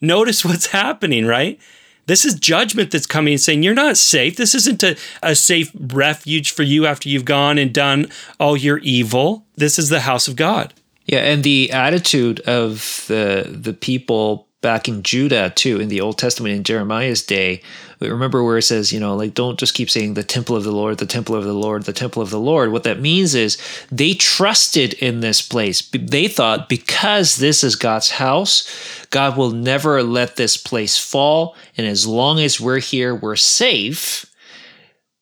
Notice 0.00 0.44
what's 0.44 0.66
happening, 0.66 1.26
right? 1.26 1.60
This 2.06 2.24
is 2.24 2.34
judgment 2.34 2.90
that's 2.90 3.06
coming 3.06 3.34
and 3.34 3.40
saying, 3.40 3.62
You're 3.62 3.74
not 3.74 3.96
safe. 3.96 4.36
This 4.36 4.54
isn't 4.54 4.82
a, 4.82 4.96
a 5.22 5.36
safe 5.36 5.70
refuge 5.78 6.50
for 6.50 6.64
you 6.64 6.84
after 6.84 7.08
you've 7.08 7.24
gone 7.24 7.58
and 7.58 7.72
done 7.72 8.08
all 8.40 8.56
your 8.56 8.78
evil. 8.78 9.46
This 9.54 9.78
is 9.78 9.88
the 9.88 10.00
house 10.00 10.26
of 10.26 10.34
God. 10.34 10.74
Yeah, 11.06 11.20
and 11.20 11.42
the 11.42 11.72
attitude 11.72 12.40
of 12.40 13.04
the 13.08 13.46
the 13.48 13.72
people 13.72 14.48
back 14.62 14.88
in 14.88 15.02
Judah 15.02 15.50
too, 15.50 15.80
in 15.80 15.88
the 15.88 16.00
Old 16.00 16.16
Testament 16.16 16.54
in 16.54 16.62
Jeremiah's 16.64 17.22
day. 17.22 17.60
Remember 18.00 18.42
where 18.42 18.58
it 18.58 18.62
says, 18.62 18.92
you 18.92 18.98
know, 18.98 19.14
like 19.14 19.34
don't 19.34 19.58
just 19.58 19.74
keep 19.74 19.90
saying 19.90 20.14
the 20.14 20.22
temple 20.22 20.56
of 20.56 20.64
the 20.64 20.72
Lord, 20.72 20.98
the 20.98 21.06
temple 21.06 21.34
of 21.34 21.44
the 21.44 21.52
Lord, 21.52 21.82
the 21.82 21.92
temple 21.92 22.22
of 22.22 22.30
the 22.30 22.40
Lord. 22.40 22.72
What 22.72 22.84
that 22.84 23.00
means 23.00 23.34
is 23.34 23.58
they 23.90 24.14
trusted 24.14 24.94
in 24.94 25.20
this 25.20 25.42
place. 25.42 25.88
They 25.90 26.28
thought 26.28 26.68
because 26.68 27.36
this 27.36 27.62
is 27.62 27.76
God's 27.76 28.12
house, 28.12 28.66
God 29.10 29.36
will 29.36 29.50
never 29.50 30.02
let 30.02 30.36
this 30.36 30.56
place 30.56 30.96
fall, 30.96 31.56
and 31.76 31.86
as 31.86 32.06
long 32.06 32.38
as 32.40 32.60
we're 32.60 32.80
here, 32.80 33.14
we're 33.14 33.36
safe. 33.36 34.26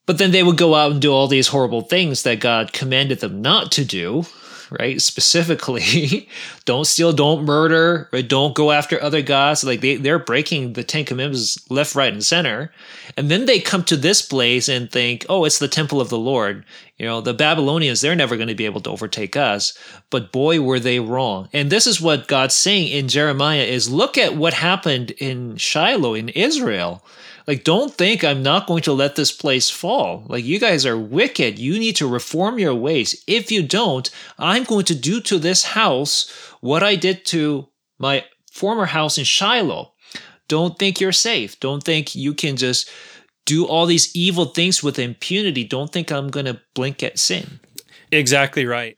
But 0.07 0.19
then 0.19 0.33
they 0.33 0.43
would 0.43 0.59
go 0.59 0.75
out 0.75 0.93
and 0.93 1.01
do 1.01 1.13
all 1.13 1.29
these 1.29 1.49
horrible 1.49 1.83
things 1.83 2.25
that 2.25 2.41
God 2.41 2.73
commanded 2.73 3.21
them 3.21 3.41
not 3.41 3.73
to 3.73 3.85
do 3.85 4.27
right? 4.79 5.01
Specifically, 5.01 6.29
don't 6.65 6.87
steal, 6.87 7.13
don't 7.13 7.45
murder, 7.45 8.09
right? 8.13 8.29
Don't 8.29 8.55
go 8.55 8.71
after 8.71 9.03
other 9.03 9.23
gods. 9.23 9.65
Like 9.65 9.81
they, 9.81 9.97
they're 9.97 10.19
breaking 10.19 10.75
the 10.75 10.85
Ten 10.85 11.05
Commandments 11.05 11.59
left, 11.71 11.95
right, 11.95 12.13
and 12.13 12.25
center. 12.25 12.73
And 13.17 13.31
then 13.31 13.47
they 13.47 13.61
come 13.61 13.85
to 13.85 13.97
this 13.97 14.23
place 14.23 14.69
and 14.69 14.91
think, 14.91 15.27
oh, 15.29 15.45
it's 15.45 15.59
the 15.59 15.69
temple 15.69 16.01
of 16.01 16.09
the 16.09 16.19
Lord. 16.19 16.65
You 16.99 17.07
know, 17.07 17.21
the 17.21 17.35
Babylonians, 17.35 18.01
they're 18.01 18.15
never 18.15 18.37
going 18.37 18.49
to 18.49 18.55
be 18.55 18.67
able 18.67 18.83
to 18.83 18.91
overtake 18.91 19.37
us. 19.37 19.77
But 20.11 20.33
boy, 20.33 20.61
were 20.61 20.81
they 20.81 21.01
wrong. 21.01 21.49
And 21.53 21.71
this 21.71 21.87
is 21.87 22.01
what 22.01 22.29
God's 22.29 22.55
saying 22.55 22.89
in 22.89 23.09
Jeremiah 23.09 23.63
is 23.63 23.91
look 23.91 24.19
at 24.19 24.37
what 24.37 24.55
happened 24.55 25.13
in 25.13 25.57
Shiloh 25.57 26.15
in 26.15 26.29
Israel. 26.29 27.03
Like, 27.51 27.65
don't 27.65 27.93
think 27.93 28.23
I'm 28.23 28.45
not 28.45 28.69
going 28.69 28.83
to 28.83 28.93
let 28.93 29.17
this 29.17 29.33
place 29.33 29.69
fall. 29.69 30.25
Like, 30.29 30.45
you 30.45 30.61
guys 30.61 30.87
are 30.87 30.97
wicked. 30.97 31.59
You 31.59 31.81
need 31.81 31.97
to 31.97 32.07
reform 32.07 32.61
your 32.61 32.77
ways. 32.77 33.25
If 33.27 33.51
you 33.51 33.65
don't, 33.65 34.09
I'm 34.39 34.63
going 34.63 34.85
to 34.85 34.95
do 34.95 35.21
to 35.23 35.37
this 35.37 35.65
house 35.65 36.31
what 36.61 36.85
I 36.85 36.95
did 36.95 37.25
to 37.25 37.67
my 37.99 38.25
former 38.53 38.85
house 38.85 39.19
in 39.19 39.25
Shiloh. 39.25 39.95
Don't 40.47 40.79
think 40.79 41.01
you're 41.01 41.11
safe. 41.11 41.59
Don't 41.59 41.83
think 41.83 42.15
you 42.15 42.35
can 42.35 42.55
just 42.57 42.89
do 43.47 43.67
all 43.67 43.87
these 43.87 44.15
evil 44.15 44.45
things 44.45 44.81
with 44.81 45.01
impunity. 45.01 45.65
Don't 45.65 45.93
think 45.93 46.13
I'm 46.13 46.29
going 46.29 46.47
to 46.47 46.61
blink 46.77 47.03
at 47.03 47.19
sin. 47.19 47.59
Exactly 48.13 48.65
right. 48.65 48.95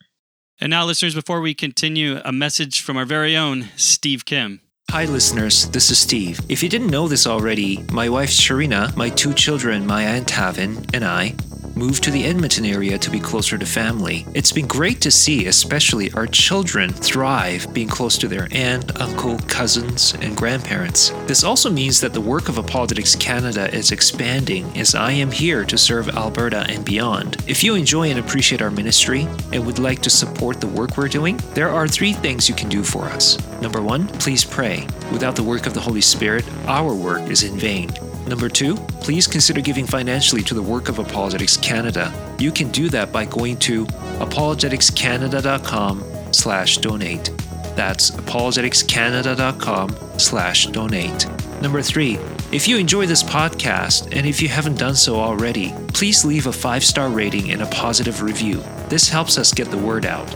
And 0.60 0.68
now, 0.68 0.84
listeners, 0.84 1.14
before 1.14 1.40
we 1.40 1.54
continue, 1.54 2.20
a 2.22 2.32
message 2.32 2.82
from 2.82 2.98
our 2.98 3.06
very 3.06 3.34
own 3.34 3.70
Steve 3.76 4.26
Kim. 4.26 4.60
Hi, 4.92 5.06
listeners. 5.06 5.70
This 5.70 5.90
is 5.90 5.98
Steve. 5.98 6.38
If 6.50 6.62
you 6.62 6.68
didn't 6.68 6.90
know 6.90 7.08
this 7.08 7.26
already, 7.26 7.82
my 7.90 8.10
wife 8.10 8.28
Sharina, 8.28 8.94
my 8.94 9.08
two 9.08 9.32
children, 9.32 9.86
Maya 9.86 10.08
and 10.08 10.26
Tavin, 10.26 10.84
and 10.92 11.02
I 11.02 11.34
moved 11.74 12.02
to 12.04 12.10
the 12.10 12.24
Edmonton 12.24 12.64
area 12.64 12.98
to 12.98 13.10
be 13.10 13.20
closer 13.20 13.56
to 13.58 13.66
family. 13.66 14.26
It's 14.34 14.52
been 14.52 14.66
great 14.66 15.00
to 15.02 15.10
see, 15.10 15.46
especially 15.46 16.12
our 16.12 16.26
children, 16.26 16.92
thrive 16.92 17.72
being 17.72 17.88
close 17.88 18.18
to 18.18 18.28
their 18.28 18.48
aunt, 18.52 19.00
uncle, 19.00 19.38
cousins, 19.48 20.14
and 20.20 20.36
grandparents. 20.36 21.10
This 21.26 21.44
also 21.44 21.70
means 21.70 22.00
that 22.00 22.12
the 22.12 22.20
work 22.20 22.48
of 22.48 22.58
Apologetics 22.58 23.16
Canada 23.16 23.72
is 23.74 23.92
expanding 23.92 24.64
as 24.76 24.94
I 24.94 25.12
am 25.12 25.30
here 25.30 25.64
to 25.64 25.78
serve 25.78 26.08
Alberta 26.10 26.66
and 26.68 26.84
beyond. 26.84 27.36
If 27.46 27.64
you 27.64 27.74
enjoy 27.74 28.10
and 28.10 28.18
appreciate 28.18 28.62
our 28.62 28.70
ministry 28.70 29.26
and 29.52 29.66
would 29.66 29.78
like 29.78 30.02
to 30.02 30.10
support 30.10 30.60
the 30.60 30.68
work 30.68 30.96
we're 30.96 31.08
doing, 31.08 31.38
there 31.54 31.70
are 31.70 31.88
three 31.88 32.12
things 32.12 32.48
you 32.48 32.54
can 32.54 32.68
do 32.68 32.82
for 32.82 33.04
us. 33.04 33.38
Number 33.60 33.80
one, 33.80 34.08
please 34.08 34.44
pray. 34.44 34.86
Without 35.10 35.36
the 35.36 35.42
work 35.42 35.66
of 35.66 35.74
the 35.74 35.80
Holy 35.80 36.00
Spirit, 36.00 36.44
our 36.66 36.94
work 36.94 37.28
is 37.30 37.42
in 37.42 37.58
vain. 37.58 37.90
Number 38.26 38.48
two, 38.48 38.76
please 39.00 39.26
consider 39.26 39.60
giving 39.60 39.86
financially 39.86 40.42
to 40.44 40.54
the 40.54 40.62
work 40.62 40.88
of 40.88 40.98
Apologetics 40.98 41.56
Canada. 41.56 42.12
You 42.38 42.52
can 42.52 42.70
do 42.70 42.88
that 42.90 43.12
by 43.12 43.24
going 43.24 43.56
to 43.58 43.86
apologeticscanada.com 43.86 46.04
slash 46.32 46.78
donate. 46.78 47.30
That's 47.74 48.10
apologeticscanada.com 48.12 49.96
slash 50.18 50.66
donate. 50.66 51.26
Number 51.60 51.82
three, 51.82 52.18
if 52.52 52.68
you 52.68 52.76
enjoy 52.76 53.06
this 53.06 53.22
podcast, 53.22 54.14
and 54.16 54.26
if 54.26 54.42
you 54.42 54.48
haven't 54.48 54.78
done 54.78 54.94
so 54.94 55.16
already, 55.16 55.72
please 55.88 56.24
leave 56.24 56.46
a 56.46 56.52
five 56.52 56.84
star 56.84 57.08
rating 57.08 57.50
and 57.50 57.62
a 57.62 57.66
positive 57.66 58.22
review. 58.22 58.62
This 58.88 59.08
helps 59.08 59.38
us 59.38 59.52
get 59.52 59.70
the 59.70 59.78
word 59.78 60.04
out. 60.04 60.28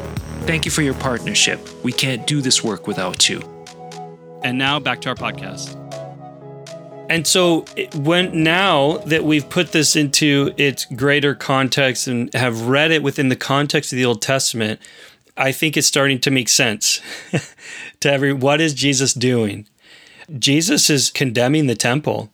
Thank 0.42 0.64
you 0.64 0.70
for 0.70 0.82
your 0.82 0.94
partnership. 0.94 1.60
We 1.84 1.92
can't 1.92 2.26
do 2.26 2.40
this 2.40 2.64
work 2.64 2.86
without 2.86 3.28
you. 3.28 3.42
And 4.42 4.56
now 4.56 4.78
back 4.78 5.00
to 5.02 5.08
our 5.08 5.14
podcast. 5.14 5.76
And 7.08 7.26
so 7.26 7.64
when 7.94 8.42
now 8.42 8.98
that 8.98 9.24
we've 9.24 9.48
put 9.48 9.72
this 9.72 9.94
into 9.94 10.52
its 10.56 10.84
greater 10.84 11.34
context 11.34 12.08
and 12.08 12.32
have 12.34 12.62
read 12.62 12.90
it 12.90 13.02
within 13.02 13.28
the 13.28 13.36
context 13.36 13.92
of 13.92 13.96
the 13.96 14.04
Old 14.04 14.22
Testament, 14.22 14.80
I 15.36 15.52
think 15.52 15.76
it's 15.76 15.86
starting 15.86 16.20
to 16.20 16.30
make 16.30 16.48
sense 16.48 17.00
to 18.00 18.10
every 18.10 18.32
what 18.32 18.60
is 18.60 18.74
Jesus 18.74 19.14
doing? 19.14 19.68
Jesus 20.38 20.90
is 20.90 21.10
condemning 21.10 21.66
the 21.66 21.74
temple. 21.74 22.32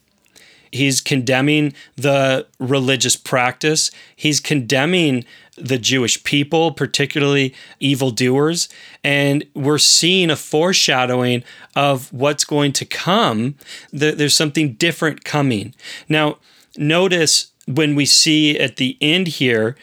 He's 0.72 1.00
condemning 1.02 1.74
the 1.96 2.46
religious 2.58 3.14
practice. 3.14 3.90
He's 4.16 4.40
condemning 4.40 5.24
the 5.56 5.78
Jewish 5.78 6.24
people, 6.24 6.72
particularly 6.72 7.54
evildoers. 7.78 8.68
And 9.04 9.44
we're 9.54 9.78
seeing 9.78 10.30
a 10.30 10.36
foreshadowing 10.36 11.44
of 11.76 12.12
what's 12.12 12.44
going 12.44 12.72
to 12.72 12.84
come. 12.86 13.56
There's 13.92 14.34
something 14.34 14.72
different 14.74 15.24
coming. 15.24 15.74
Now, 16.08 16.38
notice 16.76 17.52
when 17.66 17.94
we 17.94 18.06
see 18.06 18.58
at 18.58 18.76
the 18.76 18.96
end 19.00 19.26
here 19.28 19.76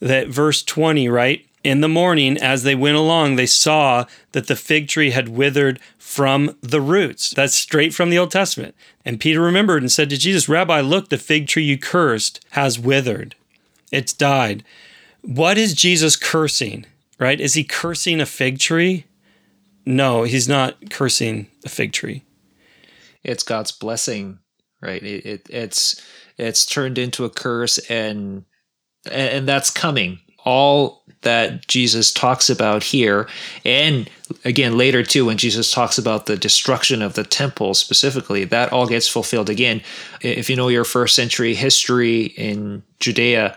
that 0.00 0.28
verse 0.28 0.62
20, 0.62 1.08
right? 1.08 1.45
In 1.66 1.80
the 1.80 1.88
morning, 1.88 2.38
as 2.38 2.62
they 2.62 2.76
went 2.76 2.96
along, 2.96 3.34
they 3.34 3.44
saw 3.44 4.04
that 4.30 4.46
the 4.46 4.54
fig 4.54 4.86
tree 4.86 5.10
had 5.10 5.28
withered 5.28 5.80
from 5.98 6.56
the 6.60 6.80
roots. 6.80 7.30
That's 7.30 7.56
straight 7.56 7.92
from 7.92 8.08
the 8.08 8.18
Old 8.18 8.30
Testament. 8.30 8.76
And 9.04 9.18
Peter 9.18 9.40
remembered 9.40 9.82
and 9.82 9.90
said 9.90 10.08
to 10.10 10.16
Jesus, 10.16 10.48
Rabbi, 10.48 10.80
look, 10.80 11.08
the 11.08 11.18
fig 11.18 11.48
tree 11.48 11.64
you 11.64 11.76
cursed 11.76 12.38
has 12.50 12.78
withered. 12.78 13.34
It's 13.90 14.12
died. 14.12 14.62
What 15.22 15.58
is 15.58 15.74
Jesus 15.74 16.14
cursing, 16.14 16.86
right? 17.18 17.40
Is 17.40 17.54
he 17.54 17.64
cursing 17.64 18.20
a 18.20 18.26
fig 18.26 18.60
tree? 18.60 19.06
No, 19.84 20.22
he's 20.22 20.46
not 20.46 20.88
cursing 20.88 21.48
a 21.64 21.68
fig 21.68 21.92
tree. 21.92 22.22
It's 23.24 23.42
God's 23.42 23.72
blessing, 23.72 24.38
right? 24.80 25.02
It, 25.02 25.26
it, 25.26 25.46
it's 25.50 26.00
it's 26.38 26.64
turned 26.64 26.96
into 26.96 27.24
a 27.24 27.30
curse 27.30 27.78
and 27.90 28.44
and 29.10 29.48
that's 29.48 29.70
coming. 29.72 30.20
All 30.46 31.02
that 31.22 31.66
Jesus 31.66 32.12
talks 32.12 32.48
about 32.48 32.84
here, 32.84 33.28
and 33.64 34.08
again 34.44 34.78
later 34.78 35.02
too, 35.02 35.26
when 35.26 35.36
Jesus 35.36 35.70
talks 35.70 35.98
about 35.98 36.26
the 36.26 36.36
destruction 36.36 37.02
of 37.02 37.14
the 37.14 37.24
temple 37.24 37.74
specifically, 37.74 38.44
that 38.44 38.72
all 38.72 38.86
gets 38.86 39.08
fulfilled 39.08 39.50
again. 39.50 39.82
If 40.22 40.48
you 40.48 40.56
know 40.56 40.68
your 40.68 40.84
first 40.84 41.14
century 41.16 41.54
history 41.54 42.26
in 42.26 42.84
Judea, 43.00 43.56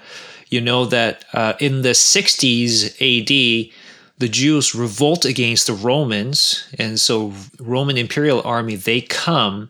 you 0.50 0.62
know 0.62 0.86
that 0.86 1.26
uh, 1.34 1.54
in 1.60 1.84
the 1.84 1.90
60s 1.90 2.96
AD, 3.00 3.72
the 4.18 4.28
Jews 4.28 4.76
revolt 4.76 5.24
against 5.26 5.68
the 5.68 5.74
Romans, 5.74 6.68
and 6.78 7.00
so 7.00 7.34
Roman 7.60 7.98
imperial 7.98 8.42
army 8.44 8.76
they 8.76 9.02
come 9.02 9.70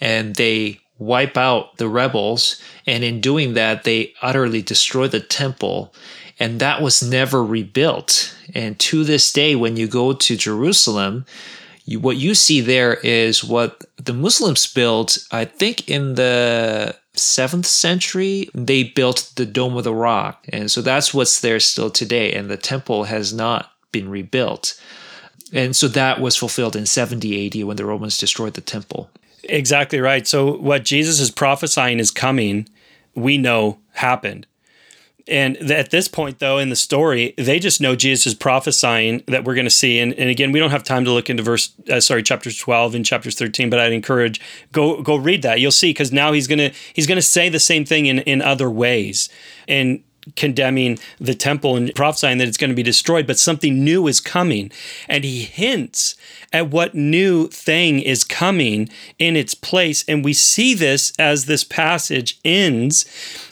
and 0.00 0.36
they 0.36 0.80
wipe 0.98 1.36
out 1.36 1.76
the 1.78 1.88
rebels, 1.88 2.60
and 2.86 3.02
in 3.04 3.20
doing 3.20 3.54
that 3.54 3.84
they 3.84 4.12
utterly 4.22 4.62
destroy 4.62 5.08
the 5.08 5.20
temple, 5.20 5.94
and 6.38 6.60
that 6.60 6.82
was 6.82 7.02
never 7.02 7.44
rebuilt. 7.44 8.36
And 8.54 8.78
to 8.80 9.04
this 9.04 9.32
day, 9.32 9.56
when 9.56 9.76
you 9.76 9.88
go 9.88 10.12
to 10.12 10.36
Jerusalem, 10.36 11.26
you, 11.84 12.00
what 12.00 12.16
you 12.16 12.34
see 12.34 12.60
there 12.60 12.94
is 12.94 13.42
what 13.42 13.84
the 13.96 14.12
Muslims 14.12 14.66
built, 14.66 15.18
I 15.32 15.44
think, 15.44 15.88
in 15.88 16.14
the 16.14 16.96
seventh 17.14 17.66
century, 17.66 18.48
they 18.54 18.84
built 18.84 19.32
the 19.36 19.46
Dome 19.46 19.76
of 19.76 19.84
the 19.84 19.94
Rock. 19.94 20.46
And 20.50 20.70
so 20.70 20.80
that's 20.82 21.12
what's 21.12 21.40
there 21.40 21.60
still 21.60 21.90
today. 21.90 22.32
And 22.32 22.48
the 22.48 22.56
temple 22.56 23.04
has 23.04 23.32
not 23.32 23.72
been 23.90 24.08
rebuilt. 24.08 24.80
And 25.52 25.74
so 25.74 25.88
that 25.88 26.20
was 26.20 26.36
fulfilled 26.36 26.76
in 26.76 26.86
70 26.86 27.46
AD 27.46 27.64
when 27.64 27.76
the 27.76 27.86
Romans 27.86 28.18
destroyed 28.18 28.54
the 28.54 28.60
temple. 28.60 29.10
Exactly 29.44 29.98
right. 29.98 30.26
So 30.26 30.56
what 30.58 30.84
Jesus 30.84 31.20
is 31.20 31.30
prophesying 31.30 31.98
is 31.98 32.10
coming, 32.10 32.68
we 33.14 33.38
know 33.38 33.78
happened. 33.92 34.46
And 35.28 35.56
at 35.70 35.90
this 35.90 36.08
point, 36.08 36.38
though, 36.38 36.58
in 36.58 36.70
the 36.70 36.76
story, 36.76 37.34
they 37.36 37.58
just 37.58 37.80
know 37.80 37.94
Jesus 37.94 38.26
is 38.26 38.34
prophesying 38.34 39.22
that 39.26 39.44
we're 39.44 39.54
going 39.54 39.66
to 39.66 39.70
see. 39.70 39.98
And, 39.98 40.14
and 40.14 40.30
again, 40.30 40.52
we 40.52 40.58
don't 40.58 40.70
have 40.70 40.84
time 40.84 41.04
to 41.04 41.12
look 41.12 41.28
into 41.28 41.42
verse, 41.42 41.72
uh, 41.90 42.00
sorry, 42.00 42.22
chapters 42.22 42.56
twelve 42.56 42.94
and 42.94 43.04
chapters 43.04 43.34
thirteen. 43.34 43.68
But 43.68 43.80
I'd 43.80 43.92
encourage 43.92 44.40
go 44.72 45.02
go 45.02 45.16
read 45.16 45.42
that. 45.42 45.60
You'll 45.60 45.70
see 45.70 45.90
because 45.90 46.12
now 46.12 46.32
he's 46.32 46.46
gonna 46.46 46.72
he's 46.94 47.06
gonna 47.06 47.22
say 47.22 47.48
the 47.48 47.60
same 47.60 47.84
thing 47.84 48.06
in 48.06 48.20
in 48.20 48.40
other 48.40 48.70
ways. 48.70 49.28
And 49.66 50.02
condemning 50.36 50.98
the 51.18 51.34
temple 51.34 51.76
and 51.76 51.94
prophesying 51.94 52.36
that 52.38 52.48
it's 52.48 52.58
going 52.58 52.70
to 52.70 52.76
be 52.76 52.82
destroyed, 52.82 53.26
but 53.26 53.38
something 53.38 53.82
new 53.82 54.06
is 54.06 54.20
coming. 54.20 54.70
And 55.08 55.24
he 55.24 55.44
hints 55.44 56.16
at 56.52 56.68
what 56.68 56.94
new 56.94 57.48
thing 57.48 58.00
is 58.00 58.24
coming 58.24 58.90
in 59.18 59.36
its 59.36 59.54
place. 59.54 60.04
And 60.06 60.24
we 60.24 60.34
see 60.34 60.74
this 60.74 61.12
as 61.18 61.46
this 61.46 61.64
passage 61.64 62.38
ends. 62.44 63.06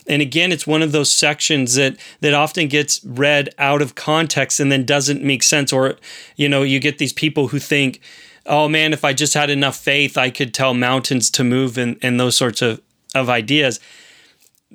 And 0.09 0.23
again, 0.23 0.53
it's 0.53 0.67
one 0.67 0.83
of 0.83 0.93
those 0.93 1.11
sections 1.11 1.75
that 1.75 1.97
that 2.21 2.35
often 2.35 2.69
gets 2.69 3.05
read 3.05 3.51
out 3.59 3.83
of 3.83 3.95
context 3.95 4.61
and 4.61 4.71
then 4.71 4.85
doesn't 4.85 5.23
make 5.23 5.43
sense. 5.43 5.73
Or, 5.73 5.97
you 6.37 6.49
know, 6.49 6.63
you 6.63 6.79
get 6.79 6.99
these 6.99 7.13
people 7.13 7.49
who 7.49 7.59
think, 7.59 8.01
oh 8.47 8.69
man, 8.69 8.93
if 8.93 9.05
I 9.05 9.13
just 9.13 9.35
had 9.35 9.51
enough 9.51 9.77
faith, 9.77 10.17
I 10.17 10.31
could 10.31 10.55
tell 10.55 10.75
mountains 10.75 11.31
to 11.33 11.45
move 11.45 11.77
and, 11.77 11.99
and 12.03 12.21
those 12.21 12.37
sorts 12.37 12.63
of, 12.63 12.81
of 13.15 13.29
ideas 13.29 13.81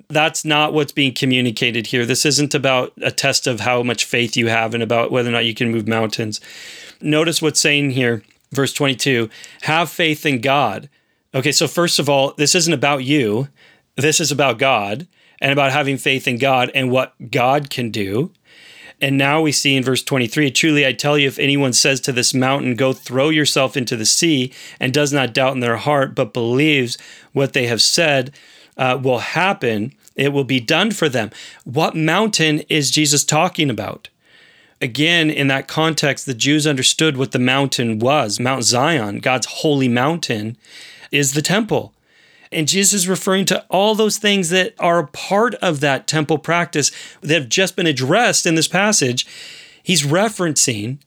that's 0.10 0.46
not 0.46 0.74
what's 0.74 0.92
being 0.92 1.14
communicated 1.14 1.88
here. 1.88 2.06
This 2.06 2.26
isn't 2.26 2.54
about 2.54 2.94
a 3.02 3.12
test 3.12 3.48
of 3.48 3.62
how 3.62 3.84
much 3.84 4.06
faith 4.06 4.38
you 4.38 4.48
have 4.48 4.74
and 4.74 4.82
about 4.82 5.12
whether 5.12 5.30
or 5.30 5.34
not 5.34 5.46
you 5.46 5.54
can 5.54 5.72
move 5.72 5.88
mountains. 5.88 6.40
Notice 7.02 7.42
what's 7.42 7.60
saying 7.60 7.92
here, 7.92 8.24
verse 8.52 8.74
22 8.74 9.30
have 9.64 9.90
faith 9.90 10.26
in 10.26 10.42
God. 10.42 10.90
Okay, 11.34 11.52
so 11.52 11.68
first 11.68 12.00
of 12.00 12.10
all, 12.10 12.34
this 12.38 12.56
isn't 12.56 12.74
about 12.74 13.04
you, 13.04 13.48
this 13.96 14.20
is 14.20 14.32
about 14.32 14.58
God 14.58 15.08
and 15.42 15.52
about 15.52 15.72
having 15.72 15.98
faith 15.98 16.28
in 16.28 16.38
God 16.38 16.72
and 16.74 16.92
what 16.92 17.32
God 17.32 17.70
can 17.70 17.90
do. 17.90 18.32
And 19.02 19.18
now 19.18 19.42
we 19.42 19.52
see 19.52 19.76
in 19.76 19.84
verse 19.84 20.04
23 20.04 20.52
Truly 20.52 20.86
I 20.86 20.94
tell 20.94 21.18
you, 21.18 21.28
if 21.28 21.40
anyone 21.40 21.74
says 21.74 22.00
to 22.02 22.12
this 22.12 22.34
mountain, 22.34 22.76
Go 22.76 22.94
throw 22.94 23.30
yourself 23.30 23.76
into 23.76 23.98
the 23.98 24.06
sea, 24.06 24.54
and 24.80 24.94
does 24.94 25.12
not 25.12 25.34
doubt 25.34 25.56
in 25.56 25.60
their 25.60 25.78
heart, 25.78 26.14
but 26.14 26.34
believes 26.34 26.98
what 27.34 27.54
they 27.54 27.66
have 27.66 27.82
said, 27.82 28.32
uh, 28.78 29.00
will 29.02 29.20
happen, 29.20 29.94
it 30.16 30.30
will 30.30 30.44
be 30.44 30.60
done 30.60 30.92
for 30.92 31.10
them. 31.10 31.32
What 31.64 31.96
mountain 31.96 32.60
is 32.70 32.92
Jesus 32.92 33.26
talking 33.26 33.70
about? 33.70 34.10
Again, 34.80 35.30
in 35.30 35.48
that 35.48 35.68
context, 35.68 36.26
the 36.26 36.34
Jews 36.34 36.66
understood 36.66 37.18
what 37.18 37.32
the 37.32 37.40
mountain 37.40 38.00
was. 38.00 38.40
Mount 38.40 38.64
Zion, 38.64 39.20
God's 39.20 39.48
holy 39.48 39.88
mountain, 39.88 40.58
is 41.12 41.34
the 41.34 41.42
temple. 41.42 41.94
And 42.52 42.68
Jesus 42.68 42.94
is 42.94 43.08
referring 43.08 43.46
to 43.46 43.66
all 43.70 43.96
those 43.96 44.18
things 44.18 44.50
that 44.50 44.74
are 44.80 45.00
a 45.00 45.08
part 45.08 45.56
of 45.56 45.80
that 45.80 46.06
temple 46.06 46.38
practice 46.38 46.92
that 47.22 47.34
have 47.34 47.50
just 47.50 47.76
been 47.76 47.88
addressed 47.88 48.46
in 48.46 48.56
this 48.56 48.68
passage. 48.68 49.26
he's 49.84 50.04
referencing, 50.04 50.98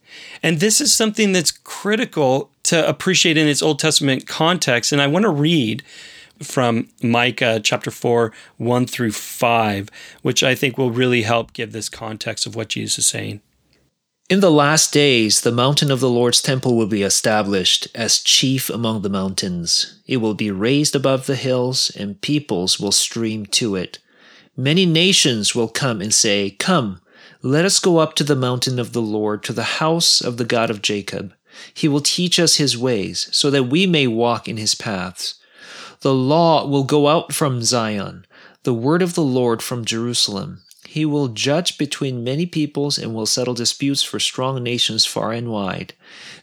and 0.42 0.61
this 0.61 0.80
is 0.80 0.95
something 0.95 1.32
that's 1.32 1.51
critical 1.51 2.51
to 2.64 2.86
appreciate 2.88 3.36
in 3.36 3.47
its 3.47 3.62
Old 3.62 3.78
Testament 3.78 4.26
context. 4.26 4.92
And 4.92 5.01
I 5.01 5.07
want 5.07 5.24
to 5.24 5.30
read 5.30 5.82
from 6.42 6.88
Micah 7.03 7.61
chapter 7.62 7.90
4, 7.90 8.32
1 8.57 8.86
through 8.86 9.12
5, 9.12 9.88
which 10.22 10.42
I 10.42 10.55
think 10.55 10.76
will 10.76 10.90
really 10.90 11.22
help 11.22 11.53
give 11.53 11.72
this 11.72 11.88
context 11.88 12.47
of 12.47 12.57
what 12.57 12.68
Jesus 12.68 12.99
is 12.99 13.07
saying. 13.07 13.40
In 14.31 14.41
the 14.41 14.51
last 14.51 14.91
days, 14.91 15.43
the 15.43 15.53
mountain 15.53 15.91
of 15.91 16.01
the 16.01 16.09
Lord's 16.09 16.41
temple 16.41 16.79
will 16.79 16.87
be 16.87 17.03
established 17.03 17.89
as 17.95 18.20
chief 18.20 18.70
among 18.70 19.03
the 19.03 19.11
mountains. 19.11 20.01
It 20.07 20.16
will 20.16 20.33
be 20.33 20.51
raised 20.51 20.97
above 20.97 21.27
the 21.27 21.37
hills, 21.37 21.91
and 21.91 22.22
peoples 22.22 22.81
will 22.81 22.91
stream 22.91 23.45
to 23.47 23.77
it. 23.77 23.99
Many 24.57 24.87
nations 24.87 25.55
will 25.55 25.68
come 25.68 26.01
and 26.01 26.14
say, 26.14 26.53
Come, 26.53 27.03
let 27.43 27.66
us 27.66 27.79
go 27.79 27.99
up 27.99 28.14
to 28.14 28.25
the 28.25 28.35
mountain 28.35 28.79
of 28.79 28.95
the 28.95 29.03
Lord, 29.03 29.43
to 29.43 29.53
the 29.53 29.77
house 29.77 30.22
of 30.22 30.39
the 30.39 30.47
God 30.47 30.70
of 30.70 30.81
Jacob. 30.81 31.35
He 31.75 31.87
will 31.87 32.01
teach 32.01 32.41
us 32.41 32.57
his 32.57 32.79
ways, 32.79 33.29
so 33.31 33.51
that 33.51 33.64
we 33.64 33.87
may 33.87 34.07
walk 34.07 34.49
in 34.49 34.57
his 34.57 34.75
paths. 34.75 35.35
The 36.01 36.14
law 36.14 36.66
will 36.66 36.85
go 36.85 37.09
out 37.09 37.35
from 37.35 37.61
Zion, 37.61 38.25
the 38.62 38.72
word 38.72 39.03
of 39.03 39.14
the 39.14 39.22
Lord 39.22 39.62
from 39.62 39.85
Jerusalem. 39.85 40.64
He 40.95 41.05
will 41.05 41.26
judge 41.26 41.76
between 41.76 42.22
many 42.22 42.47
peoples 42.47 42.99
and 42.99 43.12
will 43.16 43.26
settle 43.26 43.55
disputes 43.55 44.05
for 44.05 44.20
strong 44.20 44.62
nations 44.62 45.05
far 45.05 45.32
and 45.32 45.51
wide. 45.51 45.92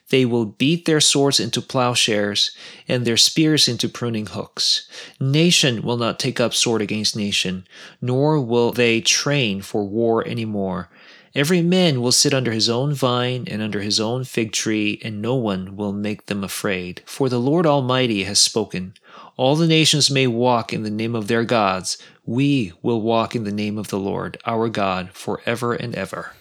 They 0.10 0.26
will 0.26 0.44
beat 0.44 0.84
their 0.84 1.00
swords 1.00 1.40
into 1.40 1.62
plowshares 1.62 2.52
and 2.86 3.06
their 3.06 3.16
spears 3.16 3.70
into 3.70 3.88
pruning 3.88 4.26
hooks. 4.26 4.90
Nation 5.22 5.84
will 5.84 5.96
not 5.96 6.20
take 6.20 6.42
up 6.42 6.54
sword 6.54 6.82
against 6.82 7.16
nation, 7.16 7.66
nor 8.02 8.42
will 8.42 8.74
they 8.74 9.00
train 9.00 9.62
for 9.62 9.86
war 9.86 10.28
any 10.28 10.44
more. 10.44 10.90
Every 11.34 11.62
man 11.62 12.02
will 12.02 12.12
sit 12.12 12.34
under 12.34 12.52
his 12.52 12.68
own 12.68 12.94
vine 12.94 13.46
and 13.48 13.62
under 13.62 13.80
his 13.80 14.02
own 14.02 14.26
fig 14.26 14.52
tree, 14.52 15.00
and 15.02 15.22
no 15.22 15.36
one 15.36 15.78
will 15.78 15.94
make 15.94 16.26
them 16.26 16.44
afraid. 16.44 17.04
For 17.06 17.30
the 17.30 17.40
Lord 17.40 17.66
Almighty 17.66 18.26
has 18.26 18.40
spoken. 18.40 18.96
All 19.42 19.56
the 19.56 19.66
nations 19.66 20.12
may 20.12 20.28
walk 20.28 20.72
in 20.72 20.84
the 20.84 20.92
name 20.92 21.16
of 21.16 21.28
their 21.28 21.44
gods. 21.44 21.98
We 22.28 22.74
will 22.84 23.02
walk 23.02 23.36
in 23.36 23.44
the 23.44 23.52
name 23.52 23.80
of 23.80 23.88
the 23.88 23.98
Lord, 23.98 24.38
our 24.46 24.70
God, 24.70 25.10
forever 25.14 25.74
and 25.74 25.96
ever. 25.96 26.34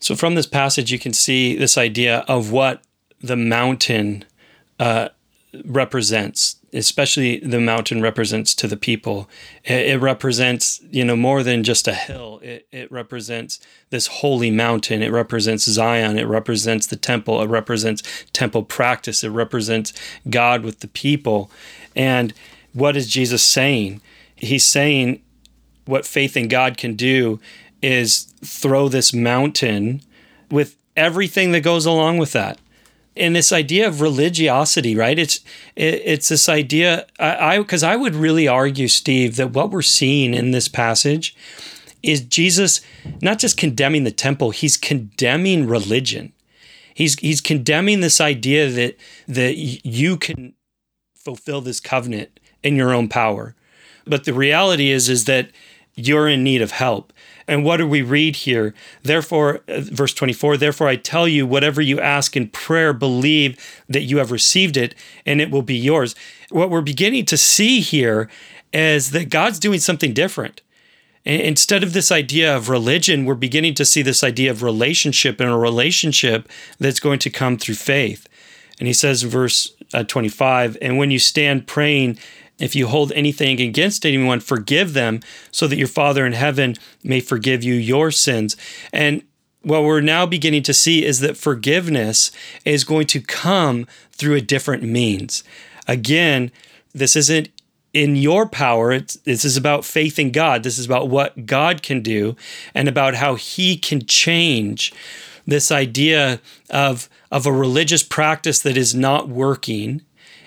So, 0.00 0.14
from 0.14 0.34
this 0.34 0.44
passage, 0.44 0.92
you 0.92 0.98
can 0.98 1.14
see 1.14 1.56
this 1.56 1.78
idea 1.78 2.18
of 2.28 2.52
what 2.52 2.82
the 3.22 3.36
mountain 3.36 4.26
uh, 4.78 5.08
represents, 5.64 6.56
especially 6.74 7.38
the 7.38 7.58
mountain 7.58 8.02
represents 8.02 8.54
to 8.56 8.68
the 8.68 8.76
people. 8.76 9.26
It, 9.64 9.98
represents, 9.98 10.82
you 10.90 11.06
know, 11.06 11.16
more 11.16 11.42
than 11.42 11.62
just 11.62 11.88
a 11.88 11.94
hill. 11.94 12.40
It, 12.42 12.66
it 12.70 12.92
represents 12.92 13.60
this 13.88 14.08
holy 14.08 14.50
mountain. 14.50 15.02
It 15.02 15.10
represents 15.10 15.64
Zion. 15.64 16.18
It 16.18 16.26
represents 16.26 16.86
the 16.86 16.96
temple. 16.96 17.40
It 17.40 17.48
represents 17.48 18.02
temple 18.34 18.64
practice. 18.64 19.24
It 19.24 19.30
represents 19.30 19.94
God 20.28 20.64
with 20.64 20.80
the 20.80 20.88
people. 20.88 21.50
And 21.94 22.32
what 22.72 22.96
is 22.96 23.08
Jesus 23.08 23.42
saying? 23.42 24.00
He's 24.36 24.66
saying 24.66 25.22
what 25.86 26.06
faith 26.06 26.36
in 26.36 26.48
God 26.48 26.76
can 26.76 26.94
do 26.94 27.40
is 27.82 28.24
throw 28.42 28.88
this 28.88 29.12
mountain 29.12 30.00
with 30.50 30.76
everything 30.96 31.52
that 31.52 31.60
goes 31.60 31.86
along 31.86 32.18
with 32.18 32.32
that. 32.32 32.58
And 33.16 33.36
this 33.36 33.52
idea 33.52 33.86
of 33.86 34.00
religiosity, 34.00 34.96
right? 34.96 35.18
It's 35.18 35.36
it, 35.76 36.02
it's 36.04 36.28
this 36.28 36.48
idea. 36.48 37.06
I 37.20 37.58
because 37.58 37.84
I, 37.84 37.92
I 37.92 37.96
would 37.96 38.16
really 38.16 38.48
argue, 38.48 38.88
Steve, 38.88 39.36
that 39.36 39.52
what 39.52 39.70
we're 39.70 39.82
seeing 39.82 40.34
in 40.34 40.50
this 40.50 40.66
passage 40.66 41.36
is 42.02 42.22
Jesus 42.22 42.80
not 43.22 43.38
just 43.38 43.56
condemning 43.56 44.02
the 44.02 44.10
temple; 44.10 44.50
he's 44.50 44.76
condemning 44.76 45.68
religion. 45.68 46.32
He's 46.92 47.16
he's 47.20 47.40
condemning 47.40 48.00
this 48.00 48.20
idea 48.20 48.68
that 48.68 48.96
that 49.28 49.56
you 49.56 50.16
can 50.16 50.54
fulfill 51.24 51.60
this 51.60 51.80
covenant 51.80 52.38
in 52.62 52.76
your 52.76 52.92
own 52.92 53.08
power. 53.08 53.54
But 54.06 54.24
the 54.24 54.34
reality 54.34 54.90
is 54.90 55.08
is 55.08 55.24
that 55.24 55.50
you're 55.94 56.28
in 56.28 56.42
need 56.42 56.60
of 56.60 56.72
help. 56.72 57.12
And 57.46 57.64
what 57.64 57.76
do 57.76 57.86
we 57.86 58.02
read 58.02 58.36
here? 58.36 58.74
Therefore, 59.02 59.60
uh, 59.68 59.80
verse 59.80 60.14
24, 60.14 60.56
therefore 60.56 60.88
I 60.88 60.96
tell 60.96 61.28
you, 61.28 61.46
whatever 61.46 61.80
you 61.82 62.00
ask 62.00 62.36
in 62.36 62.48
prayer, 62.48 62.92
believe 62.92 63.58
that 63.88 64.02
you 64.02 64.18
have 64.18 64.30
received 64.30 64.76
it 64.76 64.94
and 65.26 65.40
it 65.40 65.50
will 65.50 65.62
be 65.62 65.76
yours. 65.76 66.14
What 66.50 66.70
we're 66.70 66.80
beginning 66.80 67.26
to 67.26 67.36
see 67.36 67.80
here 67.80 68.30
is 68.72 69.10
that 69.10 69.28
God's 69.28 69.58
doing 69.58 69.78
something 69.78 70.12
different. 70.12 70.62
Instead 71.24 71.82
of 71.82 71.94
this 71.94 72.12
idea 72.12 72.54
of 72.54 72.68
religion, 72.68 73.24
we're 73.24 73.34
beginning 73.34 73.74
to 73.74 73.84
see 73.84 74.02
this 74.02 74.22
idea 74.22 74.50
of 74.50 74.62
relationship 74.62 75.40
and 75.40 75.48
a 75.48 75.56
relationship 75.56 76.48
that's 76.78 77.00
going 77.00 77.18
to 77.20 77.30
come 77.30 77.56
through 77.56 77.76
faith. 77.76 78.28
And 78.78 78.86
he 78.86 78.92
says, 78.92 79.22
verse 79.22 79.73
uh, 79.94 80.04
25, 80.04 80.76
and 80.82 80.98
when 80.98 81.10
you 81.10 81.18
stand 81.18 81.66
praying, 81.66 82.18
if 82.58 82.76
you 82.76 82.86
hold 82.86 83.12
anything 83.12 83.60
against 83.60 84.04
anyone, 84.06 84.40
forgive 84.40 84.92
them 84.92 85.20
so 85.50 85.66
that 85.66 85.76
your 85.76 85.88
Father 85.88 86.26
in 86.26 86.32
heaven 86.32 86.76
may 87.02 87.20
forgive 87.20 87.64
you 87.64 87.74
your 87.74 88.10
sins. 88.10 88.56
And 88.92 89.22
what 89.62 89.82
we're 89.82 90.00
now 90.00 90.26
beginning 90.26 90.62
to 90.64 90.74
see 90.74 91.04
is 91.04 91.20
that 91.20 91.36
forgiveness 91.36 92.30
is 92.64 92.84
going 92.84 93.06
to 93.08 93.20
come 93.20 93.86
through 94.12 94.34
a 94.34 94.40
different 94.40 94.82
means. 94.82 95.42
Again, 95.88 96.52
this 96.92 97.16
isn't 97.16 97.48
in 97.92 98.16
your 98.16 98.46
power. 98.46 98.92
It's, 98.92 99.14
this 99.14 99.44
is 99.44 99.56
about 99.56 99.84
faith 99.84 100.18
in 100.18 100.32
God. 100.32 100.62
This 100.62 100.78
is 100.78 100.86
about 100.86 101.08
what 101.08 101.46
God 101.46 101.82
can 101.82 102.02
do 102.02 102.36
and 102.74 102.88
about 102.88 103.14
how 103.14 103.36
He 103.36 103.76
can 103.76 104.04
change 104.04 104.92
this 105.46 105.70
idea 105.70 106.40
of 106.70 107.08
of 107.34 107.46
a 107.46 107.52
religious 107.52 108.04
practice 108.04 108.60
that 108.60 108.76
is 108.76 108.94
not 108.94 109.28
working 109.28 110.02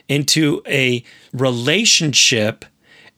into 0.07 0.61
a 0.65 1.03
relationship 1.33 2.63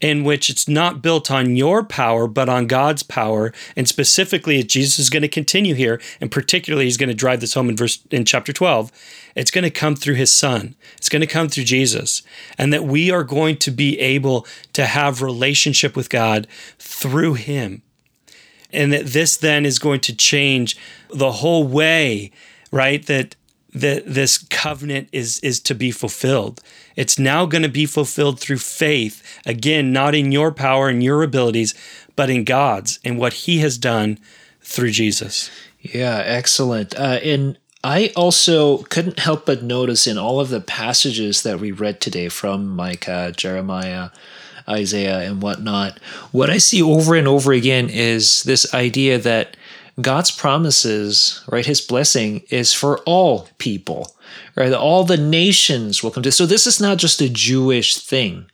in 0.02 0.24
which 0.24 0.50
it's 0.50 0.68
not 0.68 1.04
built 1.04 1.30
on 1.30 1.56
your 1.56 1.84
power, 1.84 2.28
but 2.28 2.50
on 2.50 2.66
God's 2.66 3.04
power. 3.04 3.54
And 3.76 3.88
specifically, 3.88 4.64
Jesus 4.64 4.98
is 4.98 5.10
going 5.10 5.22
to 5.22 5.28
continue 5.28 5.76
here, 5.76 6.02
and 6.20 6.32
particularly, 6.32 6.86
he's 6.86 6.98
going 6.98 7.10
to 7.10 7.14
drive 7.16 7.42
this 7.42 7.54
home 7.54 7.70
in 7.70 7.76
verse 7.76 8.00
in 8.10 8.26
chapter 8.26 8.54
12. 8.54 8.92
It's 9.36 9.52
going 9.52 9.66
to 9.66 9.70
come 9.70 9.96
through 9.96 10.16
his 10.16 10.32
son. 10.32 10.76
It's 10.98 11.10
going 11.10 11.22
to 11.22 11.28
come 11.28 11.48
through 11.48 11.66
Jesus. 11.66 12.24
And 12.58 12.74
that 12.74 12.86
we 12.86 13.12
are 13.12 13.24
going 13.24 13.58
to 13.58 13.72
be 13.72 14.00
able 14.00 14.48
to 14.74 14.86
have 14.86 15.22
relationship 15.22 15.96
with 15.96 16.10
God 16.10 16.48
through 16.80 17.36
him. 17.36 17.84
And 18.72 18.94
that 18.94 19.08
this 19.08 19.38
then 19.38 19.66
is 19.66 19.80
going 19.80 20.00
to 20.02 20.16
change 20.16 20.78
the 21.10 21.34
whole 21.34 21.68
way, 21.68 22.32
right? 22.72 23.06
That 23.06 23.36
that 23.74 24.04
this 24.06 24.38
covenant 24.38 25.10
is 25.12 25.40
is 25.40 25.60
to 25.62 25.76
be 25.76 25.92
fulfilled. 25.92 26.62
It's 26.96 27.20
now 27.20 27.46
going 27.46 27.62
to 27.62 27.70
be 27.70 27.86
fulfilled 27.86 28.40
through 28.40 28.58
faith. 28.58 29.40
Again, 29.46 29.94
not 29.94 30.16
in 30.16 30.32
your 30.32 30.52
power 30.52 30.90
and 30.90 31.04
your 31.04 31.24
abilities, 31.24 31.76
but 32.16 32.30
in 32.30 32.44
God's 32.44 33.00
and 33.04 33.18
what 33.18 33.34
He 33.34 33.60
has 33.60 33.78
done 33.78 34.20
through 34.62 34.92
Jesus. 34.92 35.50
Yeah, 35.82 36.22
excellent. 36.26 36.98
Uh, 37.00 37.20
and 37.24 37.58
I 37.84 38.12
also 38.16 38.80
couldn't 38.84 39.20
help 39.20 39.46
but 39.46 39.64
notice 39.64 40.06
in 40.06 40.18
all 40.18 40.40
of 40.40 40.50
the 40.50 40.60
passages 40.60 41.44
that 41.44 41.60
we 41.60 41.72
read 41.72 42.02
today 42.02 42.28
from 42.28 42.76
Micah, 42.76 43.32
Jeremiah, 43.36 44.10
Isaiah, 44.68 45.20
and 45.20 45.42
whatnot, 45.42 46.00
what 46.32 46.50
I 46.50 46.58
see 46.58 46.82
over 46.82 47.16
and 47.16 47.28
over 47.28 47.54
again 47.54 47.90
is 47.90 48.44
this 48.44 48.74
idea 48.74 49.18
that 49.18 49.56
God's 50.02 50.32
promises, 50.32 51.44
right, 51.50 51.66
his 51.66 51.82
blessing 51.82 52.44
is 52.50 52.74
for 52.74 53.00
all 53.00 53.48
people, 53.58 54.16
right? 54.56 54.74
All 54.74 55.04
the 55.04 55.18
nations 55.18 56.04
will 56.04 56.12
come 56.12 56.24
to. 56.24 56.32
So 56.32 56.46
this 56.46 56.68
is 56.68 56.80
not 56.80 56.98
just 56.98 57.22
a 57.22 57.30
Jewish 57.30 57.98
thing. 57.98 58.46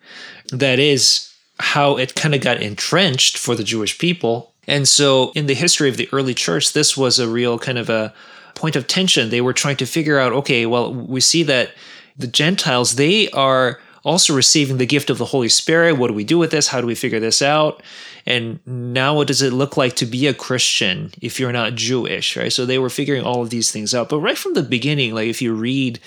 That 0.51 0.79
is 0.79 1.33
how 1.59 1.97
it 1.97 2.15
kind 2.15 2.35
of 2.35 2.41
got 2.41 2.61
entrenched 2.61 3.37
for 3.37 3.55
the 3.55 3.63
Jewish 3.63 3.97
people. 3.97 4.53
And 4.67 4.87
so 4.87 5.31
in 5.35 5.45
the 5.45 5.53
history 5.53 5.89
of 5.89 5.97
the 5.97 6.09
early 6.11 6.33
church, 6.33 6.73
this 6.73 6.97
was 6.97 7.19
a 7.19 7.29
real 7.29 7.59
kind 7.59 7.77
of 7.77 7.89
a 7.89 8.13
point 8.55 8.75
of 8.75 8.87
tension. 8.87 9.29
They 9.29 9.41
were 9.41 9.53
trying 9.53 9.77
to 9.77 9.85
figure 9.85 10.19
out, 10.19 10.33
okay, 10.33 10.65
well, 10.65 10.93
we 10.93 11.21
see 11.21 11.43
that 11.43 11.71
the 12.17 12.27
Gentiles, 12.27 12.95
they 12.95 13.29
are 13.31 13.79
also 14.05 14.35
receiving 14.35 14.77
the 14.77 14.85
gift 14.85 15.09
of 15.09 15.17
the 15.17 15.25
Holy 15.25 15.49
Spirit. 15.49 15.97
What 15.97 16.07
do 16.07 16.13
we 16.13 16.23
do 16.23 16.37
with 16.37 16.51
this? 16.51 16.67
How 16.67 16.79
do 16.79 16.87
we 16.87 16.95
figure 16.95 17.19
this 17.19 17.41
out? 17.41 17.83
And 18.25 18.59
now, 18.65 19.15
what 19.15 19.27
does 19.27 19.41
it 19.41 19.51
look 19.51 19.75
like 19.75 19.95
to 19.97 20.05
be 20.05 20.27
a 20.27 20.33
Christian 20.33 21.11
if 21.21 21.39
you're 21.39 21.51
not 21.51 21.75
Jewish, 21.75 22.37
right? 22.37 22.53
So 22.53 22.65
they 22.65 22.79
were 22.79 22.89
figuring 22.89 23.23
all 23.23 23.41
of 23.41 23.49
these 23.49 23.71
things 23.71 23.93
out. 23.93 24.09
But 24.09 24.19
right 24.19 24.37
from 24.37 24.53
the 24.53 24.63
beginning, 24.63 25.13
like 25.13 25.27
if 25.27 25.41
you 25.41 25.53
read, 25.53 25.99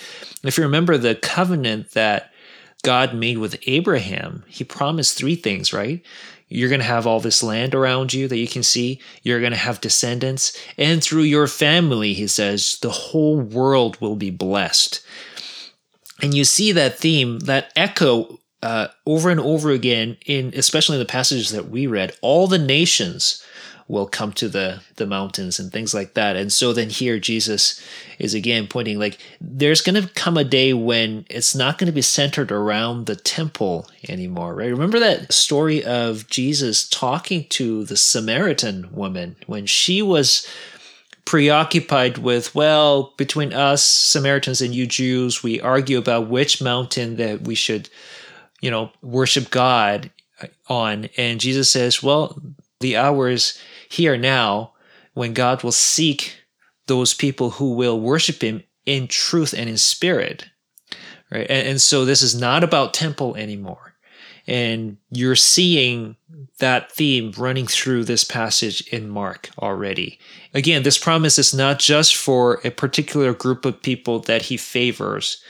if 0.42 0.56
you 0.56 0.64
remember 0.64 0.96
the 0.96 1.16
covenant 1.16 1.90
that 1.90 2.32
God 2.82 3.14
made 3.14 3.38
with 3.38 3.60
Abraham, 3.66 4.44
he 4.46 4.64
promised 4.64 5.18
three 5.18 5.34
things, 5.34 5.72
right? 5.72 6.02
You're 6.48 6.70
going 6.70 6.80
to 6.80 6.86
have 6.86 7.06
all 7.06 7.20
this 7.20 7.42
land 7.42 7.74
around 7.74 8.14
you 8.14 8.26
that 8.28 8.38
you 8.38 8.48
can 8.48 8.62
see. 8.62 9.00
You're 9.22 9.40
going 9.40 9.52
to 9.52 9.58
have 9.58 9.80
descendants. 9.80 10.56
And 10.78 11.02
through 11.02 11.22
your 11.22 11.46
family, 11.46 12.14
he 12.14 12.26
says, 12.26 12.78
the 12.80 12.90
whole 12.90 13.38
world 13.38 14.00
will 14.00 14.16
be 14.16 14.30
blessed. 14.30 15.04
And 16.20 16.34
you 16.34 16.44
see 16.44 16.72
that 16.72 16.98
theme, 16.98 17.40
that 17.40 17.72
echo 17.76 18.38
uh, 18.62 18.88
over 19.06 19.30
and 19.30 19.40
over 19.40 19.70
again 19.70 20.16
in 20.26 20.52
especially 20.56 20.96
in 20.96 21.00
the 21.00 21.06
passages 21.06 21.50
that 21.50 21.68
we 21.70 21.86
read 21.86 22.16
all 22.22 22.46
the 22.46 22.58
nations 22.58 23.44
will 23.86 24.06
come 24.06 24.32
to 24.32 24.48
the 24.48 24.82
the 24.96 25.06
mountains 25.06 25.58
and 25.58 25.72
things 25.72 25.94
like 25.94 26.14
that. 26.14 26.36
And 26.36 26.52
so 26.52 26.72
then 26.72 26.90
here 26.90 27.20
jesus 27.20 27.80
is 28.18 28.34
again 28.34 28.66
pointing 28.66 28.98
like 28.98 29.18
there's 29.40 29.80
going 29.80 30.02
to 30.02 30.12
come 30.14 30.36
a 30.36 30.42
day 30.44 30.74
when 30.74 31.24
it's 31.30 31.54
not 31.54 31.78
going 31.78 31.86
to 31.86 31.92
be 31.92 32.02
centered 32.02 32.50
around 32.50 33.06
the 33.06 33.16
temple 33.16 33.88
anymore 34.08 34.56
right? 34.56 34.70
Remember 34.70 34.98
that 34.98 35.32
story 35.32 35.84
of 35.84 36.26
jesus 36.28 36.88
talking 36.88 37.44
to 37.50 37.84
the 37.84 37.96
samaritan 37.96 38.88
woman 38.92 39.36
when 39.46 39.66
she 39.66 40.02
was 40.02 40.46
preoccupied 41.28 42.16
with, 42.16 42.54
well, 42.54 43.12
between 43.18 43.52
us 43.52 43.84
Samaritans 43.84 44.62
and 44.62 44.74
you 44.74 44.86
Jews, 44.86 45.42
we 45.42 45.60
argue 45.60 45.98
about 45.98 46.30
which 46.30 46.62
mountain 46.62 47.16
that 47.16 47.42
we 47.42 47.54
should, 47.54 47.90
you 48.62 48.70
know, 48.70 48.90
worship 49.02 49.50
God 49.50 50.10
on. 50.70 51.10
And 51.18 51.38
Jesus 51.38 51.68
says, 51.68 52.02
well, 52.02 52.40
the 52.80 52.96
hour 52.96 53.28
is 53.28 53.60
here 53.90 54.16
now 54.16 54.72
when 55.12 55.34
God 55.34 55.62
will 55.62 55.70
seek 55.70 56.34
those 56.86 57.12
people 57.12 57.50
who 57.50 57.74
will 57.74 58.00
worship 58.00 58.40
him 58.40 58.62
in 58.86 59.06
truth 59.06 59.52
and 59.52 59.68
in 59.68 59.76
spirit. 59.76 60.46
Right. 61.30 61.46
And, 61.50 61.68
and 61.68 61.80
so 61.82 62.06
this 62.06 62.22
is 62.22 62.40
not 62.40 62.64
about 62.64 62.94
temple 62.94 63.36
anymore. 63.36 63.96
And 64.48 64.96
you're 65.10 65.36
seeing 65.36 66.16
that 66.58 66.90
theme 66.90 67.32
running 67.36 67.66
through 67.66 68.04
this 68.04 68.24
passage 68.24 68.80
in 68.88 69.10
Mark 69.10 69.50
already. 69.58 70.18
Again, 70.54 70.82
this 70.82 70.96
promise 70.96 71.38
is 71.38 71.54
not 71.54 71.78
just 71.78 72.16
for 72.16 72.60
a 72.64 72.70
particular 72.70 73.34
group 73.34 73.66
of 73.66 73.82
people 73.82 74.20
that 74.20 74.42
he 74.42 74.56
favors. 74.56 75.42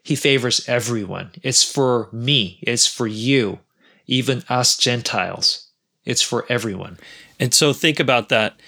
He 0.00 0.14
favors 0.14 0.66
everyone. 0.68 1.32
It's 1.42 1.64
for 1.64 2.08
me. 2.12 2.60
It's 2.62 2.86
for 2.86 3.08
you, 3.08 3.58
even 4.06 4.44
us 4.48 4.76
Gentiles. 4.76 5.66
It's 6.04 6.22
for 6.22 6.46
everyone. 6.48 6.98
And 7.40 7.52
so 7.52 7.72
think 7.72 7.98
about 7.98 8.28
that. 8.28 8.60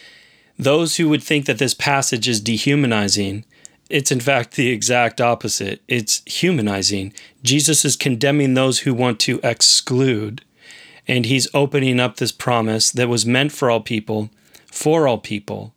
Those 0.59 0.97
who 0.97 1.09
would 1.09 1.23
think 1.23 1.47
that 1.47 1.59
this 1.59 1.75
passage 1.75 2.27
is 2.27 2.41
dehumanizing, 2.41 3.45
it's 3.89 4.13
in 4.13 4.21
fact 4.21 4.53
the 4.53 4.69
exact 4.69 5.21
opposite. 5.21 5.83
It's 5.89 6.23
humanizing. 6.27 7.13
Jesus 7.43 7.85
is 7.85 7.97
condemning 7.97 8.55
those 8.55 8.81
who 8.81 8.95
want 8.95 9.19
to 9.21 9.41
exclude, 9.43 10.43
and 11.07 11.27
he's 11.27 11.49
opening 11.55 11.99
up 11.99 12.17
this 12.17 12.33
promise 12.33 12.91
that 12.91 13.09
was 13.09 13.25
meant 13.25 13.53
for 13.53 13.71
all 13.71 13.81
people, 13.81 14.31
for 14.67 15.09
all 15.09 15.19
people, 15.19 15.75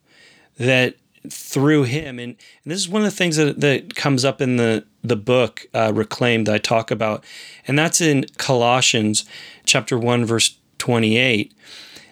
that 0.57 0.95
through 1.30 1.84
him, 1.84 2.20
and, 2.20 2.36
and 2.64 2.72
this 2.72 2.80
is 2.80 2.89
one 2.89 3.03
of 3.03 3.12
the 3.12 3.16
things 3.16 3.38
that, 3.38 3.59
that 3.62 3.95
comes 3.95 4.26
up 4.26 4.41
in 4.41 4.57
the, 4.57 4.84
the 5.03 5.16
book 5.16 5.68
uh, 5.74 5.91
Reclaimed 5.93 6.47
that 6.47 6.55
I 6.55 6.57
talk 6.57 6.91
about, 6.91 7.24
and 7.68 7.78
that's 7.78 8.01
in 8.01 8.26
Colossians 8.38 9.26
chapter 9.66 9.97
1, 9.97 10.26
verse 10.26 10.57
28, 10.80 11.53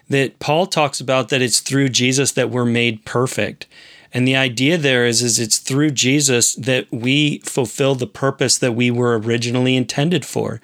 that 0.08 0.38
Paul 0.38 0.66
talks 0.66 1.00
about 1.00 1.28
that 1.28 1.42
it's 1.42 1.60
through 1.60 1.88
Jesus 1.88 2.32
that 2.32 2.50
we're 2.50 2.64
made 2.64 3.04
perfect. 3.04 3.66
And 4.12 4.26
the 4.26 4.36
idea 4.36 4.76
there 4.76 5.06
is, 5.06 5.22
is 5.22 5.38
it's 5.38 5.58
through 5.58 5.90
Jesus 5.90 6.54
that 6.56 6.86
we 6.90 7.38
fulfill 7.40 7.94
the 7.94 8.06
purpose 8.06 8.58
that 8.58 8.72
we 8.72 8.90
were 8.90 9.18
originally 9.18 9.76
intended 9.76 10.24
for. 10.24 10.60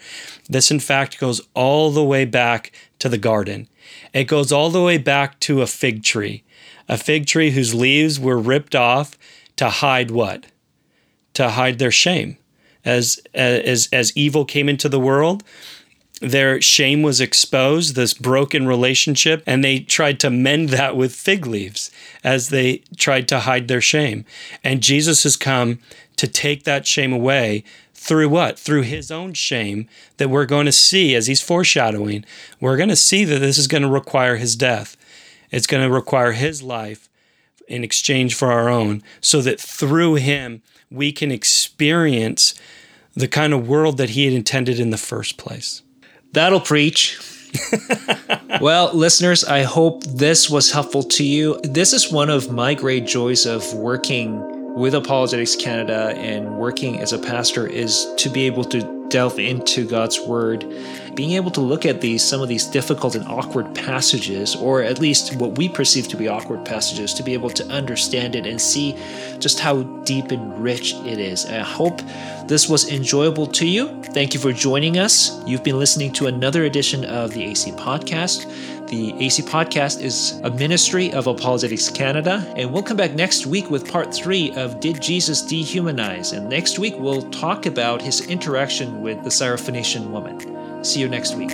This, 0.49 0.70
in 0.70 0.80
fact, 0.80 1.20
goes 1.20 1.40
all 1.55 1.90
the 1.90 2.05
way 2.05 2.24
back 2.24 2.72
to 2.99 3.09
the 3.09 3.18
garden. 3.18 3.68
It 4.12 4.24
goes 4.24 4.51
all 4.51 4.70
the 4.70 4.82
way 4.82 4.99
back 4.99 5.38
to 5.40 5.62
a 5.62 5.66
fig 5.66 6.03
tree, 6.03 6.42
a 6.88 6.99
fig 6.99 7.26
tree 7.26 7.51
whose 7.51 7.74
leaves 7.74 8.18
were 8.18 8.38
ripped 8.38 8.74
off 8.74 9.16
to 9.57 9.68
hide 9.68 10.11
what? 10.11 10.47
To 11.34 11.51
hide 11.51 11.78
their 11.78 11.92
shame. 11.92 12.38
As, 12.84 13.20
as, 13.34 13.88
as 13.92 14.16
evil 14.16 14.44
came 14.44 14.68
into 14.68 14.88
the 14.88 15.01
world, 15.01 15.42
their 16.20 16.62
shame 16.62 17.02
was 17.02 17.20
exposed, 17.20 17.94
this 17.94 18.14
broken 18.14 18.66
relationship, 18.66 19.42
and 19.46 19.62
they 19.62 19.80
tried 19.80 20.18
to 20.20 20.30
mend 20.30 20.70
that 20.70 20.96
with 20.96 21.14
fig 21.14 21.46
leaves 21.46 21.90
as 22.24 22.48
they 22.48 22.82
tried 22.96 23.28
to 23.28 23.40
hide 23.40 23.68
their 23.68 23.82
shame. 23.82 24.24
And 24.64 24.82
Jesus 24.82 25.24
has 25.24 25.36
come 25.36 25.78
to 26.16 26.26
take 26.26 26.64
that 26.64 26.86
shame 26.86 27.12
away 27.12 27.64
through 27.92 28.28
what? 28.30 28.58
Through 28.58 28.82
his 28.82 29.10
own 29.10 29.34
shame 29.34 29.88
that 30.16 30.30
we're 30.30 30.46
going 30.46 30.66
to 30.66 30.72
see 30.72 31.14
as 31.14 31.26
he's 31.26 31.42
foreshadowing. 31.42 32.24
We're 32.60 32.76
going 32.78 32.88
to 32.88 32.96
see 32.96 33.24
that 33.24 33.40
this 33.40 33.58
is 33.58 33.68
going 33.68 33.82
to 33.82 33.88
require 33.88 34.36
his 34.36 34.56
death. 34.56 34.96
It's 35.50 35.66
going 35.66 35.86
to 35.86 35.94
require 35.94 36.32
his 36.32 36.62
life 36.62 37.08
in 37.68 37.84
exchange 37.84 38.34
for 38.34 38.52
our 38.52 38.68
own, 38.68 39.02
so 39.20 39.42
that 39.42 39.60
through 39.60 40.14
him 40.14 40.62
we 40.90 41.10
can 41.10 41.32
experience 41.32 42.54
the 43.14 43.26
kind 43.26 43.52
of 43.52 43.66
world 43.68 43.96
that 43.96 44.10
he 44.10 44.24
had 44.24 44.34
intended 44.34 44.78
in 44.78 44.90
the 44.90 44.96
first 44.96 45.36
place. 45.36 45.82
That'll 46.37 46.61
preach. 46.61 47.18
well, 48.61 48.95
listeners, 48.95 49.43
I 49.43 49.62
hope 49.62 50.05
this 50.05 50.51
was 50.51 50.70
helpful 50.70 51.03
to 51.03 51.24
you. 51.24 51.59
This 51.64 51.95
is 51.95 52.12
one 52.12 52.28
of 52.28 52.53
my 52.53 52.74
great 52.74 53.07
joys 53.07 53.47
of 53.47 53.72
working 53.72 54.74
with 54.74 54.95
Apologetics 54.95 55.57
Canada 55.57 56.12
and 56.14 56.59
working 56.59 57.01
as 57.01 57.14
a 57.14 57.18
pastor 57.18 57.66
is 57.66 58.07
to 58.18 58.28
be 58.28 58.45
able 58.45 58.64
to 58.64 59.07
delve 59.09 59.39
into 59.39 59.89
God's 59.89 60.20
word, 60.20 60.64
being 61.16 61.32
able 61.32 61.50
to 61.50 61.62
look 61.62 61.86
at 61.86 62.02
these 62.02 62.22
some 62.22 62.42
of 62.42 62.48
these 62.48 62.66
difficult 62.66 63.14
and 63.14 63.26
awkward 63.26 63.74
passages 63.74 64.54
or 64.54 64.82
at 64.82 65.00
least 65.00 65.34
what 65.36 65.56
we 65.56 65.66
perceive 65.66 66.06
to 66.08 66.16
be 66.16 66.28
awkward 66.28 66.62
passages 66.64 67.14
to 67.14 67.22
be 67.22 67.32
able 67.32 67.48
to 67.48 67.66
understand 67.68 68.36
it 68.36 68.46
and 68.46 68.60
see 68.60 68.94
just 69.38 69.58
how 69.58 69.82
deep 70.04 70.30
and 70.30 70.62
rich 70.62 70.94
it 71.06 71.18
is. 71.18 71.46
I 71.46 71.60
hope 71.60 72.02
this 72.46 72.68
was 72.68 72.92
enjoyable 72.92 73.46
to 73.46 73.66
you. 73.66 74.02
Thank 74.02 74.34
you 74.34 74.40
for 74.40 74.52
joining 74.52 74.98
us. 74.98 75.42
You've 75.46 75.64
been 75.64 75.78
listening 75.78 76.12
to 76.14 76.26
another 76.26 76.64
edition 76.64 77.04
of 77.06 77.32
the 77.32 77.44
AC 77.44 77.72
Podcast. 77.72 78.46
The 78.88 79.14
AC 79.18 79.42
Podcast 79.42 80.00
is 80.00 80.38
a 80.44 80.50
ministry 80.50 81.12
of 81.12 81.26
Apologetics 81.26 81.88
Canada, 81.88 82.46
and 82.56 82.72
we'll 82.72 82.84
come 82.84 82.96
back 82.96 83.14
next 83.14 83.46
week 83.46 83.68
with 83.68 83.90
part 83.90 84.14
three 84.14 84.52
of 84.54 84.78
Did 84.78 85.02
Jesus 85.02 85.42
Dehumanize? 85.42 86.36
And 86.36 86.48
next 86.48 86.78
week 86.78 86.94
we'll 86.98 87.22
talk 87.30 87.66
about 87.66 88.00
his 88.00 88.20
interaction 88.28 89.02
with 89.02 89.24
the 89.24 89.30
Syrophoenician 89.30 90.10
woman. 90.10 90.55
See 90.83 91.01
you 91.01 91.09
next 91.09 91.35
week. 91.35 91.53